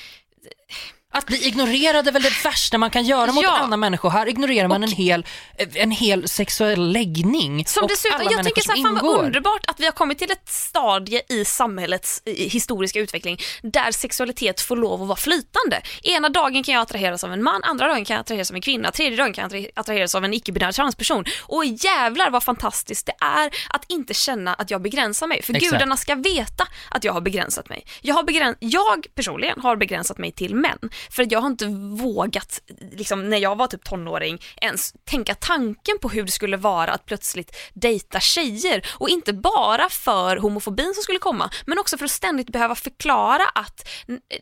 Att 1.14 1.26
bli 1.26 1.48
ignorerad 1.48 2.08
är 2.08 2.12
väl 2.12 2.22
det 2.22 2.44
värsta 2.46 2.78
man 2.78 2.90
kan 2.90 3.04
göra 3.04 3.32
mot 3.32 3.44
Ja. 3.44 3.58
en 3.58 3.64
annan 3.64 3.80
människa. 3.80 4.10
Här 4.10 4.26
ignorerar 4.28 4.68
man 4.68 4.84
Och- 4.84 4.90
en 4.90 4.96
hel, 4.96 5.26
en 5.74 5.92
hel 5.92 6.28
sexuell 6.28 6.92
läggning 6.92 7.66
Som 7.66 7.84
och 7.84 7.90
dessutom, 7.90 8.16
alla 8.16 8.24
jag 8.32 8.36
människor 8.36 8.44
tänker 8.44 8.62
så 8.62 8.72
här, 8.72 8.84
fan 8.84 9.08
vad 9.08 9.26
underbart 9.26 9.62
att 9.68 9.80
vi 9.80 9.86
har 9.86 9.92
kommit 9.92 10.18
till 10.20 10.32
ett 10.32 10.50
stadie 10.50 11.22
i 11.30 11.46
samhällets 11.46 12.22
historiska 12.26 13.00
utveckling 13.00 13.38
där 13.62 13.92
sexualitet 13.92 14.62
får 14.62 14.76
lov 14.78 15.02
att 15.02 15.08
vara 15.08 15.18
flytande. 15.18 15.82
Ena 16.04 16.30
dagen 16.30 16.64
kan 16.64 16.74
jag 16.74 16.82
attraheras 16.82 17.24
av 17.24 17.34
en 17.34 17.44
man, 17.44 17.64
andra 17.64 17.88
dagen 17.88 18.06
kan 18.06 18.14
jag 18.16 18.22
attraheras 18.22 18.50
av 18.52 18.56
en 18.56 18.62
kvinna, 18.62 18.92
tredje 18.92 19.18
dagen 19.18 19.34
kan 19.34 19.42
jag 19.44 19.52
attra- 19.52 19.70
attraheras 19.76 20.16
av 20.16 20.26
en 20.26 20.34
icke-binär 20.34 20.72
transperson. 20.72 21.26
Och 21.42 21.66
jävlar 21.66 22.30
vad 22.30 22.44
fantastiskt 22.44 23.06
det 23.06 23.26
är 23.26 23.52
att 23.70 23.86
inte 23.88 24.14
känna 24.14 24.54
att 24.54 24.72
jag 24.72 24.82
begränsar 24.82 25.28
mig. 25.28 25.42
För 25.44 25.56
Exakt. 25.56 25.72
gudarna 25.72 25.98
ska 25.98 26.16
veta 26.16 26.68
att 26.90 27.04
jag 27.04 27.14
har 27.14 27.22
begränsat 27.22 27.70
mig. 27.70 27.86
Jag, 28.02 28.16
har 28.16 28.24
begräns- 28.24 28.58
jag 28.60 29.08
personligen 29.16 29.62
har 29.62 29.76
begränsat 29.76 30.18
mig 30.18 30.32
till 30.32 30.56
män. 30.56 30.78
För 31.10 31.28
jag 31.30 31.42
har 31.42 31.48
inte 31.48 31.66
vågat, 32.04 32.62
liksom, 32.92 33.30
när 33.30 33.38
jag 33.38 33.56
var 33.56 33.68
typ 33.68 33.84
tonåring, 33.84 34.42
ens 34.62 34.94
tänka 35.04 35.36
tanken 35.36 36.00
på 36.02 36.10
hur 36.10 36.24
det 36.24 36.32
skulle 36.32 36.58
vara 36.58 36.92
att 36.92 37.06
plötsligt 37.06 37.56
dejta 37.74 38.20
tjejer. 38.20 38.88
Och 38.92 39.10
inte 39.10 39.34
bara 39.34 39.90
för 39.90 40.38
homofobin 40.38 40.94
som 40.94 41.04
skulle 41.04 41.20
komma, 41.20 41.50
men 41.66 41.80
också 41.80 41.98
för 41.98 42.06
att 42.06 42.12
ständigt 42.12 42.50
behöva 42.50 42.76
förklara 42.76 43.44
att 43.46 43.88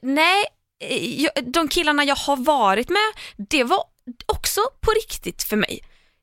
nej, 0.02 0.46
eh, 0.84 1.22
jag, 1.22 1.32
de 1.54 1.68
killarna 1.68 2.04
jag 2.04 2.16
har 2.16 2.38
varit 2.38 2.90
med, 2.90 3.12
det 3.50 3.64
var 3.64 3.84
också 4.26 4.62
på 4.82 4.92
riktigt 4.92 5.44
för 5.44 5.58
mig. 5.58 5.80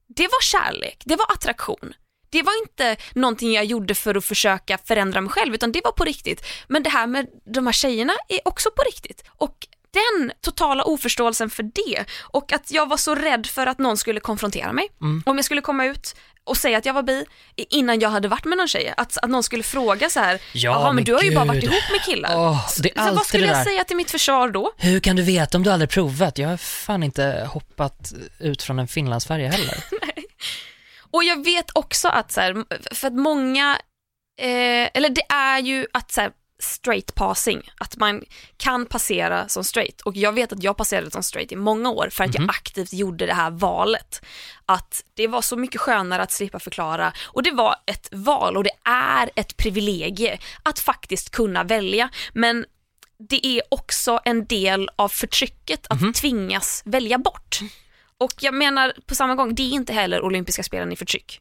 Det 0.09 0.23
var 0.23 0.43
kärlek, 0.43 1.03
det 1.05 1.17
var 1.17 1.33
attraktion. 1.33 1.95
Det 2.31 2.43
var 2.43 2.63
inte 2.63 2.97
någonting 3.15 3.53
jag 3.53 3.65
gjorde 3.65 3.95
för 3.95 4.15
att 4.15 4.25
försöka 4.25 4.79
förändra 4.79 5.21
mig 5.21 5.31
själv 5.31 5.55
utan 5.55 5.73
det 5.73 5.81
var 5.85 5.93
på 5.93 6.05
riktigt. 6.05 6.43
Men 6.69 6.83
det 6.83 6.91
här 6.91 7.07
med 7.07 7.27
de 7.45 7.67
här 7.67 7.73
tjejerna 7.73 8.13
är 8.29 8.41
också 8.45 8.71
på 8.71 8.83
riktigt. 8.83 9.25
Och 9.29 9.67
den 9.97 10.33
totala 10.41 10.85
oförståelsen 10.85 11.51
för 11.51 11.63
det 11.63 12.05
och 12.23 12.53
att 12.53 12.71
jag 12.71 12.89
var 12.89 12.97
så 12.97 13.15
rädd 13.15 13.47
för 13.47 13.67
att 13.67 13.79
någon 13.79 13.97
skulle 13.97 14.21
konfrontera 14.21 14.73
mig. 14.73 14.89
Mm. 15.01 15.23
Om 15.27 15.37
jag 15.37 15.45
skulle 15.45 15.61
komma 15.61 15.85
ut 15.85 16.17
och 16.45 16.57
säga 16.57 16.79
att 16.79 16.87
jag 16.87 16.95
var 16.95 17.03
bi 17.03 17.25
innan 17.57 18.01
jag 18.01 18.11
hade 18.11 18.29
varit 18.29 18.45
med 18.45 18.59
någon 18.59 18.69
tjej. 18.69 18.95
Att, 18.97 19.19
att 19.19 19.31
någon 19.31 19.43
skulle 19.43 19.63
fråga 19.63 20.11
så 20.11 20.21
här, 20.21 20.41
Ja, 20.53 20.85
men 20.87 20.95
men 20.95 21.05
du 21.05 21.15
har 21.15 21.23
ju 21.23 21.35
bara 21.35 21.45
gud. 21.45 21.49
varit 21.55 21.65
ihop 21.65 21.91
med 21.93 22.03
killar. 22.03 22.29
Är 22.31 22.35
så 22.35 22.83
alltid 23.01 23.17
vad 23.17 23.27
skulle 23.27 23.47
jag 23.47 23.65
säga 23.65 23.85
till 23.85 23.97
mitt 23.97 24.11
försvar 24.11 24.49
då? 24.49 24.73
Hur 24.77 25.01
kan 25.01 25.17
du 25.17 25.23
veta 25.23 25.59
om 25.59 25.63
du 25.65 25.71
aldrig 25.71 25.91
provat? 25.91 26.39
Jag 26.39 26.49
har 26.49 26.57
fan 26.57 27.03
inte 27.03 27.49
hoppat 27.53 28.13
ut 28.39 28.63
från 28.63 28.79
en 28.79 28.89
Finlandsfärja 28.89 29.51
heller. 29.51 29.85
Och 31.11 31.25
jag 31.25 31.45
vet 31.45 31.71
också 31.75 32.09
att 32.09 32.33
så 32.33 32.41
här, 32.41 32.65
för 32.95 33.07
att 33.07 33.15
många, 33.15 33.79
eh, 34.41 34.91
eller 34.95 35.09
det 35.09 35.23
är 35.29 35.59
ju 35.59 35.87
att 35.93 36.13
så 36.13 36.21
här, 36.21 36.31
straight 36.59 37.15
passing, 37.15 37.71
att 37.79 37.97
man 37.97 38.23
kan 38.57 38.87
passera 38.87 39.49
som 39.49 39.65
straight. 39.65 40.01
Och 40.01 40.17
jag 40.17 40.33
vet 40.33 40.53
att 40.53 40.63
jag 40.63 40.77
passerade 40.77 41.11
som 41.11 41.23
straight 41.23 41.53
i 41.53 41.57
många 41.57 41.91
år 41.91 42.09
för 42.11 42.25
att 42.25 42.35
jag 42.35 42.51
aktivt 42.51 42.93
gjorde 42.93 43.27
det 43.27 43.35
här 43.35 43.51
valet. 43.51 44.25
Att 44.67 45.05
det 45.15 45.27
var 45.27 45.43
så 45.43 45.57
mycket 45.57 45.81
skönare 45.81 46.23
att 46.23 46.33
slippa 46.33 46.59
förklara 46.59 47.13
och 47.23 47.43
det 47.43 47.51
var 47.51 47.77
ett 47.87 48.09
val 48.13 48.57
och 48.57 48.65
det 48.65 48.77
är 48.85 49.31
ett 49.35 49.57
privilegie 49.57 50.39
att 50.63 50.79
faktiskt 50.79 51.31
kunna 51.31 51.65
välja. 51.65 52.09
Men 52.33 52.65
det 53.19 53.47
är 53.47 53.63
också 53.69 54.21
en 54.25 54.47
del 54.47 54.91
av 54.97 55.09
förtrycket 55.09 55.87
att 55.91 56.15
tvingas 56.15 56.83
välja 56.85 57.19
bort. 57.19 57.59
Och 58.19 58.33
jag 58.41 58.55
menar 58.55 58.93
på 59.07 59.15
samma 59.15 59.35
gång, 59.35 59.55
det 59.55 59.63
är 59.63 59.71
inte 59.71 59.93
heller 59.93 60.23
olympiska 60.23 60.63
spelen 60.63 60.93
i 60.93 60.97
förtryck. 60.97 61.41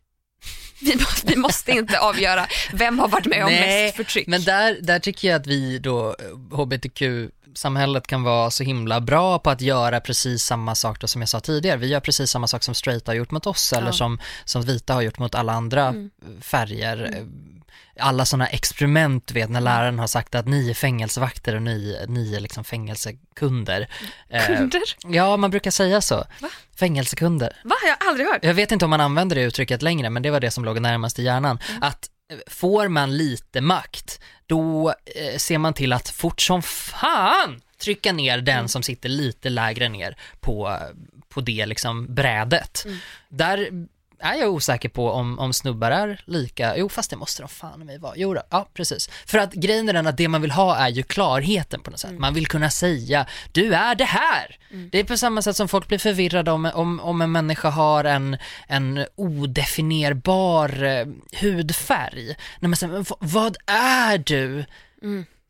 Vi, 0.82 0.98
vi 1.24 1.36
måste 1.36 1.72
inte 1.72 2.00
avgöra 2.00 2.48
vem 2.74 3.00
har 3.00 3.08
varit 3.08 3.26
med 3.26 3.44
om 3.46 3.52
Nej, 3.52 3.84
mest 3.86 3.96
förtryck. 3.96 4.28
Men 4.28 4.44
där, 4.44 4.78
där 4.82 5.00
tycker 5.00 5.28
jag 5.28 5.42
att 5.42 5.48
vi 5.48 5.80
då, 5.80 6.08
eh, 6.10 6.58
hbtq-samhället 6.58 8.08
kan 8.08 8.24
vara 8.24 8.52
så 8.52 8.64
himla 8.64 9.02
bra 9.02 9.40
på 9.40 9.50
att 9.50 9.62
göra 9.62 10.00
precis 10.00 10.44
samma 10.44 10.76
sak 10.76 11.00
då 11.02 11.08
som 11.08 11.22
jag 11.22 11.30
sa 11.30 11.40
tidigare. 11.40 11.78
Vi 11.78 11.88
gör 11.88 12.00
precis 12.00 12.32
samma 12.32 12.48
sak 12.48 12.64
som 12.64 12.76
straighta 12.76 13.12
har 13.12 13.16
gjort 13.16 13.32
mot 13.32 13.48
oss 13.48 13.74
eller 13.74 13.88
Ja. 13.88 13.94
som, 13.94 14.20
som 14.46 14.62
vita 14.62 14.94
har 14.94 15.02
gjort 15.02 15.20
mot 15.20 15.36
alla 15.36 15.54
andra 15.54 15.88
Mm. 15.88 16.10
färger. 16.42 17.04
Eh, 17.18 17.24
Alla 18.00 18.26
sådana 18.26 18.48
experiment, 18.48 19.32
vet, 19.32 19.50
när 19.50 19.62
läraren 19.62 20.00
har 20.00 20.08
sagt 20.08 20.36
att 20.36 20.48
ni 20.48 20.70
är 20.70 20.74
fängelsevakter 20.74 21.56
och 21.56 21.62
ni, 21.62 22.06
ni 22.08 22.36
är 22.36 22.40
liksom 22.40 22.64
fängelsekunder. 22.64 23.88
Eh, 24.30 24.46
Kunder? 24.46 24.82
Ja, 25.08 25.38
man 25.38 25.52
brukar 25.52 25.72
säga 25.72 26.02
så. 26.02 26.16
Va? 26.16 26.50
Fängelsekunder. 26.80 27.58
Va? 27.64 27.76
Jag 27.84 28.06
har 28.06 28.10
aldrig 28.10 28.28
hört. 28.28 28.44
Jag 28.44 28.54
vet 28.54 28.72
inte 28.72 28.86
om 28.86 28.90
man 28.92 29.02
använder 29.02 29.36
det 29.36 29.42
uttrycket 29.42 29.82
längre, 29.82 30.10
men 30.10 30.24
det 30.24 30.32
var 30.32 30.40
det 30.40 30.52
som 30.52 30.66
låg 30.66 30.82
närmast 30.82 31.20
i 31.20 31.24
hjärnan. 31.24 31.60
Att 31.82 32.10
eh, 32.32 32.38
får 32.48 32.88
man 32.88 33.18
lite 33.18 33.62
makt, 33.62 34.20
då 34.46 34.90
eh, 34.90 35.38
ser 35.38 35.58
man 35.58 35.74
till 35.74 35.94
att 35.94 36.10
fort 36.10 36.42
som 36.42 36.62
fan 36.62 37.62
trycka 37.82 38.14
ner 38.14 38.38
den 38.38 38.70
som 38.70 38.84
sitter 38.84 39.10
lite 39.10 39.50
lägre 39.50 39.90
ner 39.90 40.18
på, 40.40 40.80
på 41.30 41.42
det 41.42 41.66
liksom 41.66 42.16
brädet. 42.16 42.86
Där 43.30 43.70
är 44.20 44.34
jag 44.36 44.50
osäker 44.54 44.90
på 44.90 45.12
om, 45.12 45.40
om 45.40 45.54
snubbar 45.54 45.92
är 45.92 46.22
lika, 46.26 46.78
jo 46.78 46.90
fast 46.90 47.10
det 47.10 47.16
måste 47.16 47.42
de 47.42 47.50
fan 47.50 47.86
mig 47.86 47.98
vara, 47.98 48.14
jo 48.16 48.34
då, 48.34 48.42
ja 48.50 48.70
precis. 48.74 49.10
För 49.26 49.38
att 49.38 49.54
grejen 49.54 49.90
är 49.90 49.94
den 49.94 50.08
att 50.08 50.18
det 50.18 50.28
man 50.28 50.42
vill 50.42 50.52
ha 50.52 50.76
är 50.76 50.90
ju 50.90 51.04
klarheten 51.04 51.80
på 51.80 51.92
något 51.92 52.00
sätt, 52.00 52.20
man 52.20 52.34
vill 52.34 52.48
kunna 52.48 52.70
säga 52.70 53.26
du 53.52 53.74
är 53.74 53.96
det 53.96 54.06
här. 54.06 54.58
Det 54.92 55.00
är 55.00 55.04
på 55.04 55.18
samma 55.18 55.42
sätt 55.42 55.56
som 55.56 55.68
folk 55.68 55.88
blir 55.88 55.98
förvirrade 56.00 56.52
om, 56.52 56.66
om, 56.74 57.00
om 57.00 57.22
en 57.22 57.32
människa 57.32 57.70
har 57.70 58.04
en, 58.04 58.38
en 58.68 59.06
odefinierbar 59.16 60.84
eh, 60.84 61.06
hudfärg. 61.42 62.36
När 62.60 62.70
man 62.70 62.76
säger, 62.76 62.94
vad- 62.94 63.18
vad 63.20 63.58
är 63.68 64.18
du? 64.18 64.66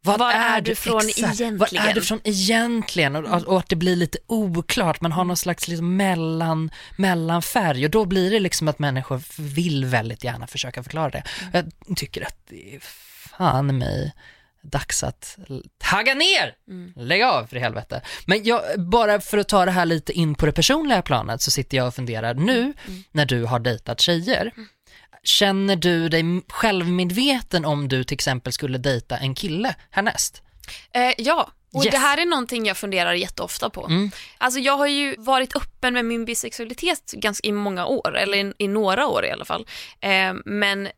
Vad 0.06 0.20
Var 0.20 0.32
är 0.32 0.62
du 0.62 0.76
från 0.76 0.94
Vad 0.94 1.04
är 1.06 1.20
egentligen? 1.20 1.96
du 1.96 2.02
från 2.02 2.20
egentligen? 2.24 3.16
Och, 3.16 3.44
och 3.44 3.60
att 3.60 3.70
det 3.70 3.76
blir 3.76 3.96
lite 3.96 4.18
oklart, 4.28 5.02
man 5.02 5.12
har 5.12 5.24
någon 5.24 5.38
slags 5.38 5.68
liksom 5.68 5.98
mellan, 5.98 6.72
mellanfärg 6.98 7.86
och 7.86 7.92
då 7.92 8.06
blir 8.06 8.32
det 8.32 8.40
liksom 8.40 8.68
att 8.68 8.80
människor 8.80 9.22
vill 9.42 9.86
väldigt 9.86 10.24
gärna 10.24 10.48
försöka 10.48 10.84
förklara 10.84 11.10
det. 11.10 11.24
Jag 11.54 11.72
tycker 11.96 12.22
att 12.22 12.38
det 12.50 12.76
är 12.76 12.80
fan 13.38 13.78
mig 13.78 14.14
dags 14.62 15.04
att 15.04 15.38
tagga 15.78 16.14
ner! 16.14 16.54
Lägg 16.96 17.22
av 17.24 17.46
för 17.48 17.56
helvete. 17.58 18.02
Men 18.26 18.44
jag, 18.44 18.62
bara 18.78 19.22
för 19.22 19.38
att 19.38 19.48
ta 19.48 19.66
det 19.66 19.72
här 19.72 19.86
lite 19.86 20.14
in 20.14 20.36
på 20.36 20.46
det 20.46 20.52
personliga 20.52 21.02
planet 21.02 21.42
så 21.42 21.52
sitter 21.52 21.78
jag 21.78 21.88
och 21.88 21.96
funderar 21.96 22.34
nu 22.34 22.74
när 23.12 23.26
du 23.26 23.46
har 23.46 23.60
dejtat 23.60 24.02
tjejer. 24.02 24.52
Känner 25.26 25.76
du 25.76 26.10
dig 26.10 26.24
självmedveten 26.50 27.66
om 27.66 27.88
du 27.88 28.04
till 28.04 28.16
exempel 28.16 28.54
skulle 28.54 28.78
dejta 28.78 29.18
en 29.18 29.36
kille 29.36 29.76
härnäst? 29.92 30.42
Eh, 30.94 31.14
ja, 31.18 31.52
och 31.74 31.86
Yes. 31.86 31.92
det 31.92 31.98
här 31.98 32.18
är 32.18 32.26
någonting 32.26 32.66
jag 32.66 32.78
funderar 32.78 33.14
jätteofta 33.14 33.70
på. 33.70 33.86
Mm. 33.88 34.12
Alltså 34.38 34.60
jag 34.60 34.78
har 34.78 34.88
ju 34.88 35.16
varit 35.18 35.56
öppen 35.56 35.94
med 35.94 36.06
min 36.06 36.26
bisexualitet 36.26 37.12
ganska, 37.12 37.48
i 37.48 37.52
många 37.52 37.86
år, 37.86 38.18
eller 38.18 38.38
i, 38.38 38.54
i 38.58 38.68
några 38.68 39.08
år 39.08 39.26
i 39.26 39.32
alla 39.32 39.46
fall. 39.46 39.68
Eh, 40.00 40.34
men 40.46 40.90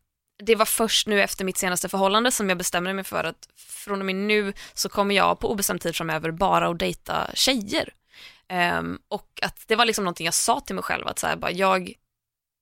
det 0.43 0.55
var 0.55 0.65
först 0.65 1.07
nu 1.07 1.21
efter 1.21 1.45
mitt 1.45 1.57
senaste 1.57 1.89
förhållande 1.89 2.32
som 2.32 2.49
jag 2.49 2.57
bestämde 2.57 2.93
mig 2.93 3.03
för 3.03 3.23
att 3.23 3.47
från 3.57 3.99
och 3.99 4.05
med 4.05 4.15
nu 4.15 4.53
så 4.73 4.89
kommer 4.89 5.15
jag 5.15 5.39
på 5.39 5.51
obestämd 5.51 5.82
tid 5.82 5.95
framöver 5.95 6.32
bara 6.32 6.67
att 6.69 6.80
dejta 6.80 7.28
tjejer. 7.34 7.93
Ehm, 8.49 8.99
och 9.07 9.39
att 9.41 9.63
det 9.67 9.75
var 9.75 9.86
liksom 9.86 10.03
någonting 10.03 10.25
jag 10.25 10.34
sa 10.34 10.59
till 10.59 10.75
mig 10.75 10.84
själv 10.84 11.07
att 11.07 11.19
så 11.19 11.28
här, 11.28 11.36
bara, 11.36 11.51
jag, 11.51 11.93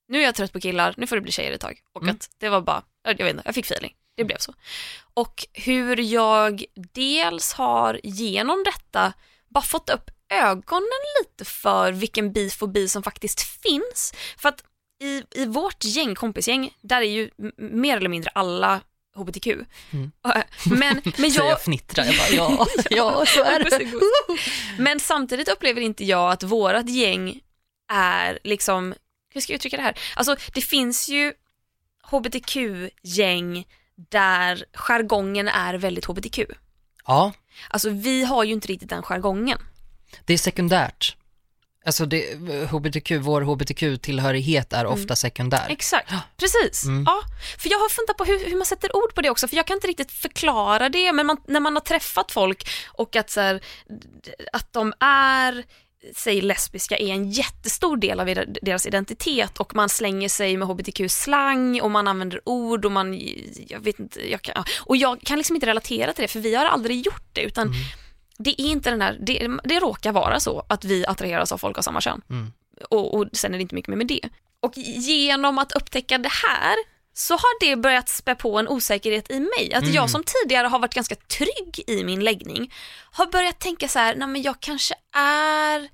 nu 0.08 0.20
är 0.20 0.24
jag 0.24 0.36
trött 0.36 0.54
på 0.54 0.60
killar, 0.60 0.94
nu 0.98 1.08
får 1.08 1.16
det 1.16 1.22
bli 1.22 1.32
tjejer 1.32 1.52
ett 1.52 1.62
tag. 1.62 1.80
Och 1.94 2.02
Mm. 2.04 2.16
att 2.16 2.30
det 2.38 2.50
var 2.50 2.62
bara, 2.62 2.84
jag 3.04 3.18
vet 3.18 3.30
inte, 3.30 3.42
jag 3.46 3.56
fick 3.56 3.66
feeling. 3.66 3.94
Det 4.18 4.24
blev 4.24 4.38
så. 4.38 4.54
Och 5.14 5.46
hur 5.54 5.98
jag 6.00 6.64
dels 6.94 7.54
har 7.54 8.00
genom 8.04 8.64
detta 8.64 9.14
bara 9.50 9.64
fått 9.64 9.90
upp 9.90 10.12
ögonen 10.30 10.90
lite 11.22 11.46
för 11.46 11.92
vilken 11.92 12.34
bifobi 12.34 12.90
som 12.90 13.04
faktiskt 13.04 13.42
finns. 13.42 14.14
För 14.38 14.50
att 14.50 14.64
i, 15.04 15.24
i 15.32 15.46
vårt 15.46 15.84
gäng, 15.84 16.16
kompisgäng, 16.16 16.74
där 16.82 17.02
är 17.02 17.06
ju 17.06 17.30
mer 17.58 17.98
eller 17.98 18.10
mindre 18.10 18.32
alla 18.36 18.82
hbtq. 19.16 19.48
Mm. 19.48 20.12
Men, 20.66 21.02
men 21.18 21.32
Så 21.32 21.40
jag, 21.40 21.48
jag 21.52 21.62
fnittrar, 21.62 22.06
jag 22.06 22.16
bara 22.18 22.30
ja, 22.30 22.68
ja 22.90 23.26
så 23.26 23.44
är 23.44 23.60
det. 23.60 23.92
Men 24.84 25.00
samtidigt 25.00 25.48
upplever 25.50 25.82
inte 25.82 26.06
jag 26.06 26.32
att 26.32 26.44
vårat 26.44 26.90
gäng 26.90 27.40
är 27.94 28.40
liksom, 28.44 28.94
hur 29.36 29.42
ska 29.42 29.54
jag 29.54 29.56
uttrycka 29.56 29.78
det 29.78 29.84
här? 29.84 30.00
Alltså 30.16 30.36
det 30.54 30.62
finns 30.62 31.10
ju 31.10 31.34
hbtq-gäng 32.12 33.66
där 34.10 34.66
jargongen 34.74 35.48
är 35.48 35.74
väldigt 35.74 36.06
hbtq. 36.06 36.40
Ja, 37.08 37.34
Alltså 37.70 37.90
vi 37.90 38.24
har 38.24 38.44
ju 38.44 38.54
inte 38.54 38.68
riktigt 38.68 38.90
den 38.90 39.04
jargongen. 39.04 39.58
det 40.26 40.34
är 40.34 40.38
sekundärt. 40.38 41.16
Alltså 41.86 42.06
det, 42.06 42.36
hbtq, 42.72 43.12
vår 43.20 43.42
hbtq-tillhörighet 43.42 44.74
är 44.74 44.86
ofta 44.86 45.16
sekundär. 45.16 45.66
Exakt, 45.70 46.14
precis. 46.38 46.84
Mm. 46.86 47.04
Ja, 47.08 47.22
för 47.58 47.70
jag 47.70 47.80
har 47.80 47.90
funderat 47.90 48.18
på 48.18 48.24
hur, 48.26 48.50
hur 48.50 48.58
man 48.58 48.66
sätter 48.66 48.96
ord 48.96 49.16
på 49.16 49.22
det 49.22 49.30
också, 49.30 49.48
för 49.48 49.56
jag 49.56 49.68
kan 49.68 49.78
inte 49.78 49.88
riktigt 49.88 50.12
förklara 50.12 50.90
det, 50.90 51.14
men 51.14 51.26
man, 51.26 51.38
när 51.48 51.60
man 51.60 51.74
har 51.76 51.82
träffat 51.82 52.32
folk 52.32 52.70
och 52.88 53.16
att, 53.16 53.30
så 53.30 53.42
här, 53.42 53.64
att 54.54 54.74
de 54.74 54.94
är 55.00 55.64
säg 56.16 56.42
lesbiska 56.42 56.98
är 56.98 57.08
en 57.14 57.32
jättestor 57.32 57.98
del 57.98 58.20
av 58.20 58.30
er- 58.30 58.56
deras 58.62 58.86
identitet 58.86 59.58
och 59.58 59.76
man 59.76 59.90
slänger 59.90 60.30
sig 60.30 60.58
med 60.58 60.68
hbtq-slang 60.68 61.82
och 61.82 61.92
man 61.92 62.08
använder 62.08 62.42
ord 62.46 62.86
och 62.86 62.92
man, 62.92 63.20
jag 63.68 63.80
vet 63.80 64.00
inte, 64.00 64.32
jag 64.32 64.42
kan, 64.42 64.64
och 64.80 64.98
jag 64.98 65.22
kan 65.22 65.38
liksom 65.38 65.56
inte 65.56 65.68
relatera 65.68 66.14
till 66.14 66.22
det 66.22 66.28
för 66.28 66.40
vi 66.40 66.56
har 66.56 66.66
aldrig 66.66 67.06
gjort 67.06 67.30
det 67.34 67.42
utan 67.42 67.74
det 68.38 68.62
är 68.62 68.66
inte 68.66 68.90
den 68.90 69.00
där, 69.00 69.18
det, 69.22 69.50
det 69.64 69.80
råkar 69.80 70.12
vara 70.12 70.40
så 70.40 70.66
att 70.70 70.86
vi 70.86 71.06
attraheras 71.06 71.52
av 71.52 71.58
folk 71.58 71.78
av 71.78 71.82
samma 71.82 72.02
kön 72.02 72.22
Mm. 72.30 72.52
och, 72.90 73.14
och 73.16 73.28
sen 73.34 73.54
är 73.54 73.58
det 73.58 73.62
inte 73.62 73.76
mycket 73.76 73.90
mer 73.90 73.98
med 73.98 74.08
det. 74.08 74.30
Och 74.60 74.78
genom 74.78 75.58
att 75.58 75.72
upptäcka 75.72 76.18
det 76.18 76.32
här 76.48 76.76
så 77.18 77.34
har 77.34 77.60
det 77.60 77.76
börjat 77.76 78.10
spä 78.10 78.36
på 78.36 78.60
en 78.60 78.68
osäkerhet 78.68 79.32
i 79.32 79.40
mig. 79.40 79.74
Att 79.74 79.94
jag 79.94 80.10
som 80.10 80.24
tidigare 80.24 80.68
har 80.68 80.80
varit 80.80 80.94
ganska 80.94 81.16
trygg 81.16 81.84
i 81.88 82.04
min 82.04 82.24
läggning 82.24 82.74
har 83.12 83.26
börjat 83.26 83.60
tänka 83.60 83.88
så 83.88 84.00
här, 84.00 84.16
nej 84.16 84.28
men 84.28 84.42
jag 84.42 84.60
kanske 84.60 84.96
är 85.18 85.90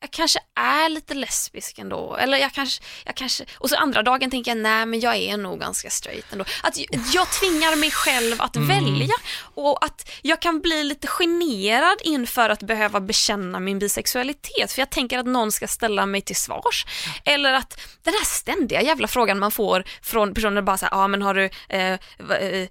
jag 0.00 0.10
kanske 0.10 0.38
är 0.54 0.88
lite 0.88 1.14
lesbisk 1.14 1.78
ändå, 1.78 2.16
eller 2.16 2.38
jag 2.38 2.52
kanske, 2.52 2.82
jag 3.04 3.14
kanske, 3.14 3.44
och 3.58 3.70
så 3.70 3.76
andra 3.76 4.02
dagen 4.02 4.30
tänker 4.30 4.50
jag 4.50 4.58
nej 4.58 4.86
men 4.86 5.00
jag 5.00 5.16
är 5.16 5.36
nog 5.36 5.60
ganska 5.60 5.90
straight 5.90 6.32
ändå. 6.32 6.44
Att 6.62 6.78
jag, 7.14 7.30
tvingar 7.32 7.76
mig 7.76 7.90
själv 7.90 8.42
att 8.42 8.56
välja 8.56 9.14
och 9.54 9.84
att 9.84 10.10
jag 10.22 10.42
kan 10.42 10.60
bli 10.60 10.84
lite 10.84 11.06
generad 11.06 11.98
inför 12.04 12.50
att 12.50 12.62
behöva 12.62 13.00
bekänna 13.00 13.60
min 13.60 13.78
bisexualitet 13.78 14.72
för 14.72 14.80
jag 14.82 14.90
tänker 14.90 15.18
att 15.18 15.26
någon 15.26 15.52
ska 15.52 15.68
ställa 15.68 16.06
mig 16.06 16.20
till 16.20 16.36
svars. 16.36 16.86
Eller 17.24 17.52
att 17.52 17.80
den 18.02 18.14
här 18.14 18.24
ständiga 18.24 18.82
jävla 18.82 19.08
frågan 19.08 19.38
man 19.38 19.50
får 19.50 19.84
från 20.02 20.34
personer 20.34 20.62
bara 20.62 20.78
såhär, 20.78 20.92
ja 20.92 21.04
ah, 21.04 21.08
men 21.08 21.22
har 21.22 21.34
du, 21.34 21.44
eh, 21.68 21.98
va- 22.18 22.38
eh, 22.38 22.68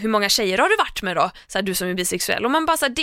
hur 0.00 0.08
många 0.08 0.28
tjejer 0.28 0.58
har 0.58 0.68
du 0.68 0.76
varit 0.76 1.02
med 1.02 1.16
då? 1.16 1.30
Så 1.46 1.58
här, 1.58 1.62
du 1.62 1.74
som 1.74 1.88
är 1.88 1.94
bisexuell. 1.94 2.44
Och 2.44 2.50
man 2.50 2.66
bara 2.66 2.76
såhär, 2.76 2.92
det, 2.94 3.02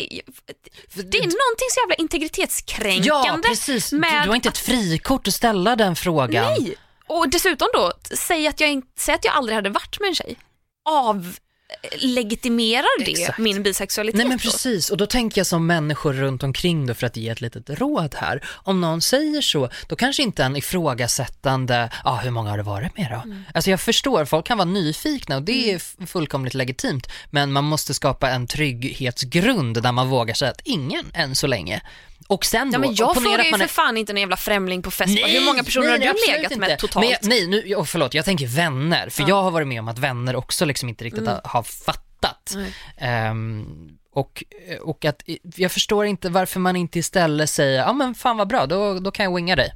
det 0.94 1.18
är 1.18 1.22
någonting 1.22 1.70
så 1.72 1.80
jävla 1.82 1.96
integritetskränkande 1.96 3.08
Ja, 3.08 3.38
precis. 3.52 3.90
Du, 3.90 3.98
med 3.98 4.24
du 4.24 4.28
har 4.30 4.36
inte 4.36 4.50
ett 4.50 4.58
frikort 4.58 5.28
att 5.28 5.34
ställa 5.34 5.76
den 5.76 5.96
frågan. 5.96 6.46
Nej! 6.46 6.76
Och 7.08 7.30
dessutom 7.30 7.68
då, 7.74 7.94
säg 8.18 8.48
att 8.48 8.60
jag, 8.60 8.82
säg 9.00 9.16
att 9.16 9.26
jag 9.26 9.34
aldrig 9.34 9.56
hade 9.56 9.70
varit 9.70 10.00
med 10.00 10.08
en 10.08 10.16
tjej. 10.16 10.36
Av 10.90 11.36
legitimerar 11.98 13.06
det 13.06 13.12
Exakt. 13.12 13.38
min 13.38 13.64
bisexualitet 13.64 14.18
Nej 14.18 14.28
men 14.28 14.40
precis, 14.40 14.90
och 14.90 14.98
då 14.98 15.06
tänker 15.06 15.40
jag 15.40 15.48
som 15.48 15.68
människor 15.68 16.14
runt 16.14 16.44
omkring 16.44 16.86
då 16.86 16.94
för 16.94 17.08
att 17.08 17.18
ge 17.18 17.30
ett 17.30 17.42
litet 17.42 17.70
råd 17.70 18.16
här. 18.18 18.44
Om 18.64 18.82
någon 18.82 19.02
säger 19.02 19.42
så, 19.42 19.70
då 19.88 19.96
kanske 19.96 20.24
inte 20.24 20.44
en 20.44 20.56
ifrågasättande, 20.56 21.90
ja 22.04 22.12
ah, 22.12 22.16
hur 22.16 22.32
många 22.32 22.50
har 22.50 22.58
det 22.58 22.64
varit 22.64 22.98
med 22.98 23.08
då? 23.12 23.22
Mm. 23.32 23.44
Alltså 23.54 23.70
jag 23.70 23.82
förstår, 23.82 24.26
folk 24.26 24.46
kan 24.46 24.58
vara 24.58 24.70
nyfikna 24.70 25.36
och 25.36 25.42
det 25.42 25.72
är 25.72 25.76
f- 25.76 25.96
fullkomligt 26.08 26.54
legitimt, 26.54 27.08
men 27.30 27.52
man 27.52 27.64
måste 27.64 27.94
skapa 27.94 28.30
en 28.30 28.48
trygghetsgrund 28.48 29.84
där 29.84 29.92
man 29.92 30.10
vågar 30.10 30.34
säga 30.34 30.52
att 30.52 30.62
ingen 30.64 31.06
än 31.14 31.36
så 31.36 31.48
länge. 31.48 31.82
Och 32.32 32.46
sen 32.46 32.68
Ja 32.72 32.78
då, 32.78 32.80
men 32.80 32.96
jag 32.96 33.16
frågar 33.16 33.44
ju 33.44 33.52
för 33.52 33.64
är- 33.64 33.68
fan 33.68 33.98
inte 33.98 34.12
en 34.12 34.18
jävla 34.18 34.38
främling 34.38 34.82
på 34.82 34.92
fest. 34.92 35.18
Hur 35.18 35.46
många 35.46 35.64
personer 35.64 35.98
nej, 35.98 36.08
har 36.08 36.14
du 36.14 36.32
legat 36.32 36.52
inte. 36.52 36.60
med 36.68 36.80
totalt? 36.80 37.06
Men, 37.22 37.30
nej, 37.30 37.48
nu, 37.48 37.76
oh, 37.76 37.84
förlåt, 37.84 38.14
jag 38.14 38.26
tänker 38.26 38.48
vänner, 38.48 39.10
för 39.10 39.26
jag 39.28 39.44
har 39.44 39.52
varit 39.52 39.68
med 39.68 39.80
om 39.80 39.88
att 39.88 40.00
vänner 40.00 40.36
också 40.36 40.66
liksom 40.66 40.90
inte 40.90 41.04
riktigt 41.04 41.28
har, 41.28 41.42
har 41.44 41.64
fattat. 41.64 42.54
Nej. 42.56 42.74
Ehm, 42.98 43.66
och, 44.14 44.44
och 44.82 45.06
att 45.06 45.24
jag 45.56 45.72
förstår 45.72 46.06
inte 46.06 46.30
varför 46.30 46.60
man 46.60 46.76
inte 46.76 47.00
istället 47.00 47.50
säger, 47.50 47.80
ja 47.80 47.94
men 47.94 48.16
fan 48.16 48.38
vad 48.38 48.48
bra, 48.48 48.66
då, 48.66 49.00
då 49.00 49.12
kan 49.12 49.24
jag 49.24 49.36
winga 49.36 49.56
dig. 49.56 49.74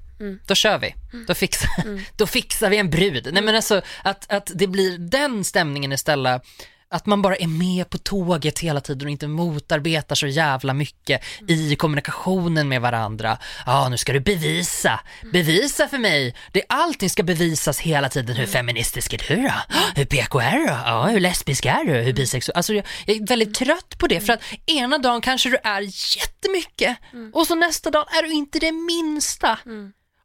Då 0.48 0.56
kör 0.56 0.78
vi. 0.78 0.94
Då, 1.28 1.34
fixar, 1.34 1.70
då 2.18 2.28
fixar 2.28 2.70
vi 2.70 2.78
en 2.78 2.90
brud. 2.90 3.30
Nej 3.32 3.44
men 3.44 3.56
alltså 3.56 3.82
att, 4.04 4.32
att 4.32 4.52
det 4.56 4.68
blir 4.68 4.98
den 4.98 5.44
stämningen 5.44 5.92
istället. 5.92 6.42
Att 6.90 7.06
man 7.06 7.22
bara 7.22 7.36
är 7.36 7.48
med 7.48 7.90
på 7.90 7.98
tåget 7.98 8.60
hela 8.60 8.82
tiden 8.82 9.08
och 9.08 9.12
inte 9.12 9.28
motarbetar 9.28 10.16
så 10.16 10.28
jävla 10.28 10.74
mycket 10.74 11.24
i 11.48 11.76
kommunikationen 11.76 12.68
med 12.70 12.82
varandra. 12.82 13.38
Ja, 13.66 13.90
nu 13.90 13.98
ska 13.98 14.14
du 14.14 14.20
bevisa. 14.20 15.00
Bevisa 15.34 15.88
för 15.88 15.98
mig. 15.98 16.36
Det, 16.52 16.62
allting 16.70 17.10
ska 17.10 17.24
bevisas 17.24 17.80
hela 17.80 18.10
tiden. 18.10 18.36
Hur 18.36 18.46
feministisk 18.46 19.14
är 19.14 19.36
du 19.36 19.42
då? 19.42 19.54
Hur 19.96 20.06
PK 20.06 20.40
är 20.40 20.52
du? 20.58 20.66
Ja, 20.66 21.06
hur 21.06 21.20
lesbisk 21.20 21.66
är 21.66 21.84
du? 21.84 21.94
Hur 21.94 22.14
bisexuell? 22.14 22.58
Alltså 22.58 22.74
jag, 22.74 22.86
jag 23.06 23.18
är 23.18 23.28
väldigt 23.28 23.56
trött 23.56 23.98
på 23.98 24.08
det 24.08 24.22
för 24.22 24.34
att 24.34 24.42
ena 24.66 24.98
dagen 24.98 25.22
kanske 25.22 25.50
du 25.50 25.58
är 25.64 25.82
jättemycket 26.18 26.98
och 27.34 27.48
så 27.48 27.56
nästa 27.56 27.92
dag 27.92 28.18
är 28.18 28.24
du 28.24 28.32
inte 28.32 28.60
det 28.60 28.72
minsta. 28.72 29.60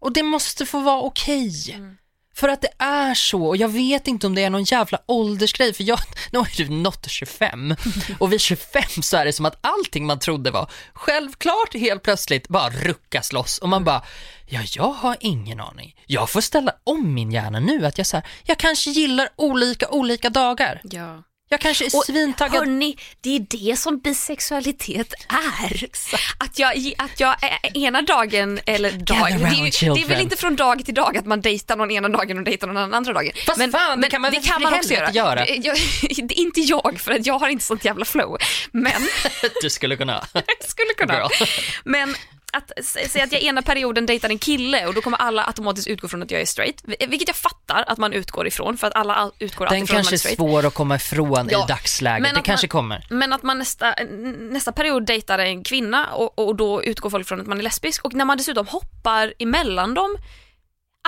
Och 0.01 0.13
det 0.13 0.23
måste 0.23 0.67
få 0.67 0.81
vara 0.81 1.01
okej. 1.01 1.77
För 2.35 2.49
att 2.49 2.61
det 2.61 2.73
är 2.79 3.15
så, 3.15 3.47
och 3.47 3.57
jag 3.57 3.69
vet 3.69 4.07
inte 4.07 4.27
om 4.27 4.35
det 4.35 4.45
är 4.45 4.51
någon 4.51 4.65
jävla 4.65 4.99
åldersgrej, 5.07 5.75
för 5.75 5.85
jag, 5.85 5.99
nu 6.33 6.39
har 6.39 6.49
ju 6.53 6.65
du 6.65 6.71
nått 6.75 7.11
25, 7.11 7.75
och 8.19 8.33
vid 8.33 8.41
25 8.41 8.83
så 9.03 9.17
är 9.17 9.25
det 9.25 9.33
som 9.33 9.47
att 9.47 9.59
allting 9.61 10.07
man 10.07 10.19
trodde 10.19 10.51
var 10.51 10.71
självklart 10.93 11.75
helt 11.75 12.03
plötsligt 12.03 12.49
bara 12.49 12.71
ruckas 12.71 13.33
loss 13.33 13.59
och 13.59 13.69
man 13.69 13.85
bara, 13.85 14.03
ja 14.49 14.61
jag 14.77 14.93
har 14.93 15.17
ingen 15.21 15.61
aning. 15.61 15.95
Jag 16.07 16.31
får 16.31 16.41
ställa 16.41 16.73
om 16.85 17.15
min 17.15 17.31
hjärna 17.31 17.61
nu, 17.61 17.87
att 17.87 17.99
jag 17.99 18.07
så 18.07 18.17
här, 18.17 18.27
jag 18.45 18.59
kanske 18.59 18.91
gillar 18.91 19.29
olika 19.37 19.89
olika 19.89 20.31
dagar. 20.31 20.81
Ja. 20.85 21.23
Jag 21.53 21.61
kanske 21.61 21.85
är 21.85 22.05
svintaggad. 22.05 22.59
Hörni, 22.59 22.97
det 23.21 23.37
är 23.37 23.41
det 23.71 23.79
som 23.79 23.99
bisexualitet 23.99 25.15
är. 25.29 25.89
Att 26.39 26.59
jag, 26.59 26.93
att 26.99 27.21
jag 27.21 27.35
ena 27.75 28.03
dagen, 28.03 28.61
eller 28.67 28.91
dag, 28.93 29.17
det, 29.29 29.35
är, 29.35 29.95
det 29.95 30.01
är 30.03 30.07
väl 30.09 30.21
inte 30.21 30.37
från 30.37 30.57
dag 30.57 30.85
till 30.85 30.95
dag 30.95 31.17
att 31.17 31.27
man 31.27 31.41
dejtar 31.41 31.77
någon 31.77 31.91
ena 31.91 32.09
dagen 32.09 32.39
och 32.39 32.45
dejtar 32.45 32.67
någon 32.67 32.95
andra 32.95 33.13
dagen. 33.13 33.33
Fast 33.47 33.71
fan, 33.73 34.01
det 34.01 34.11
kan 34.11 34.23
man 34.23 34.31
väl 34.33 34.43
för 34.43 34.61
helvete 34.61 35.19
göra. 35.19 35.45
Det- 35.45 35.55
Jag, 35.65 35.77
det 36.29 36.35
inte 36.35 36.61
jag, 36.61 37.01
för 37.01 37.13
att 37.13 37.27
jag 37.27 37.39
har 37.39 37.49
inte 37.49 37.65
sånt 37.65 37.85
jävla 37.85 38.05
flow. 38.05 38.39
Men 38.73 38.93
Du 39.63 39.71
skulle 39.71 39.97
kunna. 39.97 40.25
skulle 40.61 40.95
kunna. 40.97 41.29
Men 41.85 42.15
att 42.53 42.73
sä- 42.77 43.09
säga 43.09 43.25
att 43.25 43.33
jag 43.33 43.43
ena 43.43 43.63
perioden 43.63 44.07
dejtar 44.07 44.29
en 44.29 44.39
kille 44.39 44.87
och 44.87 44.95
då 44.95 45.01
kommer 45.01 45.19
alla 45.19 45.45
automatiskt 45.45 45.87
utgå 45.89 46.09
från 46.09 46.23
att 46.23 46.31
jag 46.31 46.41
är 46.41 46.47
straight. 46.47 46.83
Vilket 47.09 47.29
jag 47.29 47.37
fattar 47.37 47.85
att 47.87 47.99
man 47.99 48.13
utgår 48.13 48.47
ifrån 48.47 48.77
för 48.79 48.87
att 48.87 48.95
alla 48.95 49.15
all- 49.15 49.33
utgår 49.39 49.67
Den 49.67 49.75
alltid 49.75 49.89
från 49.89 49.99
att 49.99 50.05
man 50.05 50.11
kanske 50.11 50.13
är 50.13 50.15
är 50.15 50.19
straight. 50.19 50.37
svår 50.37 50.67
att 50.67 50.75
komma 50.75 50.97
ifrån 50.97 51.49
Ja, 51.51 51.65
i 51.65 51.69
dagsläget. 51.69 52.23
men 52.23 52.35
Det 52.35 52.43
kanske 52.43 52.65
man- 52.65 52.69
kommer. 52.71 53.07
Men 53.11 53.33
att 53.33 53.43
man 53.43 53.59
nästa, 53.59 53.95
nästa 54.39 54.73
period 54.73 55.07
dejtar 55.07 55.39
en 55.39 55.65
kvinna 55.65 56.07
och, 56.13 56.39
och 56.39 56.57
då 56.57 56.83
utgår 56.85 57.11
folk 57.11 57.29
från 57.29 57.41
att 57.41 57.47
man 57.47 57.59
är 57.59 57.63
lesbisk 57.63 58.05
och 58.05 58.15
när 58.15 58.25
man 58.25 58.37
dessutom 58.39 58.67
hoppar 58.67 59.35
emellan 59.39 59.95
dem, 59.95 60.17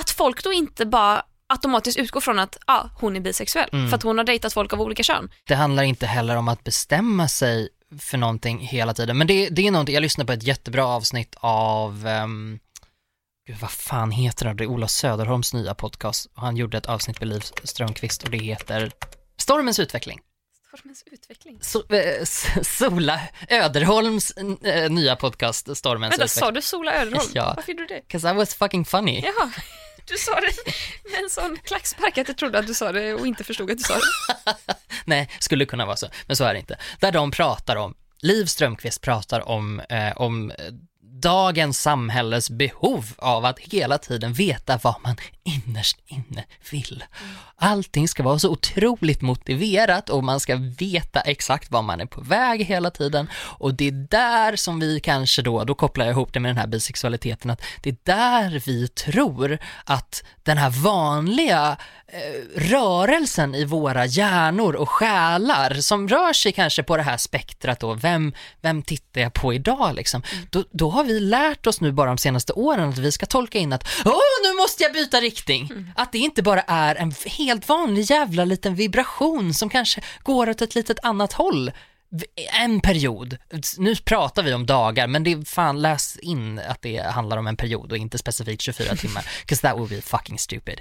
att 0.00 0.10
folk 0.10 0.44
då 0.44 0.52
inte 0.52 0.86
bara 0.86 1.22
automatiskt 1.46 1.98
utgår 1.98 2.20
från 2.20 2.38
att 2.38 2.58
ah, 2.66 2.88
hon 3.00 3.16
är 3.16 3.20
bisexuell 3.20 3.68
Mm. 3.72 3.88
för 3.88 3.96
att 3.96 4.02
hon 4.02 4.18
har 4.18 4.24
dejtat 4.24 4.52
folk 4.54 4.72
av 4.72 4.80
olika 4.80 5.02
kön. 5.02 5.30
Det 5.48 5.54
handlar 5.54 5.82
inte 5.82 6.06
heller 6.06 6.36
om 6.36 6.48
att 6.48 6.64
bestämma 6.64 7.28
sig 7.28 7.68
för 7.98 8.18
någonting 8.18 8.58
hela 8.58 8.94
tiden. 8.94 9.18
Men 9.18 9.26
det, 9.26 9.48
det 9.48 9.66
är 9.66 9.70
någonting, 9.70 9.94
jag 9.94 10.02
lyssnade 10.02 10.26
på 10.26 10.32
ett 10.32 10.42
jättebra 10.42 10.86
avsnitt 10.86 11.34
av, 11.40 12.06
um, 12.06 12.58
gud 13.46 13.56
vad 13.60 13.70
fan 13.70 14.10
heter 14.10 14.46
det, 14.46 14.54
det 14.54 14.64
är 14.64 14.68
Ola 14.68 14.88
Söderholms 14.88 15.54
nya 15.54 15.74
podcast. 15.74 16.26
Han 16.34 16.56
gjorde 16.56 16.78
ett 16.78 16.86
avsnitt 16.86 17.20
med 17.20 17.28
Liv 17.28 17.44
Strömquist 17.64 18.22
och 18.22 18.30
det 18.30 18.38
heter 18.38 18.92
Stormens 19.36 19.78
utveckling. 19.78 20.20
Stormens 20.76 21.04
utveckling. 21.12 21.58
So, 21.60 21.82
S- 22.22 22.46
Sola 22.78 23.20
Öderholms 23.48 24.30
eh, 24.64 24.90
nya 24.90 25.16
podcast 25.16 25.76
Stormens 25.76 26.12
Vänta, 26.12 26.24
utveckling. 26.24 26.40
sa 26.40 26.50
du 26.50 26.62
Sola 26.62 26.94
Öderholm? 26.94 27.30
Ja. 27.34 27.52
Varför 27.56 27.72
gjorde 27.72 27.82
du 27.86 27.94
det? 27.94 28.00
'Cause 28.08 28.30
I 28.30 28.32
was 28.34 28.54
fucking 28.54 28.84
funny. 28.84 29.20
Jaha, 29.24 29.50
du 30.06 30.16
sa 30.16 30.40
det 30.40 30.72
med 31.10 31.22
en 31.22 31.30
sån 31.30 31.58
klackspark 31.64 32.18
att 32.18 32.28
jag 32.28 32.36
trodde 32.36 32.58
att 32.58 32.66
du 32.66 32.74
sa 32.74 32.92
det 32.92 33.14
och 33.14 33.26
inte 33.26 33.44
förstod 33.44 33.70
att 33.70 33.78
du 33.78 33.84
sa 33.84 33.94
det. 33.94 34.54
Nej, 35.04 35.30
skulle 35.38 35.66
kunna 35.66 35.86
vara 35.86 35.96
så, 35.96 36.06
men 36.26 36.36
så 36.36 36.44
är 36.44 36.52
det 36.54 36.60
inte. 36.60 36.78
Där 37.00 37.12
de 37.12 37.30
pratar 37.30 37.76
om, 37.76 37.94
Liv 38.20 38.46
Strömqvist 38.46 39.00
pratar 39.00 39.48
om, 39.48 39.80
eh, 39.80 40.12
om 40.16 40.50
eh, 40.50 40.56
dagens 41.22 41.80
samhälles 41.80 42.50
behov 42.50 43.04
av 43.16 43.44
att 43.44 43.58
hela 43.58 43.98
tiden 43.98 44.32
veta 44.32 44.80
vad 44.82 44.94
man 45.02 45.16
innerst 45.44 45.98
inne 46.06 46.44
vill. 46.70 47.04
Allting 47.56 48.08
ska 48.08 48.22
vara 48.22 48.38
så 48.38 48.50
otroligt 48.50 49.20
motiverat 49.20 50.10
och 50.10 50.24
man 50.24 50.40
ska 50.40 50.56
veta 50.78 51.20
exakt 51.20 51.70
var 51.70 51.82
man 51.82 52.00
är 52.00 52.06
på 52.06 52.20
väg 52.20 52.64
hela 52.64 52.90
tiden 52.90 53.28
och 53.34 53.74
det 53.74 53.88
är 53.88 54.06
där 54.10 54.56
som 54.56 54.80
vi 54.80 55.00
kanske 55.00 55.42
då, 55.42 55.64
då 55.64 55.74
kopplar 55.74 56.04
jag 56.04 56.12
ihop 56.12 56.32
det 56.32 56.40
med 56.40 56.48
den 56.48 56.56
här 56.56 56.66
bisexualiteten, 56.66 57.50
att 57.50 57.62
det 57.82 57.90
är 57.90 57.96
där 58.04 58.62
vi 58.66 58.88
tror 58.88 59.58
att 59.84 60.24
den 60.42 60.58
här 60.58 60.70
vanliga 60.70 61.76
eh, 62.06 62.60
rörelsen 62.60 63.54
i 63.54 63.64
våra 63.64 64.06
hjärnor 64.06 64.74
och 64.74 64.88
själar 64.88 65.74
som 65.74 66.08
rör 66.08 66.32
sig 66.32 66.52
kanske 66.52 66.82
på 66.82 66.96
det 66.96 67.02
här 67.02 67.16
spektrat 67.16 67.80
då, 67.80 67.94
vem, 67.94 68.32
vem 68.60 68.82
tittar 68.82 69.20
jag 69.20 69.32
på 69.32 69.54
idag 69.54 69.94
liksom? 69.94 70.22
Då, 70.50 70.64
då 70.70 70.90
har 70.90 71.04
vi 71.04 71.20
lärt 71.20 71.66
oss 71.66 71.80
nu 71.80 71.92
bara 71.92 72.08
de 72.08 72.18
senaste 72.18 72.52
åren 72.52 72.88
att 72.88 72.98
vi 72.98 73.12
ska 73.12 73.26
tolka 73.26 73.58
in 73.58 73.72
att 73.72 73.88
åh, 74.04 74.20
nu 74.44 74.52
måste 74.62 74.82
jag 74.82 74.92
byta 74.92 75.16
riktning. 75.16 75.31
Att 75.96 76.12
det 76.12 76.18
inte 76.18 76.42
bara 76.42 76.60
är 76.60 76.94
en 76.94 77.12
helt 77.26 77.68
vanlig 77.68 78.02
jävla 78.02 78.44
liten 78.44 78.74
vibration 78.74 79.54
som 79.54 79.68
kanske 79.70 80.00
går 80.22 80.48
åt 80.50 80.62
ett 80.62 80.74
litet 80.74 80.98
annat 81.02 81.32
håll 81.32 81.72
en 82.60 82.80
period, 82.80 83.36
nu 83.78 83.96
pratar 83.96 84.42
vi 84.42 84.54
om 84.54 84.66
dagar, 84.66 85.06
men 85.06 85.24
det 85.24 85.32
är 85.32 85.44
fan 85.44 85.82
läs 85.82 86.16
in 86.16 86.58
att 86.68 86.82
det 86.82 86.98
handlar 86.98 87.36
om 87.36 87.46
en 87.46 87.56
period 87.56 87.92
och 87.92 87.98
inte 87.98 88.18
specifikt 88.18 88.62
24 88.62 88.96
timmar, 88.96 89.22
'cause 89.46 89.62
that 89.62 89.78
would 89.78 89.90
be 89.90 90.00
fucking 90.00 90.38
stupid. 90.38 90.80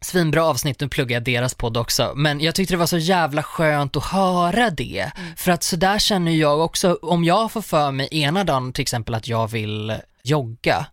Svinbra 0.00 0.44
avsnitt, 0.44 0.80
nu 0.80 0.88
pluggar 0.88 1.16
jag 1.16 1.24
deras 1.24 1.54
podd 1.54 1.76
också, 1.76 2.12
men 2.16 2.40
jag 2.40 2.54
tyckte 2.54 2.74
det 2.74 2.78
var 2.78 2.86
så 2.86 2.98
jävla 2.98 3.42
skönt 3.42 3.96
att 3.96 4.04
höra 4.04 4.70
det, 4.70 5.10
för 5.36 5.52
att 5.52 5.62
så 5.62 5.76
där 5.76 5.98
känner 5.98 6.32
jag 6.32 6.60
också, 6.60 6.98
om 7.02 7.24
jag 7.24 7.52
får 7.52 7.62
för 7.62 7.90
mig 7.90 8.08
ena 8.10 8.44
dagen 8.44 8.72
till 8.72 8.82
exempel 8.82 9.14
att 9.14 9.28
jag 9.28 9.48
vill 9.50 9.94
jogga, 10.22 10.86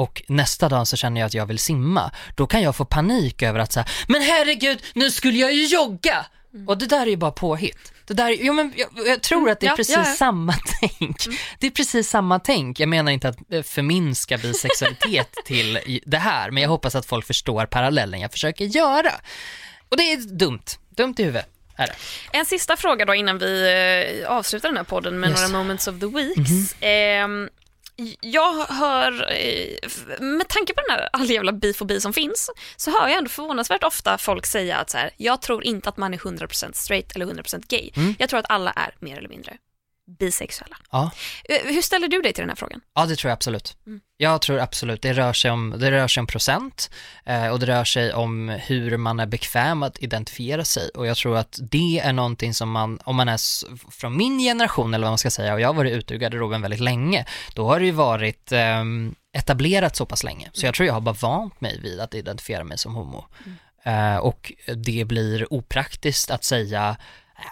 och 0.00 0.22
nästa 0.28 0.68
dag 0.68 0.86
så 0.88 0.96
känner 0.96 1.20
jag 1.20 1.26
att 1.26 1.34
jag 1.34 1.46
vill 1.46 1.58
simma, 1.58 2.10
då 2.34 2.46
kan 2.46 2.62
jag 2.62 2.76
få 2.76 2.84
panik 2.84 3.42
över 3.42 3.58
att 3.60 3.72
säga, 3.72 3.86
men 4.08 4.22
herregud, 4.22 4.82
nu 4.94 5.10
skulle 5.10 5.38
jag 5.38 5.52
ju 5.54 5.66
jogga! 5.66 6.26
Och 6.66 6.78
det 6.78 6.86
där 6.86 7.02
är 7.02 7.06
ju 7.10 7.16
bara 7.16 7.30
påhitt. 7.30 7.92
Det 8.06 8.14
där, 8.14 8.36
jo, 8.40 8.52
men 8.52 8.72
jag, 8.76 8.88
jag 9.06 9.22
tror 9.22 9.50
att 9.50 9.60
det 9.60 9.66
är 9.66 9.70
Ja, 9.70 9.76
precis 9.76 9.94
ja, 9.96 10.02
ja. 10.06 10.14
samma 10.14 10.54
tänk. 10.80 11.16
Det 11.58 11.66
är 11.66 11.70
precis 11.70 12.10
samma 12.10 12.38
tänk. 12.38 12.80
Jag 12.80 12.88
menar 12.88 13.12
inte 13.12 13.28
att 13.28 13.52
eh, 13.52 13.62
förminska 13.62 14.38
bisexualitet 14.38 15.34
till 15.44 16.00
det 16.06 16.18
här, 16.18 16.50
men 16.50 16.62
jag 16.62 16.70
hoppas 16.70 16.94
att 16.94 17.06
folk 17.06 17.26
förstår 17.26 17.66
parallellen 17.66 18.20
jag 18.20 18.32
försöker 18.32 18.64
göra. 18.64 19.12
Och 19.88 19.96
det 19.96 20.12
är 20.12 20.16
dumt. 20.16 20.64
Dumt 20.96 21.14
i 21.18 21.22
huvudet. 21.22 21.48
En 22.32 22.46
sista 22.46 22.76
fråga 22.76 23.04
då 23.04 23.14
innan 23.14 23.38
vi 23.38 23.62
eh, 24.22 24.30
avslutar 24.30 24.68
den 24.68 24.76
här 24.76 24.84
podden 24.84 25.20
med 25.20 25.30
Yes. 25.30 25.40
några 25.40 25.58
moments 25.58 25.88
of 25.88 26.00
the 26.00 26.06
weeks. 26.06 26.74
Ehm, 26.80 27.48
jag 28.20 28.52
hör, 28.66 29.32
eh, 29.32 29.88
med 30.20 30.48
tanke 30.48 30.74
på 30.74 30.80
den 30.88 30.96
här 30.96 31.08
all 31.12 31.30
jävla 31.30 31.52
bifobi 31.52 32.00
som 32.00 32.12
finns, 32.12 32.50
så 32.76 32.90
hör 32.90 33.08
jag 33.08 33.18
ändå 33.18 33.30
förvånansvärt 33.30 33.84
ofta 33.84 34.18
folk 34.18 34.46
säga 34.46 34.76
att 34.76 34.90
så 34.90 34.98
här, 34.98 35.10
jag 35.16 35.42
tror 35.42 35.64
inte 35.64 35.88
att 35.88 35.96
man 35.96 36.14
är 36.14 36.18
100% 36.18 36.76
straight 36.76 37.16
eller 37.16 37.26
100% 37.26 37.64
gay. 37.68 37.90
Jag 38.18 38.28
tror 38.28 38.40
att 38.40 38.46
alla 38.50 38.70
är 38.70 38.94
mer 38.98 39.18
eller 39.18 39.28
mindre 39.28 39.56
bisexuella. 40.18 40.76
Ja. 40.90 41.10
Eh, 41.44 41.56
Hur 41.74 41.82
ställer 41.82 42.08
du 42.08 42.22
dig 42.22 42.32
till 42.32 42.42
den 42.42 42.48
här 42.48 42.56
frågan? 42.56 42.80
Ja, 42.94 43.06
det 43.06 43.16
tror 43.16 43.28
jag 43.28 43.36
absolut. 43.36 43.76
Mm. 43.86 44.00
Jag 44.16 44.42
tror 44.42 44.58
absolut, 44.60 45.02
det 45.02 45.12
rör 45.12 45.32
sig 45.32 45.50
om, 45.50 45.74
det 45.78 45.90
rör 45.90 46.08
sig 46.08 46.20
om 46.20 46.26
procent 46.26 46.90
eh, 47.24 47.48
och 47.48 47.60
det 47.60 47.66
rör 47.66 47.84
sig 47.84 48.12
om 48.12 48.48
hur 48.48 48.96
man 48.96 49.20
är 49.20 49.26
bekväm 49.26 49.82
att 49.82 49.98
identifiera 49.98 50.64
sig 50.64 50.90
och 50.94 51.06
jag 51.06 51.16
tror 51.16 51.36
att 51.36 51.58
det 51.62 51.98
är 51.98 52.12
någonting 52.12 52.54
som 52.54 52.70
man, 52.70 52.98
om 53.04 53.16
man 53.16 53.28
är 53.28 53.38
från 53.90 54.16
min 54.16 54.38
generation 54.38 54.94
eller 54.94 55.04
vad 55.04 55.10
man 55.10 55.18
ska 55.18 55.30
säga 55.30 55.54
och 55.54 55.60
jag 55.60 55.68
har 55.68 55.74
varit 55.74 55.92
ute 55.92 56.14
ur 56.14 56.18
garderoben 56.18 56.62
väldigt 56.62 56.80
länge, 56.80 57.26
då 57.54 57.68
har 57.68 57.80
det 57.80 57.86
ju 57.86 57.92
varit 57.92 58.52
ehm, 58.52 59.14
etablerat 59.32 59.96
så 59.96 60.06
pass 60.06 60.24
länge. 60.24 60.50
Så 60.52 60.66
jag 60.66 60.74
tror 60.74 60.86
jag 60.86 60.94
har 60.94 61.00
bara 61.00 61.16
vant 61.20 61.60
mig 61.60 61.80
vid 61.82 62.00
att 62.00 62.14
identifiera 62.14 62.64
mig 62.64 62.78
som 62.78 62.94
homo. 62.94 63.24
Eh, 63.84 64.16
och 64.16 64.52
det 64.76 65.04
blir 65.04 65.52
opraktiskt 65.52 66.30
att 66.30 66.44
säga 66.44 66.96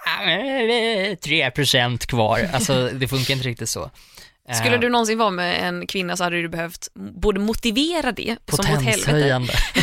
"Ah, 0.05 0.25
3% 0.25 2.07
kvar, 2.07 2.49
alltså 2.53 2.89
det 2.89 3.09
funkar 3.09 3.35
inte 3.35 3.49
riktigt 3.49 3.69
så. 3.69 3.91
Skulle 4.55 4.75
Eh, 4.75 4.81
du 4.81 4.89
någonsin 4.89 5.19
vara 5.19 5.31
med 5.31 5.69
en 5.69 5.87
kvinna 5.87 6.17
så 6.17 6.25
hade 6.25 6.43
du 6.43 6.49
behövt 6.49 6.89
både 6.95 7.41
motivera 7.41 8.13
det 8.13 8.37
som 8.49 8.61
åt 8.61 8.83
helvete, 8.83 9.41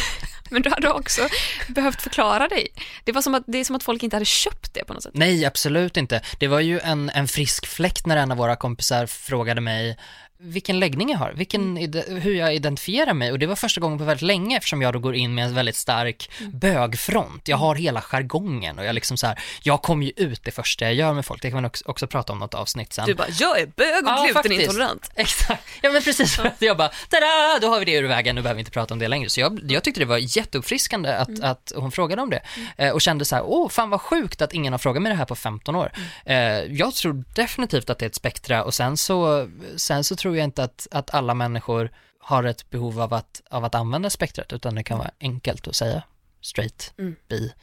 men 0.50 0.62
du 0.62 0.70
hade 0.70 0.90
också 0.90 1.28
behövt 1.68 2.02
förklara 2.02 2.48
dig. 2.48 2.68
Det, 3.04 3.12
var 3.12 3.22
som 3.22 3.36
att, 3.36 3.44
det 3.48 3.58
är 3.58 3.64
som 3.64 3.76
att 3.76 3.84
folk 3.84 4.04
inte 4.04 4.16
hade 4.16 4.26
köpt 4.26 4.74
det 4.74 4.86
på 4.86 4.94
något 4.94 5.04
sätt. 5.04 5.12
Nej, 5.16 5.46
absolut 5.46 5.98
inte. 5.98 6.22
Det 6.40 6.48
var 6.48 6.60
ju 6.60 6.80
en, 6.80 7.10
en 7.10 7.28
frisk 7.28 7.66
fläkt 7.66 8.06
när 8.06 8.18
en 8.18 8.32
av 8.32 8.38
våra 8.38 8.56
kompisar 8.56 9.06
frågade 9.06 9.62
mig 9.62 9.98
vilken 10.38 10.80
läggning 10.80 11.10
jag 11.12 11.18
har, 11.18 11.32
vilken, 11.32 11.78
ide- 11.78 12.20
hur 12.22 12.36
jag 12.36 12.56
identifierar 12.56 13.14
mig. 13.14 13.32
Och 13.32 13.40
det 13.40 13.46
var 13.48 13.56
första 13.56 13.82
gången 13.82 13.98
på 13.98 14.04
väldigt 14.04 14.22
länge 14.22 14.58
eftersom 14.58 14.82
jag 14.82 14.94
då 14.94 15.00
går 15.00 15.16
in 15.16 15.36
med 15.36 15.46
en 15.46 15.54
väldigt 15.56 15.76
stark 15.76 16.30
bögfront. 16.54 17.48
Jag 17.48 17.58
har 17.58 17.76
hela 17.76 18.02
jargongen 18.02 18.80
och 18.80 18.86
jag 18.86 18.96
liksom 18.96 19.18
så 19.18 19.28
här, 19.28 19.40
jag 19.64 19.82
kommer 19.82 20.06
ju 20.06 20.12
ut 20.16 20.44
det 20.44 20.52
första 20.52 20.86
jag 20.86 20.94
gör 20.94 21.14
med 21.14 21.26
folk, 21.26 21.42
det 21.42 21.50
kan 21.50 21.56
man 21.58 21.66
också, 21.66 21.84
också 21.88 22.08
prata 22.08 22.34
om 22.34 22.40
något 22.40 22.54
avsnitt 22.54 22.94
sen. 22.94 23.06
Du 23.06 23.14
bara, 23.16 23.28
jag 23.40 23.60
är 23.60 23.66
bög 23.66 24.04
och 24.04 24.10
Ja, 24.10 24.28
glutenintolerant. 24.34 25.12
Exakt, 25.16 25.64
ja 25.82 25.92
men 25.92 26.02
precis, 26.02 26.40
jag 26.60 26.78
bara, 26.78 26.92
tada, 27.10 27.60
då 27.62 27.68
har 27.68 27.80
vi 27.80 27.86
det 27.86 27.94
ur 27.96 28.04
vägen, 28.08 28.36
nu 28.36 28.42
behöver 28.42 28.56
vi 28.56 28.62
inte 28.62 28.72
prata 28.72 28.94
om 28.94 29.00
det 29.00 29.08
längre. 29.08 29.30
Så 29.30 29.40
jag, 29.40 29.60
jag 29.64 29.84
tyckte 29.84 30.00
det 30.02 30.06
var 30.06 30.38
jätteuppfriskande 30.38 31.10
att, 31.14 31.40
att 31.44 31.72
hon 31.76 31.92
frågade 31.92 32.22
om 32.22 32.30
det. 32.30 32.42
Eh, 32.78 32.90
och 32.92 33.02
kände 33.02 33.26
så 33.26 33.36
här, 33.36 33.44
åh 33.46 33.70
fan 33.70 33.90
vad 33.90 34.02
sjukt 34.02 34.42
att 34.42 34.54
ingen 34.54 34.74
har 34.74 34.78
frågat 34.78 35.02
mig 35.04 35.10
det 35.12 35.16
här 35.18 35.26
på 35.26 35.36
15 35.36 35.76
år. 35.76 35.92
Eh, 36.26 36.36
jag 36.60 36.94
tror 36.96 37.24
definitivt 37.36 37.90
att 37.90 38.00
det 38.00 38.06
är 38.06 38.10
ett 38.10 38.16
spektra. 38.16 38.64
Och 38.64 38.74
sen 38.74 38.98
så, 38.98 39.48
sen 39.76 40.04
så 40.04 40.16
tror 40.16 40.25
jag 40.34 40.44
inte 40.44 40.64
att, 40.64 40.88
att 40.92 41.14
alla 41.14 41.34
människor 41.34 41.92
har 42.20 42.44
ett 42.44 42.70
behov 42.70 43.02
av 43.02 43.14
att, 43.14 43.42
av 43.50 43.66
att 43.66 43.76
använda 43.76 44.10
spektrat 44.10 44.54
utan 44.54 44.76
det 44.76 44.84
kan 44.84 44.98
vara 44.98 45.12
enkelt 45.20 45.68
att 45.68 45.76
säga 45.76 46.04
straight, 46.42 46.94
Mm. 46.98 47.16
bi, 47.28 47.54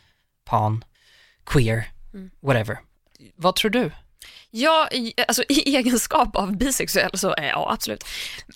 pan, 0.45 0.85
queer, 1.45 1.91
whatever. 2.41 2.79
Vad 3.37 3.57
tror 3.57 3.71
du? 3.71 3.91
Ja, 4.55 4.89
alltså 5.29 5.43
i 5.49 5.77
egenskap 5.77 6.37
av 6.37 6.57
bisexuell 6.57 7.19
så 7.19 7.35
är 7.35 7.49
ja, 7.49 7.73
absolut. 7.73 8.05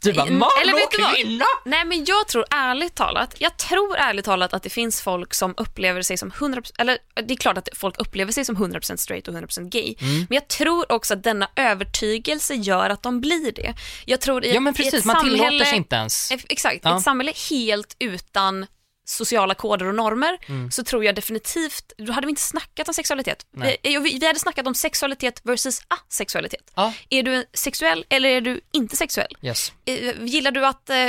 Du 0.02 0.12
bara, 0.12 0.22
Mm, 0.26 0.38
man 0.38 0.48
eller 0.62 0.74
vet 0.74 0.84
och 0.84 0.90
du 0.96 1.02
vad? 1.02 1.14
kvinna! 1.14 1.44
Nej 1.64 1.84
men 1.84 2.04
jag 2.04 2.28
tror 2.28 2.44
ärligt 2.50 2.94
talat, 2.94 3.34
jag 3.38 3.56
tror 3.56 3.96
ärligt 3.96 4.24
talat 4.24 4.54
att 4.54 4.62
det 4.62 4.70
finns 4.70 5.02
folk 5.02 5.34
som 5.34 5.54
upplever 5.56 6.02
sig 6.02 6.16
som 6.16 6.30
100%, 6.30 6.72
eller 6.78 6.98
det 7.26 7.34
är 7.34 7.36
klart 7.36 7.58
att 7.58 7.68
folk 7.72 7.98
upplever 7.98 8.32
sig 8.32 8.44
som 8.44 8.56
100% 8.56 8.96
straight 8.96 9.28
och 9.28 9.34
100% 9.34 9.68
gay, 9.70 9.94
Mm. 10.00 10.16
men 10.16 10.26
jag 10.30 10.48
tror 10.48 10.92
också 10.92 11.14
att 11.14 11.22
denna 11.22 11.48
övertygelse 11.56 12.54
gör 12.54 12.90
att 12.90 13.02
de 13.02 13.20
blir 13.20 13.52
det. 13.52 13.74
Jag 14.04 14.20
tror 14.20 14.44
i, 14.44 14.54
Ja 14.54 14.60
men 14.60 14.70
i 14.70 14.76
ett 14.76 14.76
precis, 14.76 15.04
man 15.04 15.16
samhälle, 15.16 15.38
tillåter 15.48 15.64
sig 15.64 15.76
inte 15.76 15.96
ens. 15.96 16.30
Exakt, 16.48 16.80
Ja. 16.82 16.96
ett 16.96 17.02
samhälle 17.02 17.32
helt 17.50 17.96
utan 17.98 18.66
sociala 19.08 19.54
koder 19.54 19.86
och 19.86 19.94
normer 19.94 20.38
Mm. 20.48 20.70
så 20.70 20.84
tror 20.84 21.04
jag 21.04 21.14
definitivt, 21.14 21.92
då 21.98 22.12
hade 22.12 22.26
vi 22.26 22.30
inte 22.30 22.42
snackat 22.42 22.88
om 22.88 22.94
sexualitet. 22.94 23.46
Vi, 23.50 23.76
vi, 23.82 24.18
vi 24.20 24.26
hade 24.26 24.38
snackat 24.38 24.66
om 24.66 24.74
sexualitet 24.74 25.40
versus 25.44 25.80
asexualitet. 25.88 26.72
Ja. 26.74 26.92
Är 27.10 27.22
du 27.22 27.44
sexuell 27.52 28.04
eller 28.08 28.28
är 28.28 28.40
du 28.40 28.60
inte 28.72 28.96
sexuell? 28.96 29.36
Yes. 29.42 29.72
Eh, 29.84 30.24
Gillar 30.24 30.50
du 30.50 30.66
att 30.66 30.90
eh, 30.90 31.08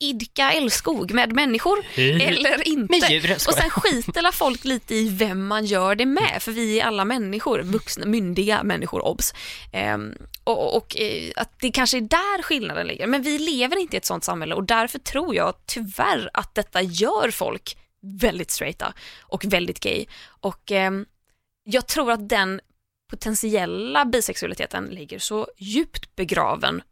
idka 0.00 0.52
älskog 0.52 1.12
med 1.12 1.32
människor 1.32 1.78
eller 1.96 2.68
inte? 2.68 2.98
Med 3.00 3.10
djur, 3.10 3.32
och 3.32 3.54
sen 3.54 3.70
skiter 3.70 4.32
folk 4.32 4.64
lite 4.64 4.94
i 4.94 5.08
vem 5.08 5.46
man 5.46 5.64
gör 5.64 5.94
det 5.94 6.06
med, 6.06 6.36
för 6.42 6.52
vi 6.52 6.80
är 6.80 6.84
alla 6.86 7.04
människor, 7.04 7.62
vuxna, 7.62 8.06
myndiga 8.06 8.62
människor, 8.62 9.04
obs. 9.06 9.34
Ehm, 9.72 10.14
och 10.44 10.76
och 10.76 10.96
eh, 11.00 11.30
att 11.36 11.52
det 11.60 11.70
kanske 11.70 11.96
är 11.96 12.00
där 12.00 12.42
skillnaden 12.42 12.86
ligger. 12.86 13.06
Men 13.06 13.22
vi 13.22 13.38
lever 13.38 13.76
inte 13.76 13.96
i 13.96 13.98
ett 13.98 14.04
sånt 14.04 14.24
samhälle 14.24 14.54
och 14.54 14.64
därför 14.64 14.98
tror 14.98 15.34
jag 15.34 15.54
tyvärr 15.66 16.30
att 16.34 16.54
detta 16.54 16.82
gör 16.82 17.30
folk 17.38 17.76
väldigt 18.00 18.50
straighta 18.50 18.94
och 19.20 19.44
väldigt 19.44 19.80
gay. 19.80 20.06
Och 20.40 20.72
ehm, 20.72 21.06
jag 21.64 21.86
tror 21.86 22.12
att 22.12 22.28
den 22.28 22.60
potentiella 23.10 24.04
bisexualiteten 24.04 24.84
ligger 24.84 25.18
så 25.18 25.48
djupt 25.56 26.16
begraven, 26.16 26.82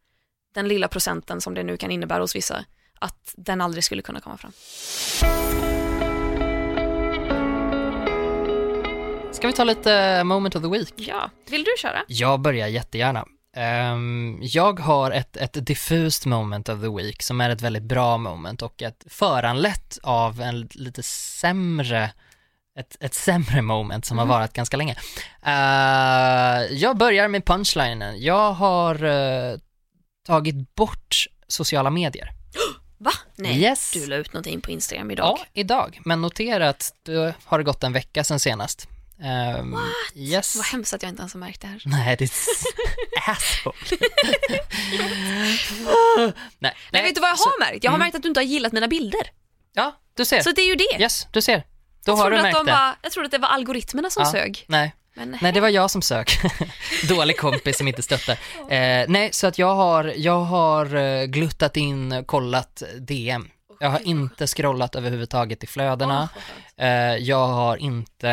den 0.54 0.68
lilla 0.68 0.88
procenten 0.88 1.40
som 1.40 1.54
det 1.54 1.62
nu 1.62 1.76
kan 1.76 1.90
innebära 1.90 2.20
hos 2.20 2.36
vissa, 2.36 2.64
att 2.98 3.34
den 3.36 3.60
aldrig 3.60 3.84
skulle 3.84 4.02
kunna 4.02 4.20
komma 4.20 4.36
fram. 4.36 4.52
Ska 9.32 9.46
vi 9.46 9.52
ta 9.52 9.64
lite 9.64 10.24
moment 10.24 10.56
of 10.56 10.62
the 10.62 10.68
week? 10.68 10.94
Ja, 10.96 11.30
vill 11.50 11.64
du 11.64 11.70
köra? 11.78 12.04
Jag 12.08 12.40
börjar 12.40 12.68
jättegärna. 12.68 13.26
Ehm, 13.56 14.38
jag 14.42 14.80
har 14.80 15.10
ett, 15.10 15.36
ett 15.36 15.66
diffust 15.66 16.26
moment 16.26 16.68
of 16.68 16.80
the 16.80 16.88
week 16.88 17.22
som 17.22 17.40
är 17.40 17.50
ett 17.50 17.62
väldigt 17.62 17.82
bra 17.82 18.18
moment 18.18 18.62
och 18.62 18.82
ett 18.82 19.04
föranlett 19.10 19.98
av 20.02 20.40
en 20.40 20.68
lite 20.74 21.02
sämre 21.02 22.10
ett, 22.78 22.96
ett 23.00 23.14
sämre 23.14 23.62
moment 23.62 24.04
som 24.04 24.18
har 24.18 24.26
varit 24.26 24.52
ganska 24.52 24.76
länge. 24.76 24.96
Eh, 25.46 26.72
jag 26.76 26.96
börjar 26.96 27.28
med 27.28 27.44
punchlinen. 27.44 28.22
Jag 28.22 28.52
har 28.52 29.04
eh, 29.04 29.58
tagit 30.26 30.74
bort 30.74 31.26
sociala 31.48 31.90
medier. 31.90 32.28
Va? 32.98 33.10
Nej, 33.36 33.60
Yes. 33.60 33.90
du 33.94 34.06
la 34.06 34.16
ut 34.16 34.32
någonting 34.32 34.60
på 34.60 34.70
Instagram 34.70 35.10
idag. 35.10 35.36
Ja, 35.38 35.46
idag. 35.52 36.00
Men 36.04 36.22
notera 36.22 36.68
att 36.68 36.92
det 37.02 37.34
har 37.44 37.62
gått 37.62 37.84
en 37.84 37.92
vecka 37.92 38.24
sedan 38.24 38.40
senast. 38.40 38.88
Um, 39.18 39.78
yes. 40.14 40.56
Vad 40.56 40.66
hemskt 40.66 40.94
att 40.94 41.02
jag 41.02 41.10
inte 41.12 41.20
ens 41.20 41.32
har 41.32 41.40
märkt 41.40 41.60
det 41.60 41.66
här. 41.66 41.82
Nej, 41.84 42.16
det 42.16 42.24
är 42.24 42.30
asshole. 43.30 43.76
nej, 46.58 46.72
Nej, 46.90 47.02
vet 47.02 47.14
du 47.14 47.20
vad 47.20 47.30
jag 47.30 47.38
så- 47.38 47.48
har 47.48 47.60
märkt? 47.72 47.84
Jag 47.84 47.90
har 47.90 47.96
Mm. 47.96 48.06
märkt 48.06 48.16
att 48.16 48.22
du 48.22 48.28
inte 48.28 48.40
har 48.40 48.44
gillat 48.44 48.72
mina 48.72 48.88
bilder. 48.88 49.20
Ja, 49.74 49.96
du 50.14 50.24
ser. 50.24 50.40
Så 50.40 50.50
det 50.52 50.60
är 50.62 50.66
ju 50.66 50.74
det. 50.74 51.00
Yes, 51.02 51.26
du 51.30 51.42
ser. 51.42 51.56
Då 52.04 52.12
jag, 52.12 52.16
har 52.16 52.30
du 52.30 52.42
märkt 52.42 52.56
de 52.56 52.66
det. 52.66 52.72
var, 52.72 52.94
jag 53.02 53.12
trodde 53.12 53.26
att 53.26 53.32
det 53.32 53.38
var 53.38 53.48
algoritmerna 53.48 54.10
som 54.10 54.22
Ja. 54.22 54.30
sög. 54.32 54.64
Nej, 54.68 54.94
Men 55.14 55.38
nej, 55.42 55.52
det 55.52 55.60
var 55.60 55.68
jag 55.68 55.90
som 55.90 56.02
sök. 56.02 56.38
Dålig 57.08 57.36
kompis 57.38 57.78
som 57.78 57.88
inte 57.88 58.02
stöttar. 58.02 58.38
Eh, 58.70 59.04
nej, 59.08 59.28
så 59.32 59.46
att 59.46 59.58
jag 59.58 59.74
har, 59.74 60.12
jag 60.16 60.40
har 60.40 60.94
eh, 60.94 61.24
gluttat 61.24 61.76
in, 61.76 62.24
kollat 62.26 62.82
DM. 63.00 63.48
Jag 63.80 63.90
har 63.90 64.06
inte 64.06 64.46
scrollat 64.46 64.94
överhuvudtaget 64.94 65.64
i 65.64 65.66
flödena. 65.66 66.28
Eh, 66.76 67.16
jag 67.16 67.46
har 67.46 67.76
inte, 67.76 68.28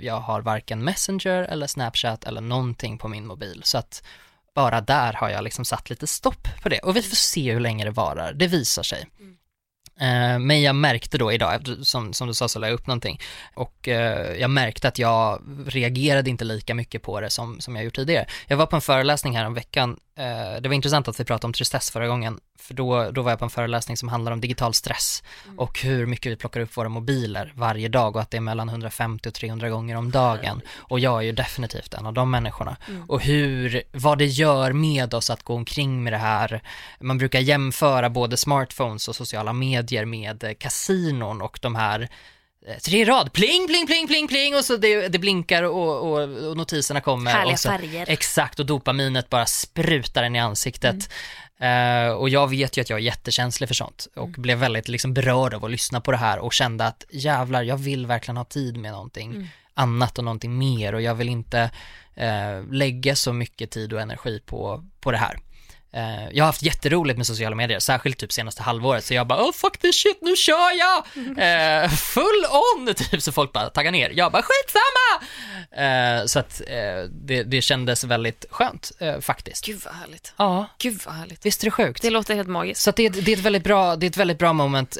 jag 0.00 0.20
har 0.20 0.40
varken 0.40 0.84
Messenger 0.84 1.42
eller 1.42 1.66
Snapchat 1.66 2.24
eller 2.24 2.40
någonting 2.40 2.98
på 2.98 3.08
min 3.08 3.26
mobil. 3.26 3.60
Så 3.64 3.78
att 3.78 4.02
bara 4.54 4.80
där 4.80 5.12
har 5.12 5.30
jag 5.30 5.44
liksom 5.44 5.64
satt 5.64 5.90
lite 5.90 6.06
stopp 6.06 6.48
på 6.62 6.68
det. 6.68 6.78
Och 6.78 6.96
vi 6.96 7.02
får 7.02 7.16
se 7.16 7.52
hur 7.52 7.60
länge 7.60 7.84
det 7.84 7.90
varar, 7.90 8.32
det 8.32 8.46
visar 8.46 8.82
sig. 8.82 9.06
Eh, 10.00 10.38
Men 10.38 10.62
jag 10.62 10.74
märkte 10.74 11.18
då 11.18 11.32
idag, 11.32 11.68
som, 11.82 12.12
som 12.12 12.28
du 12.28 12.34
sa 12.34 12.48
så 12.48 12.58
la 12.58 12.66
jag 12.66 12.74
upp 12.74 12.86
någonting, 12.86 13.20
och 13.54 13.88
eh, 13.88 14.36
jag 14.36 14.50
märkte 14.50 14.88
att 14.88 14.98
jag 14.98 15.42
reagerade 15.66 16.30
inte 16.30 16.44
lika 16.44 16.74
mycket 16.74 17.02
på 17.02 17.20
det 17.20 17.30
som, 17.30 17.60
som 17.60 17.76
jag 17.76 17.84
gjort 17.84 17.96
tidigare. 17.96 18.26
Jag 18.46 18.56
var 18.56 18.66
på 18.66 18.76
en 18.76 18.82
föreläsning 18.82 19.36
här 19.36 19.46
om 19.46 19.54
veckan, 19.54 19.96
det 20.60 20.68
var 20.68 20.72
intressant 20.72 21.08
att 21.08 21.20
vi 21.20 21.24
pratade 21.24 21.46
om 21.46 21.52
tristess 21.52 21.90
förra 21.90 22.06
gången, 22.06 22.40
för 22.58 22.74
då, 22.74 23.10
då 23.10 23.22
var 23.22 23.30
jag 23.30 23.38
på 23.38 23.44
en 23.44 23.50
föreläsning 23.50 23.96
som 23.96 24.08
handlar 24.08 24.32
om 24.32 24.40
digital 24.40 24.74
stress 24.74 25.22
och 25.56 25.80
hur 25.80 26.06
mycket 26.06 26.32
vi 26.32 26.36
plockar 26.36 26.60
upp 26.60 26.76
våra 26.76 26.88
mobiler 26.88 27.52
varje 27.56 27.88
dag 27.88 28.16
och 28.16 28.22
att 28.22 28.30
det 28.30 28.36
är 28.36 28.40
mellan 28.40 28.68
150 28.68 29.28
och 29.28 29.34
300 29.34 29.68
gånger 29.68 29.96
om 29.96 30.10
dagen. 30.10 30.60
Och 30.76 31.00
jag 31.00 31.18
är 31.18 31.22
ju 31.22 31.32
definitivt 31.32 31.94
en 31.94 32.06
av 32.06 32.12
de 32.12 32.30
människorna. 32.30 32.76
Och 33.08 33.22
hur, 33.22 33.82
vad 33.92 34.18
det 34.18 34.26
gör 34.26 34.72
med 34.72 35.14
oss 35.14 35.30
att 35.30 35.42
gå 35.42 35.54
omkring 35.54 36.02
med 36.02 36.12
det 36.12 36.18
här. 36.18 36.62
Man 37.00 37.18
brukar 37.18 37.40
jämföra 37.40 38.10
både 38.10 38.36
smartphones 38.36 39.08
och 39.08 39.16
sociala 39.16 39.52
medier 39.52 40.04
med 40.04 40.44
eh, 40.44 40.52
kasinon 40.54 41.42
och 41.42 41.58
de 41.62 41.74
här 41.74 42.00
eh, 42.00 42.08
tre 42.84 43.04
rad, 43.04 43.32
pling, 43.32 43.66
pling, 43.66 43.86
pling, 43.86 44.06
pling, 44.06 44.28
pling 44.28 44.54
och 44.54 44.64
så 44.64 44.76
det, 44.76 45.08
det 45.08 45.18
blinkar 45.18 45.62
och, 45.62 46.12
och, 46.12 46.48
och 46.48 46.56
notiserna 46.56 47.00
kommer. 47.00 47.30
Härliga 47.30 47.52
och 47.52 47.58
så, 47.58 47.68
färger. 47.68 48.06
Exakt, 48.08 48.60
och 48.60 48.66
dopaminet 48.66 49.28
bara 49.28 49.46
sprutar 49.46 50.22
en 50.22 50.36
i 50.36 50.38
ansiktet. 50.38 51.12
Eh, 51.60 52.12
och 52.12 52.28
jag 52.28 52.50
vet 52.50 52.76
ju 52.76 52.80
att 52.80 52.90
jag 52.90 52.98
är 52.98 53.02
jättekänslig 53.02 53.68
för 53.68 53.74
sånt 53.74 54.06
och 54.16 54.28
blev 54.28 54.58
väldigt 54.58 54.88
liksom 54.88 55.14
berörd 55.14 55.54
av 55.54 55.64
att 55.64 55.70
lyssna 55.70 56.00
på 56.00 56.10
det 56.10 56.16
här 56.16 56.38
och 56.38 56.52
kände 56.52 56.86
att 56.86 57.04
jävlar, 57.10 57.62
jag 57.62 57.76
vill 57.76 58.06
verkligen 58.06 58.36
ha 58.36 58.44
tid 58.44 58.76
med 58.76 58.92
någonting 58.92 59.50
annat 59.74 60.18
och 60.18 60.24
någonting 60.24 60.58
mer 60.58 60.94
och 60.94 61.02
jag 61.02 61.14
vill 61.14 61.28
inte 61.28 61.70
eh, 62.14 62.64
lägga 62.70 63.16
så 63.16 63.32
mycket 63.32 63.70
tid 63.70 63.92
och 63.92 64.00
energi 64.00 64.40
på, 64.46 64.84
på 65.00 65.10
det 65.10 65.18
här. 65.18 65.38
Eh, 65.92 66.28
jag 66.32 66.44
har 66.44 66.46
haft 66.46 66.62
jätteroligt 66.62 67.16
med 67.16 67.26
sociala 67.26 67.56
medier, 67.56 67.78
särskilt 67.78 68.18
typ 68.18 68.32
senaste 68.32 68.62
halvåret, 68.62 69.04
så 69.04 69.14
jag 69.14 69.26
bara 69.26 69.42
oh 69.42 69.52
fuck 69.52 69.78
this 69.78 69.96
shit, 70.02 70.18
nu 70.22 70.36
kör 70.36 70.78
jag! 70.78 71.04
Eh, 71.38 71.88
full 71.90 72.44
on! 72.78 72.94
Typ 73.10 73.22
så 73.22 73.32
folk 73.32 73.52
bara 73.52 73.70
taggar 73.70 73.92
ner. 73.92 74.10
Jag 74.14 74.32
bara 74.32 74.42
skitsamma! 74.42 75.26
Eh, 75.84 76.24
så 76.26 76.38
att 76.38 76.60
det, 77.10 77.42
det 77.42 77.62
kändes 77.62 78.04
väldigt 78.04 78.44
skönt 78.50 78.92
faktiskt. 79.20 79.66
Gud 79.66 79.80
vad 79.84 79.94
härligt. 79.94 80.34
Ja, 80.36 80.66
Gud 80.78 81.00
vad 81.06 81.14
härligt. 81.14 81.46
visst 81.46 81.62
är 81.62 81.66
det 81.66 81.70
sjukt? 81.70 82.02
Det 82.02 82.10
låter 82.10 82.34
helt 82.34 82.48
magiskt. 82.48 82.80
Så 82.80 82.90
att 82.90 82.96
det, 82.96 83.06
är- 83.06 83.10
det, 83.10 83.32
är 83.32 83.36
ett 83.36 83.42
väldigt 83.44 83.64
bra, 83.64 83.96
det 83.96 84.06
är 84.06 84.10
ett 84.10 84.16
väldigt 84.16 84.38
bra 84.38 84.52
moment 84.52 84.96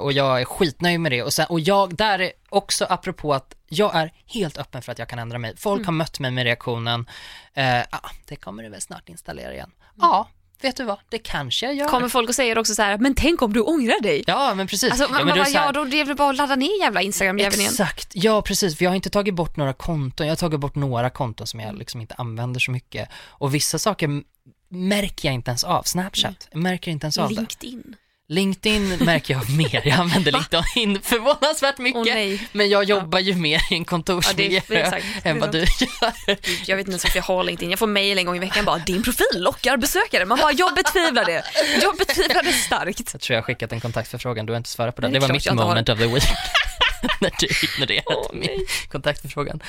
och 0.00 0.12
jag 0.12 0.40
är 0.40 0.44
skitnöjd 0.44 1.00
med 1.00 1.12
det. 1.12 1.22
Och, 1.22 1.32
sen, 1.32 1.46
och 1.46 1.60
jag, 1.60 1.94
där 1.96 2.18
är 2.18 2.32
också 2.48 2.86
apropå 2.88 3.34
att 3.34 3.54
jag 3.68 3.94
är 3.96 4.12
helt 4.26 4.58
öppen 4.58 4.82
för 4.82 4.92
att 4.92 4.98
jag 4.98 5.08
kan 5.08 5.18
ändra 5.18 5.38
mig. 5.38 5.54
Folk 5.56 5.84
har 5.86 5.92
mött 5.92 6.18
mig 6.20 6.30
med 6.30 6.44
reaktionen, 6.44 7.06
eh, 7.54 7.80
ah, 7.90 8.10
det 8.28 8.36
kommer 8.36 8.62
du 8.62 8.68
väl 8.68 8.80
snart 8.80 9.08
installera 9.08 9.52
igen. 9.54 9.70
Ja, 10.00 10.28
vet 10.60 10.76
du 10.76 10.84
vad, 10.84 10.98
det 11.08 11.18
kanske 11.18 11.66
jag 11.66 11.74
gör. 11.74 11.88
Kommer 11.88 12.08
folk 12.08 12.28
och 12.28 12.34
säger 12.34 12.58
också 12.58 12.74
så 12.74 12.82
här, 12.82 12.98
men 12.98 13.14
tänk 13.14 13.42
om 13.42 13.52
du 13.52 13.60
ångrar 13.60 14.02
dig? 14.02 14.24
Ja, 14.26 14.54
men 14.54 14.66
precis. 14.66 14.90
Alltså, 14.90 15.04
ja, 15.04 15.10
man 15.10 15.26
men 15.26 15.38
är 15.40 15.44
så 15.44 15.58
här- 15.58 15.66
ja 15.66 15.72
då 15.72 15.84
det 15.84 16.00
är 16.00 16.04
väl 16.04 16.16
bara 16.16 16.30
att 16.30 16.36
ladda 16.36 16.56
ner 16.56 16.80
jävla 16.80 17.02
Instagram-jäveln 17.02 17.60
igen. 17.60 17.70
Exakt, 17.72 18.10
ja 18.14 18.42
precis, 18.42 18.76
för 18.76 18.84
jag 18.84 18.90
har 18.90 18.96
inte 18.96 19.10
tagit 19.10 19.34
bort 19.34 19.56
några 19.56 19.72
konton, 19.72 20.26
jag 20.26 20.32
har 20.32 20.36
tagit 20.36 20.60
bort 20.60 20.74
några 20.74 21.10
konton 21.10 21.46
som 21.46 21.60
Mm. 21.60 21.70
jag 21.72 21.78
liksom 21.78 22.00
inte 22.00 22.14
använder 22.14 22.60
så 22.60 22.70
mycket. 22.70 23.08
Och 23.28 23.54
vissa 23.54 23.78
saker 23.78 24.22
märker 24.68 25.28
jag 25.28 25.34
inte 25.34 25.50
ens 25.50 25.64
av, 25.64 25.82
Snapchat, 25.82 26.48
jag 26.52 26.60
märker 26.62 26.90
inte 26.90 27.04
ens 27.06 27.18
av 27.18 27.28
det. 27.28 27.34
LinkedIn. 27.34 27.96
LinkedIn 28.30 28.88
märker 29.04 29.34
jag 29.34 29.50
mer, 29.50 29.82
jag 29.84 29.98
använder 29.98 30.32
LinkedIn 30.54 31.02
förvånansvärt 31.02 31.78
mycket. 31.78 32.04
Nej. 32.04 32.48
Men 32.52 32.68
jag 32.68 32.84
jobbar 32.84 33.18
ju 33.18 33.34
mer 33.34 33.60
i 33.70 33.74
en 33.74 33.84
kontorsmiljö 33.84 34.60
Ja, 34.68 34.74
det. 34.74 35.02
Det 35.22 35.28
än 35.28 35.40
vad 35.40 35.52
du 35.52 35.58
gör. 35.58 36.38
Jag 36.66 36.76
vet 36.76 36.86
inte 36.86 36.90
ens 36.90 37.04
varför 37.04 37.18
jag 37.18 37.24
har 37.24 37.44
LinkedIn. 37.44 37.70
Jag 37.70 37.78
får 37.78 37.86
mejl 37.86 38.18
en 38.18 38.26
gång 38.26 38.36
i 38.36 38.38
veckan 38.38 38.64
bara, 38.64 38.78
din 38.78 39.02
profil 39.02 39.26
lockar 39.34 39.76
besökare. 39.76 40.24
Man 40.24 40.38
bara, 40.38 40.52
jag 40.52 40.74
betvivlar 40.74 41.24
det. 41.24 41.44
Jag 41.82 41.96
betvivlar 41.96 42.42
det 42.42 42.52
starkt. 42.52 43.10
Jag 43.12 43.20
tror 43.20 43.34
jag 43.34 43.42
har 43.42 43.46
skickat 43.46 43.72
en 43.72 43.80
kontaktförfrågan, 43.80 44.46
du 44.46 44.52
har 44.52 44.58
inte 44.58 44.70
svarat 44.70 44.96
på 44.96 45.02
den. 45.02 45.12
Det 45.12 45.18
var 45.18 45.28
mitt 45.28 45.48
har. 45.48 45.54
moment 45.54 45.88
of 45.88 45.98
the 45.98 46.06
week. 46.06 46.24
När 47.20 47.32
du 47.38 47.46
ignorerade 47.46 48.02
Åh, 48.06 48.30
min 48.32 48.66
kontaktförfrågan. 48.88 49.62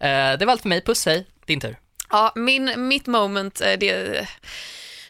Eh, 0.00 0.08
det 0.38 0.44
var 0.44 0.52
allt 0.52 0.62
för 0.62 0.68
mig, 0.68 0.80
puss 0.84 1.06
hej, 1.06 1.26
din 1.46 1.60
tur. 1.60 1.78
Ja, 2.10 2.32
min, 2.34 2.88
mitt 2.88 3.06
moment, 3.06 3.60
eh, 3.60 3.72
det, 3.80 4.26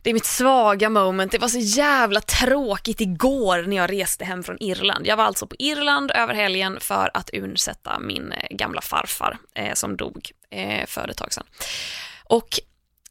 det 0.03 0.11
är 0.11 0.15
mitt 0.15 0.27
svaga 0.27 0.91
moment. 0.91 1.33
Det 1.33 1.39
var 1.39 1.49
så 1.49 1.59
jävla 1.59 2.21
tråkigt 2.21 3.01
igår 3.01 3.63
när 3.67 3.77
jag 3.77 3.93
reste 3.93 4.25
hem 4.25 4.43
från 4.43 4.57
Irland. 4.61 5.07
Jag 5.07 5.17
var 5.17 5.25
alltså 5.25 5.47
på 5.47 5.57
Irland 5.59 6.11
över 6.11 6.35
helgen 6.35 6.79
för 6.81 7.11
att 7.15 7.31
undsätta 7.31 7.99
min 7.99 8.33
eh, 8.33 8.57
gamla 8.57 8.81
farfar 8.81 9.39
eh, 9.55 9.75
som 9.75 9.97
dog 9.97 10.31
eh, 10.51 10.87
för 10.87 11.09
ett 11.09 11.17
tag 11.17 11.33
sedan. 11.33 11.47
Och 12.25 12.49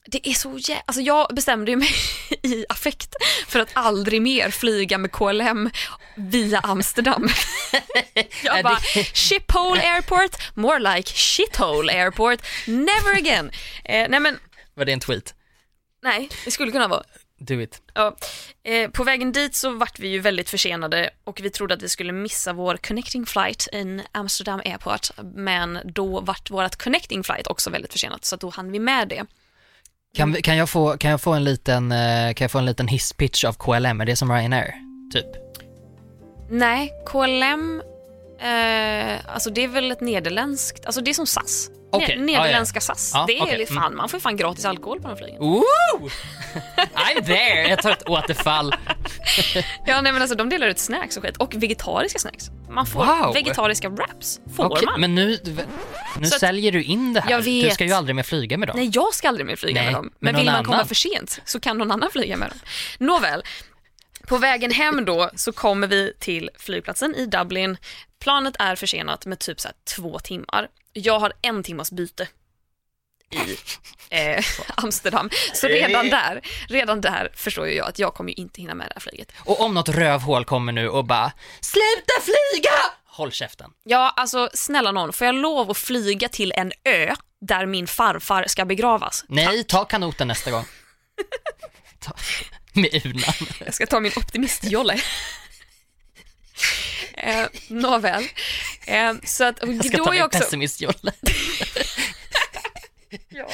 det 0.05 0.27
är 0.29 0.33
så 0.33 0.49
jä- 0.57 0.81
alltså 0.85 1.01
jag 1.01 1.27
bestämde 1.35 1.75
mig 1.75 1.89
i 2.43 2.65
affekt 2.69 3.15
för 3.47 3.59
att 3.59 3.69
aldrig 3.73 4.21
mer 4.21 4.49
flyga 4.49 4.97
med 4.97 5.11
KLM 5.11 5.69
via 6.15 6.59
Amsterdam. 6.59 7.29
Jag 8.43 8.63
bara, 8.63 8.75
shiphole 9.13 9.81
airport, 9.81 10.37
more 10.53 10.79
like 10.95 11.13
shithole 11.13 11.93
airport, 11.93 12.39
never 12.67 13.17
again. 13.17 13.51
Eh, 13.85 14.05
nej 14.09 14.19
men, 14.19 14.39
Var 14.73 14.85
det 14.85 14.91
en 14.93 14.99
tweet? 14.99 15.33
Nej, 16.03 16.29
det 16.45 16.51
skulle 16.51 16.71
kunna 16.71 16.87
vara. 16.87 17.03
Do 17.39 17.61
it. 17.61 17.81
Ja, 17.93 18.15
eh, 18.63 18.89
på 18.89 19.03
vägen 19.03 19.31
dit 19.31 19.55
så 19.55 19.69
vart 19.71 19.99
vi 19.99 20.07
ju 20.07 20.19
väldigt 20.19 20.49
försenade 20.49 21.09
och 21.23 21.39
vi 21.43 21.49
trodde 21.49 21.73
att 21.73 21.81
vi 21.83 21.89
skulle 21.89 22.13
missa 22.13 22.53
vår 22.53 22.77
connecting 22.77 23.25
flight 23.25 23.67
in 23.71 24.01
Amsterdam 24.11 24.61
airport, 24.65 25.09
men 25.35 25.79
då 25.85 26.19
vart 26.19 26.49
vårt 26.51 26.75
connecting 26.75 27.23
flight 27.23 27.47
också 27.47 27.69
väldigt 27.69 27.91
försenat, 27.91 28.25
så 28.25 28.35
då 28.35 28.49
hann 28.49 28.71
vi 28.71 28.79
med 28.79 29.07
det. 29.07 29.25
Kan, 30.15 30.33
vi- 30.33 30.41
kan, 30.41 30.57
jag 30.57 30.69
få, 30.69 30.97
kan 30.97 31.11
jag 31.11 31.21
få 31.21 31.31
en 31.33 31.43
liten, 31.43 31.91
eh, 31.91 32.33
kan 32.33 32.43
jag 32.45 32.51
få 32.51 32.57
en 32.57 32.65
liten 32.65 32.87
hisspitch 32.87 33.43
av 33.43 33.53
KLM? 33.53 34.01
Är 34.01 34.05
det 34.05 34.15
som 34.15 34.31
Ryanair? 34.31 34.73
Typ? 35.13 35.25
Nej, 36.49 36.91
KLM, 37.05 37.81
eh, 38.41 39.33
alltså 39.33 39.49
det 39.49 39.63
är 39.63 39.67
väl 39.67 39.91
ett 39.91 40.01
nederländskt, 40.01 40.85
alltså 40.85 41.01
det 41.01 41.09
är 41.11 41.13
som 41.13 41.27
SAS. 41.27 41.69
Ne- 41.69 41.97
Okej, 41.97 42.15
ja, 42.17 42.23
Nederländska 42.25 42.81
SAS. 42.81 43.11
Ja, 43.13 43.23
det 43.27 43.37
är 43.37 43.43
okej, 43.43 43.57
li- 43.57 43.65
fan, 43.65 43.95
man 43.95 44.09
får 44.09 44.17
ju 44.17 44.21
fan 44.21 44.37
gratis 44.37 44.65
alkohol 44.65 45.01
på 45.01 45.07
de 45.07 45.17
flygen. 45.17 45.39
Woo! 45.39 45.63
I'm 46.95 47.25
there! 47.25 47.67
Jag 47.69 47.81
tar 47.81 47.91
ett 47.91 48.09
återfall. 48.09 48.75
Ja, 49.85 50.01
nej 50.01 50.11
men 50.13 50.21
alltså 50.21 50.35
de 50.37 50.49
delar 50.49 50.67
ut 50.67 50.79
snacks 50.79 51.17
och 51.17 51.23
skit 51.23 51.37
och 51.37 51.53
vegetariska 51.63 52.19
snacks. 52.19 52.45
Man 52.69 52.85
får 52.85 53.05
Wow. 53.05 53.33
vegetariska 53.33 53.89
wraps. 53.89 54.39
Får 54.55 54.65
Okej, 54.65 54.85
man. 54.85 55.01
men 55.01 55.15
nu, 55.15 55.37
nu 56.19 56.27
Så 56.27 56.39
säljer 56.39 56.71
du 56.71 56.83
in 56.83 57.13
det 57.13 57.21
här. 57.21 57.31
Jag 57.31 57.43
Du 57.43 57.61
vet. 57.63 57.73
ska 57.73 57.85
ju 57.85 57.91
aldrig 57.93 58.15
mer 58.15 58.23
flyga 58.23 58.57
med 58.57 58.67
dem. 58.67 58.77
Nej, 58.77 58.89
jag 58.93 59.13
ska 59.13 59.27
aldrig 59.27 59.45
mer 59.47 59.55
flyga 59.55 59.81
Nej, 59.81 59.85
med 59.85 59.93
dem. 59.93 60.11
men 60.19 60.33
Men 60.33 60.35
vill 60.41 60.51
man 60.51 60.63
komma 60.63 60.75
annan. 60.75 60.87
för 60.87 60.95
sent 60.95 61.41
så 61.45 61.59
kan 61.59 61.77
någon 61.77 61.91
annan 61.91 62.09
flyga 62.11 62.37
med 62.37 62.49
dem. 62.49 62.59
Nåväl, 62.99 63.43
på 64.27 64.37
vägen 64.37 64.71
hem 64.71 65.05
då 65.05 65.29
så 65.35 65.51
kommer 65.51 65.87
vi 65.87 66.13
till 66.19 66.49
flygplatsen 66.59 67.15
i 67.15 67.25
Dublin. 67.25 67.77
Planet 68.21 68.55
är 68.59 68.75
försenat 68.75 69.25
med 69.25 69.39
typ 69.39 69.59
så 69.59 69.69
två 69.95 70.19
timmar. 70.19 70.67
Jag 70.93 71.19
har 71.19 71.33
en 71.41 71.63
timmas 71.63 71.91
byte 71.91 72.27
i 73.31 73.57
eh, 74.09 74.45
Amsterdam. 74.75 75.29
Så 75.53 75.67
redan 75.67 76.09
där, 76.09 76.41
redan 76.67 77.01
där 77.01 77.31
förstår 77.35 77.67
jag 77.67 77.87
att 77.87 77.99
jag 77.99 78.13
kommer 78.13 78.39
inte 78.39 78.61
hinna 78.61 78.75
med 78.75 78.87
det 78.87 78.93
här 78.95 79.01
flyget. 79.01 79.31
Och 79.45 79.61
om 79.61 79.73
något 79.73 79.89
rövhål 79.89 80.45
kommer 80.45 80.71
nu 80.71 80.89
och 80.89 81.05
bara 81.05 81.31
“Sluta 81.61 82.13
flyga!” 82.21 82.71
Håll 83.05 83.31
käften. 83.31 83.71
Ja, 83.83 84.13
alltså 84.15 84.49
snälla 84.53 84.91
någon, 84.91 85.13
får 85.13 85.25
jag 85.25 85.35
lov 85.35 85.71
att 85.71 85.77
flyga 85.77 86.29
till 86.29 86.53
en 86.55 86.71
ö 86.83 87.15
där 87.41 87.65
min 87.65 87.87
farfar 87.87 88.45
ska 88.47 88.65
begravas? 88.65 89.25
Nej, 89.27 89.63
ta 89.63 89.85
kanoten 89.85 90.27
nästa 90.27 90.51
gång. 90.51 90.65
Ta, 91.99 92.13
med 92.73 93.05
urnan. 93.05 93.33
Jag 93.65 93.73
ska 93.73 93.85
ta 93.85 93.99
min 93.99 94.11
optimistjolle. 94.15 95.01
Eh, 97.21 97.47
Nåväl. 97.67 98.23
Eh, 98.85 99.13
så 99.23 99.43
att, 99.43 99.59
Jag 99.61 99.85
ska 99.85 99.97
då 99.97 100.05
ta 100.05 100.11
min 100.11 100.19
jag 100.19 100.27
också, 100.27 100.39
pessimistjolle. 100.39 101.11
ja, 103.29 103.49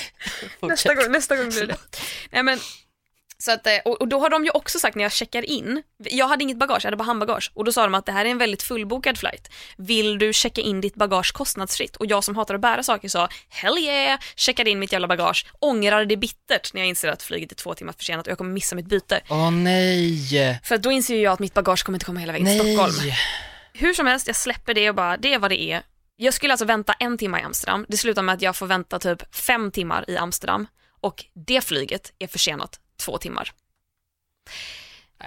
nästa, 0.62 0.94
gång, 0.94 1.12
nästa 1.12 1.36
gång 1.36 1.50
blir 1.50 1.68
det. 1.68 1.78
Nej, 2.32 2.44
men, 2.44 2.60
så 3.40 3.52
att, 3.52 3.68
eh, 3.68 3.78
och, 3.86 4.08
då 4.08 4.20
har 4.20 4.30
de 4.30 4.46
ju 4.46 4.52
också 4.52 4.80
sagt 4.80 4.96
när 4.96 5.04
jag 5.04 5.12
checkar 5.12 5.50
in, 5.50 5.84
jag 5.98 6.28
hade 6.28 6.44
inget 6.44 6.58
bagage, 6.58 6.80
jag 6.84 6.88
hade 6.88 6.98
bara 6.98 7.04
handbagage 7.04 7.52
och 7.54 7.66
då 7.66 7.72
sa 7.72 7.84
de 7.84 7.96
att 7.96 8.06
det 8.06 8.12
här 8.12 8.26
är 8.26 8.30
en 8.30 8.38
väldigt 8.38 8.64
fullbokad 8.64 9.18
flight. 9.18 9.52
Vill 9.78 10.20
du 10.20 10.34
checka 10.34 10.62
in 10.62 10.82
ditt 10.82 10.96
bagage 10.96 11.34
kostnadsfritt? 11.34 11.96
Och 11.96 12.06
jag 12.06 12.24
som 12.24 12.36
hatar 12.36 12.56
att 12.56 12.62
bära 12.62 12.84
saker 12.84 13.10
sa 13.10 13.30
hell 13.50 13.78
yeah, 13.78 14.20
checkade 14.36 14.70
in 14.70 14.80
mitt 14.80 14.92
jävla 14.92 15.08
bagage, 15.08 15.46
ångrar 15.60 16.06
det 16.06 16.18
bittert 16.18 16.74
när 16.74 16.82
jag 16.82 16.88
inser 16.88 17.08
att 17.08 17.24
flyget 17.24 17.52
är 17.52 17.56
två 17.56 17.74
timmar 17.74 17.94
försenat 17.94 18.28
och 18.28 18.32
jag 18.32 18.38
kommer 18.38 18.52
missa 18.52 18.76
mitt 18.76 18.88
byte. 18.88 19.22
Åh 19.30 19.52
nej. 19.52 20.60
För 20.64 20.78
då 20.78 20.92
inser 20.92 21.24
jag 21.24 21.34
att 21.34 21.40
mitt 21.40 21.54
bagage 21.54 21.86
kommer 21.86 21.96
inte 21.96 22.06
komma 22.06 22.20
hela 22.20 22.34
vägen 22.34 22.48
till. 22.48 22.74
Stockholm. 22.76 23.14
Hur 23.78 23.94
som 23.94 24.08
helst, 24.08 24.28
jag 24.28 24.36
släpper 24.36 24.74
det 24.74 24.90
och 24.90 24.96
bara, 24.96 25.18
det 25.18 25.34
är 25.34 25.40
vad 25.40 25.52
det 25.52 25.62
är. 25.62 25.82
Jag 26.16 26.34
skulle 26.34 26.54
alltså 26.54 26.66
vänta 26.66 26.94
en 26.94 27.18
timme 27.18 27.40
i 27.40 27.44
Amsterdam. 27.44 27.86
Det 27.90 27.98
slutar 27.98 28.22
med 28.22 28.36
att 28.36 28.42
jag 28.42 28.56
får 28.56 28.68
vänta 28.68 29.00
typ 29.00 29.36
fem 29.36 29.72
timmar 29.72 30.06
i 30.08 30.18
Amsterdam 30.18 30.68
och 31.02 31.26
det 31.34 31.62
flyget 31.64 32.14
är 32.20 32.28
försenat 32.28 32.80
två 33.06 33.18
timmar. 33.18 33.52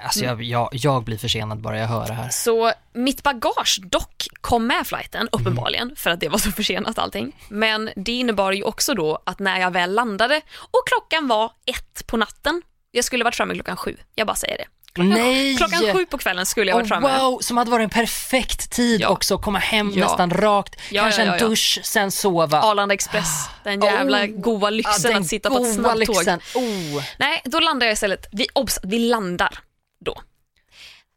Alltså 0.04 0.24
jag, 0.24 0.42
jag, 0.42 0.68
jag 0.72 1.04
blir 1.04 1.18
försenad 1.18 1.60
bara 1.60 1.78
jag 1.78 1.86
hör 1.86 2.06
det 2.06 2.12
här. 2.12 2.28
Så 2.28 2.72
mitt 2.92 3.22
bagage 3.22 3.80
dock 3.82 4.26
kom 4.40 4.66
med 4.66 4.86
flighten, 4.86 5.28
uppenbarligen, 5.32 5.96
för 5.96 6.10
att 6.10 6.20
det 6.20 6.28
var 6.28 6.38
så 6.38 6.52
försenat 6.52 6.98
allting. 6.98 7.36
Men 7.48 7.90
det 7.96 8.12
innebar 8.12 8.52
ju 8.52 8.62
också 8.62 8.94
då 8.94 9.22
att 9.26 9.38
när 9.38 9.60
jag 9.60 9.70
väl 9.70 9.94
landade 9.94 10.40
och 10.56 10.82
klockan 10.86 11.28
var 11.28 11.52
ett 11.66 12.06
på 12.06 12.16
natten, 12.16 12.62
jag 12.90 13.04
skulle 13.04 13.24
varit 13.24 13.34
framme 13.34 13.54
klockan 13.54 13.76
sju, 13.76 13.96
jag 14.14 14.26
bara 14.26 14.36
säger 14.36 14.58
det. 14.58 14.66
Klockan, 14.92 15.08
Nej! 15.10 15.56
klockan 15.56 15.80
sju 15.92 16.06
på 16.06 16.18
kvällen 16.18 16.46
skulle 16.46 16.70
jag 16.70 16.76
varit 16.76 16.84
Oh, 16.84 16.88
framme. 16.88 17.18
wow, 17.18 17.38
som 17.40 17.56
hade 17.56 17.70
varit 17.70 17.84
en 17.84 17.90
perfekt 17.90 18.70
tid 18.70 19.00
Ja. 19.00 19.08
också, 19.08 19.38
komma 19.38 19.58
hem 19.58 19.92
Ja. 19.94 20.04
nästan 20.04 20.30
rakt, 20.30 20.76
Ja, 20.90 21.02
kanske 21.02 21.22
en 21.22 21.38
dusch, 21.38 21.80
sen 21.82 22.10
sova. 22.10 22.60
Arlanda 22.62 22.94
Express, 22.94 23.46
den 23.64 23.80
jävla 23.82 24.20
Oh, 24.22 24.26
goa 24.26 24.70
lyxen 24.70 25.16
att 25.16 25.26
sitta 25.26 25.50
på 25.50 25.64
ett 25.64 25.74
snabbtåg. 25.74 26.16
Oh. 26.54 27.02
Nej, 27.18 27.42
då 27.44 27.60
landar 27.60 27.86
jag 27.86 27.92
istället, 27.94 28.26
vi, 28.32 28.46
obs, 28.52 28.78
vi 28.82 28.98
landar 28.98 29.58
då. 30.04 30.22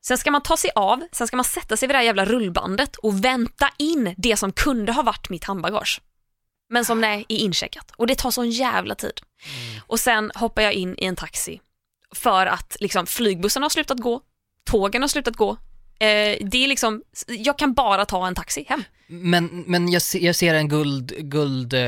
Sen 0.05 0.17
ska 0.17 0.31
man 0.31 0.41
ta 0.43 0.57
sig 0.57 0.69
av, 0.75 1.01
sen 1.11 1.27
ska 1.27 1.35
man 1.37 1.43
sätta 1.43 1.77
sig 1.77 1.87
vid 1.87 1.95
det 1.95 1.97
här 1.97 2.05
jävla 2.05 2.25
rullbandet 2.25 2.95
och 2.95 3.25
vänta 3.25 3.69
in 3.77 4.13
det 4.17 4.37
som 4.37 4.51
kunde 4.51 4.91
ha 4.91 5.03
varit 5.03 5.29
mitt 5.29 5.43
handbagage. 5.43 6.01
Men 6.69 6.85
som 6.85 7.01
nej, 7.01 7.25
är 7.29 7.37
incheckat. 7.37 7.91
Och 7.95 8.07
det 8.07 8.15
tar 8.15 8.31
sån 8.31 8.49
jävla 8.49 8.95
tid. 8.95 9.21
Och 9.87 9.99
sen 9.99 10.31
hoppar 10.35 10.61
jag 10.61 10.73
in 10.73 10.95
i 10.97 11.05
en 11.05 11.15
taxi 11.15 11.59
för 12.13 12.45
att 12.45 12.77
liksom, 12.79 13.05
flygbussen 13.05 13.63
har 13.63 13.69
slutat 13.69 13.97
gå, 13.99 14.21
tågen 14.69 15.01
har 15.01 15.09
slutat 15.09 15.35
gå. 15.35 15.51
Eh, 15.99 16.37
det 16.41 16.57
är 16.63 16.67
liksom, 16.67 17.03
jag 17.27 17.57
kan 17.57 17.73
bara 17.73 18.05
ta 18.05 18.27
en 18.27 18.35
taxi 18.35 18.65
hem. 18.69 18.83
Men, 19.07 19.63
men 19.67 19.91
jag, 19.91 20.01
se, 20.01 20.25
jag 20.25 20.35
ser 20.35 20.53
en 20.55 20.67
guld, 20.69 21.13
guld 21.17 21.73
eh, 21.73 21.81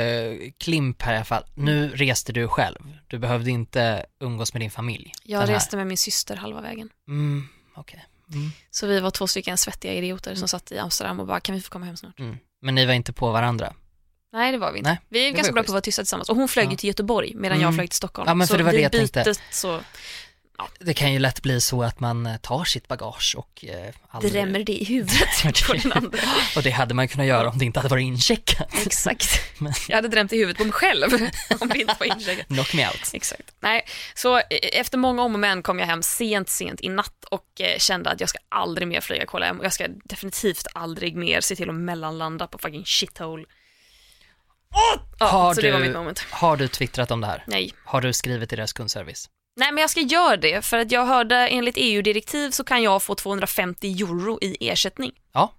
klimp 0.57 1.01
här 1.01 1.13
i 1.13 1.15
alla 1.15 1.25
fall. 1.25 1.43
Nu 1.53 1.89
reste 1.95 2.33
du 2.33 2.47
själv. 2.47 2.77
Du 3.07 3.19
behövde 3.19 3.51
inte 3.51 4.05
umgås 4.19 4.53
med 4.53 4.61
din 4.61 4.71
familj. 4.71 5.11
Jag 5.23 5.49
reste 5.49 5.77
med 5.77 5.87
min 5.87 5.97
syster 5.97 6.35
halva 6.35 6.61
vägen. 6.61 6.89
Mm, 7.07 7.47
okej. 7.75 8.05
Mm, 8.33 8.51
Så 8.71 8.87
vi 8.87 8.99
var 8.99 9.11
två 9.11 9.27
stycken 9.27 9.57
svettiga 9.57 9.93
idioter 9.93 10.35
som 10.35 10.47
satt 10.47 10.71
i 10.71 10.77
Amsterdam 10.77 11.19
och 11.19 11.27
bara, 11.27 11.39
kan 11.39 11.55
vi 11.55 11.61
få 11.61 11.69
komma 11.69 11.85
hem 11.85 11.97
snart? 11.97 12.19
mm. 12.19 12.37
Men 12.61 12.75
ni 12.75 12.85
var 12.85 12.93
inte 12.93 13.13
på 13.13 13.31
varandra? 13.31 13.73
Nej, 14.35 14.51
det 14.51 14.57
var 14.57 14.71
vi 14.71 14.77
inte. 14.77 14.89
Nej, 14.89 14.99
vi 15.09 15.27
är 15.27 15.31
ganska 15.31 15.53
bra 15.53 15.63
på 15.63 15.65
att 15.65 15.69
vara 15.69 15.81
tysta 15.81 16.01
tillsammans. 16.01 16.29
Och 16.29 16.35
hon 16.35 16.47
flög 16.47 16.65
ju 16.65 16.71
Ja. 16.71 16.77
till 16.77 16.87
Göteborg 16.87 17.31
medan 17.35 17.57
Mm. 17.57 17.65
jag 17.67 17.75
flög 17.75 17.89
till 17.89 17.97
Stockholm. 17.97 18.27
Ja, 18.27 18.33
men 18.33 18.47
för 18.47 18.53
så 18.53 18.57
det 18.57 18.63
var 18.63 18.71
det 18.71 18.79
jag 18.81 18.91
tänkte. 18.91 19.33
så 19.51 19.81
Det 20.79 20.93
kan 20.93 21.13
ju 21.13 21.19
lätt 21.19 21.41
bli 21.41 21.61
så 21.61 21.83
att 21.83 21.99
man 21.99 22.25
eh, 22.25 22.37
tar 22.37 22.63
sitt 22.63 22.87
bagage 22.87 23.35
och 23.37 23.65
eh, 23.67 23.93
aldrig... 24.09 24.33
drämmer 24.33 24.63
det 24.63 24.71
i 24.81 24.83
huvudet 24.83 25.63
på 25.67 25.73
den 25.73 25.91
andra. 25.91 26.19
Och 26.55 26.63
det 26.63 26.69
hade 26.69 26.93
man 26.93 27.07
kunnat 27.07 27.27
göra 27.27 27.49
om 27.49 27.57
det 27.57 27.65
inte 27.65 27.79
hade 27.79 27.89
varit 27.89 28.03
incheckat. 28.03 28.73
Exakt. 28.85 29.39
Men- 29.59 29.73
Jag 29.89 29.95
hade 29.95 30.07
drämt 30.07 30.33
i 30.33 30.37
huvudet 30.37 30.57
på 30.57 30.63
mig 30.63 30.71
själv 30.73 31.03
om 31.59 31.67
det 31.69 31.79
inte 31.79 31.95
var 31.99 32.05
incheckat. 32.05 32.47
Knock 32.47 32.73
me 32.73 32.87
out. 32.87 33.09
Exakt. 33.13 33.55
Nej, 33.59 33.85
så 34.15 34.37
eh, 34.37 34.43
efter 34.73 34.97
många 34.97 35.21
om 35.23 35.33
och 35.33 35.39
men 35.39 35.63
kom 35.63 35.79
jag 35.79 35.85
hem 35.87 36.03
sent, 36.03 36.49
sent 36.49 36.81
i 36.81 36.89
natt 36.89 37.25
och 37.31 37.61
eh, 37.61 37.77
kände 37.77 38.09
att 38.09 38.19
jag 38.19 38.29
ska 38.29 38.39
aldrig 38.49 38.87
mer 38.87 39.01
flyga 39.01 39.25
KLM 39.25 39.59
och 39.59 39.65
jag 39.65 39.73
ska 39.73 39.87
definitivt 40.03 40.67
aldrig 40.73 41.15
mer 41.15 41.41
se 41.41 41.55
till 41.55 41.69
att 41.69 41.75
mellanlanda 41.75 42.47
på 42.47 42.57
fucking 42.57 42.85
shithole. 42.85 43.45
Ja, 45.19 45.25
Har 45.25 45.53
så 45.53 45.61
det 45.61 45.71
var 45.71 45.79
du- 45.79 45.85
mitt 45.85 45.95
moment. 45.95 46.19
Har 46.31 46.57
du 46.57 46.67
twittrat 46.67 47.11
om 47.11 47.21
det 47.21 47.27
här? 47.27 47.43
Nej. 47.47 47.71
Har 47.85 48.01
du 48.01 48.13
skrivit 48.13 48.49
till 48.49 48.57
deras 48.57 48.73
kundservice? 48.73 49.29
Nej, 49.59 49.71
men 49.71 49.81
jag 49.81 49.89
ska 49.89 49.99
göra 50.01 50.37
det 50.37 50.65
för 50.65 50.77
att 50.77 50.91
jag 50.91 51.05
hörde 51.05 51.35
enligt 51.47 51.75
EU-direktiv 51.77 52.51
så 52.51 52.63
kan 52.63 52.83
jag 52.83 53.03
få 53.03 53.15
250 53.15 53.87
euro 54.01 54.39
i 54.41 54.69
ersättning. 54.69 55.11
Ja, 55.33 55.53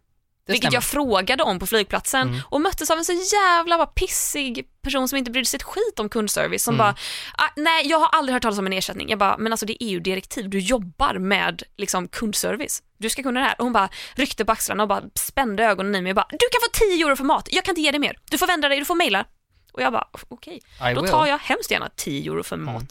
vilket 0.46 0.62
stämmer. 0.62 0.74
jag 0.76 0.84
frågade 0.84 1.42
om 1.42 1.58
på 1.58 1.66
flygplatsen 1.66 2.28
Mm. 2.28 2.40
och 2.50 2.60
möttes 2.60 2.90
av 2.90 2.98
en 2.98 3.04
så 3.04 3.12
jävla 3.12 3.76
bara 3.76 3.86
pissig 3.86 4.66
person 4.82 5.08
som 5.08 5.18
inte 5.18 5.30
brydde 5.30 5.46
sig 5.46 5.56
ett 5.58 5.62
skit 5.62 5.98
om 6.00 6.08
kundservice 6.08 6.62
som 6.62 6.74
Mm. 6.74 6.78
bara, 6.78 6.96
ah, 7.38 7.50
nej 7.56 7.86
jag 7.88 7.98
har 7.98 8.08
aldrig 8.08 8.32
hört 8.34 8.42
talas 8.42 8.58
om 8.58 8.66
en 8.66 8.72
ersättning. 8.72 9.08
Jag 9.10 9.18
bara, 9.18 9.38
men 9.38 9.52
alltså 9.52 9.66
det 9.66 9.72
är 9.72 9.86
EU-direktiv, 9.90 10.50
du 10.50 10.58
jobbar 10.58 11.14
med 11.18 11.62
liksom 11.76 12.08
kundservice. 12.08 12.82
Du 12.98 13.10
ska 13.10 13.22
kunna 13.22 13.40
det 13.40 13.46
här. 13.46 13.54
Och 13.58 13.64
hon 13.64 13.72
bara 13.72 13.88
ryckte 14.14 14.44
på 14.44 14.52
axlarna 14.52 14.82
och 14.82 14.88
bara 14.88 15.02
spände 15.14 15.64
ögonen 15.64 15.94
i 15.94 16.00
mig 16.02 16.10
och 16.10 16.16
bara, 16.16 16.26
du 16.30 16.38
kan 16.52 16.60
få 16.60 16.68
10 16.96 17.06
euro 17.06 17.16
för 17.16 17.24
mat, 17.24 17.48
jag 17.50 17.64
kan 17.64 17.72
inte 17.72 17.80
ge 17.82 17.90
dig 17.90 18.00
mer. 18.00 18.18
Du 18.30 18.38
får 18.38 18.46
vända 18.46 18.68
dig, 18.68 18.78
du 18.78 18.84
får 18.84 18.94
mejla. 18.94 19.24
Och 19.72 19.82
jag 19.82 19.92
bara, 19.92 20.08
okej, 20.28 20.60
I 20.90 20.94
då 20.94 21.06
tar 21.06 21.26
jag 21.26 21.38
hemskt 21.38 21.70
gärna 21.70 21.88
10 21.96 22.30
euro 22.32 22.42
för 22.42 22.56
mat. 22.56 22.74
Mm. 22.74 22.86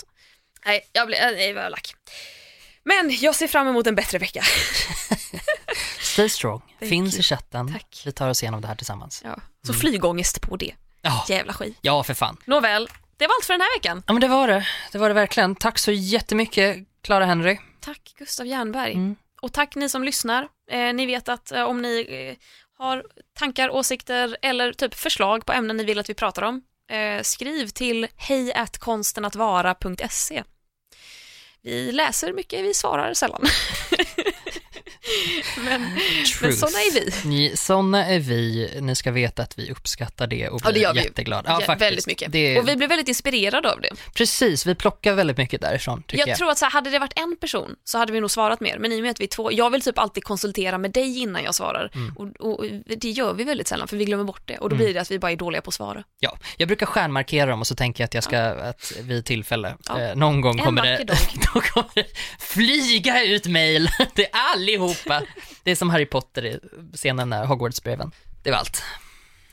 Nej, 0.66 0.82
jag 0.94 1.08
blev, 1.08 1.20
nej, 1.22 1.48
jag 1.48 1.56
var 1.64 1.70
lack. 1.70 1.96
Men 2.84 3.18
jag 3.22 3.36
ser 3.36 3.48
fram 3.48 3.68
emot 3.68 3.88
en 3.88 3.96
bättre 3.96 4.18
vecka. 4.18 4.44
Stay 6.16 6.30
strong. 6.30 6.62
Thank 6.80 6.90
Finns 6.90 7.14
you. 7.14 7.20
i 7.20 7.24
chatten. 7.24 7.74
Tack. 7.74 8.02
Vi 8.06 8.12
tar 8.12 8.30
oss 8.30 8.44
igenom 8.44 8.62
det 8.62 8.68
här 8.68 8.76
tillsammans. 8.76 9.22
Ja. 9.26 9.36
Så 9.68 9.74
flygångest 9.74 10.42
på 10.42 10.56
det. 10.58 10.76
Ja, 11.02 11.26
Jävla 11.30 11.54
skit. 11.54 11.78
ja 11.82 12.04
för 12.04 12.14
fan. 12.14 12.38
Nåväl, 12.46 12.90
det 13.18 13.28
var 13.28 13.36
allt 13.36 13.46
för 13.46 13.54
den 13.54 13.62
här 13.62 13.78
veckan. 13.80 14.04
Ja 14.08 14.14
men 14.14 14.22
det 14.22 14.28
var 14.28 14.48
det. 14.48 14.68
Det 14.92 14.98
var 14.98 15.08
det 15.08 15.14
verkligen. 15.14 15.56
Tack 15.56 15.80
så 15.80 15.92
jättemycket 15.92 16.78
Clara 17.04 17.26
Henry. 17.26 17.58
Tack 17.82 18.14
Gustav 18.18 18.48
Jernberg. 18.48 18.94
Mm. 18.94 19.16
Och 19.42 19.54
tack 19.54 19.76
ni 19.76 19.90
som 19.90 20.04
lyssnar. 20.04 20.48
Eh, 20.72 20.94
ni 20.94 21.06
vet 21.06 21.30
att 21.30 21.52
eh, 21.52 21.64
om 21.64 21.82
ni 21.82 22.06
eh, 22.10 22.36
har 22.78 23.04
tankar, 23.40 23.70
åsikter 23.70 24.38
eller 24.42 24.74
typ 24.74 24.94
förslag 24.96 25.46
på 25.46 25.54
ämnen 25.54 25.78
ni 25.78 25.84
vill 25.84 26.00
att 26.00 26.10
vi 26.10 26.14
pratar 26.14 26.42
om, 26.42 26.62
eh, 26.92 27.22
skriv 27.22 27.68
till 27.68 28.08
hejatkonstenatvara.se. 28.16 30.44
Vi 31.62 31.92
läser 31.92 32.34
mycket, 32.34 32.64
vi 32.66 32.74
svarar 32.74 33.14
sällan. 33.14 33.46
men, 35.66 35.82
men 36.42 36.54
sådana 36.54 36.78
är 36.80 36.94
vi. 36.94 37.12
Ni, 37.30 37.58
såna 37.58 38.06
är 38.06 38.20
vi. 38.20 38.70
Ni 38.82 38.96
ska 38.96 39.12
veta 39.12 39.44
att 39.44 39.58
vi 39.60 39.72
uppskattar 39.72 40.28
det 40.28 40.50
och 40.50 40.62
Ja, 40.64 40.68
det 40.68 40.74
blir 40.74 40.82
gör 40.82 40.94
vi. 40.94 41.04
jätteglada. 41.04 41.50
Ja, 41.50 41.62
Ja, 41.68 41.76
väldigt 41.76 42.08
mycket. 42.08 42.32
Det, 42.32 42.60
Och 42.60 42.68
vi 42.68 42.76
blev 42.76 42.90
väldigt 42.90 43.08
inspirerade 43.08 43.72
av 43.72 43.82
det. 43.82 43.90
Precis, 44.14 44.66
vi 44.66 44.76
plockar 44.76 45.14
väldigt 45.14 45.38
mycket 45.38 45.62
därifrån 45.62 46.04
tycker 46.04 46.18
Jag 46.22 46.28
jag. 46.28 46.38
tror 46.38 46.50
att 46.52 46.58
så 46.58 46.66
här, 46.66 46.72
hade 46.72 46.90
det 46.90 47.00
varit 47.00 47.14
en 47.20 47.38
person 47.42 47.76
så 47.84 47.98
hade 47.98 48.12
vi 48.12 48.22
nog 48.22 48.32
svarat 48.32 48.60
mer, 48.60 48.78
men 48.80 48.92
i 48.92 48.98
och 49.00 49.02
med 49.02 49.12
att 49.12 49.20
vi 49.20 49.24
är 49.24 49.28
två, 49.28 49.52
jag 49.52 49.70
vill 49.70 49.82
typ 49.82 49.98
alltid 50.00 50.24
konsultera 50.24 50.78
med 50.78 50.92
dig 50.92 51.20
innan 51.20 51.44
jag 51.44 51.56
svarar 51.56 51.92
Mm. 51.96 52.14
och, 52.16 52.26
och 52.60 52.66
det 52.98 53.10
gör 53.10 53.34
vi 53.34 53.44
väldigt 53.44 53.68
sällan 53.68 53.88
för 53.88 53.98
vi 53.98 54.06
glömmer 54.06 54.24
bort 54.24 54.42
det 54.46 54.58
och 54.58 54.70
då 54.70 54.76
blir 54.76 54.94
det 54.94 55.02
att 55.02 55.12
vi 55.12 55.20
bara 55.20 55.32
är 55.32 55.36
dåliga 55.36 55.62
på 55.62 55.68
att 55.70 55.74
svara. 55.74 56.04
Ja, 56.20 56.38
jag 56.58 56.68
brukar 56.68 56.86
stjärnmarkera 56.86 57.46
dem 57.50 57.60
och 57.62 57.68
så 57.68 57.76
tänker 57.76 58.02
jag 58.04 58.06
att 58.06 58.14
jag 58.14 58.24
ska, 58.24 58.40
att 58.40 58.94
vid 59.02 59.26
tillfälle, 59.26 59.76
eh, 59.90 60.16
någon 60.16 60.42
gång 60.42 60.60
En 60.60 60.66
kommer 60.66 60.82
det, 60.84 61.04
då 61.54 61.62
kommer 61.62 61.90
det 61.96 62.06
flyga 62.40 63.24
ut 63.24 63.46
mejl 63.48 63.90
till 64.16 64.26
allihopa. 65.06 65.32
Det 65.64 65.72
är 65.72 65.76
som 65.76 65.90
Harry 65.90 66.06
Potter 66.06 66.46
i 66.46 66.60
scenen 66.94 67.30
när 67.30 67.46
Hogwarts-breven. 67.46 68.12
Det 68.44 68.52
var 68.52 68.58
allt. 68.58 68.84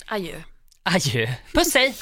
Adjö. 0.07 0.43
Adjö. 0.83 1.29
Puss 1.53 1.75
hej! 1.75 1.95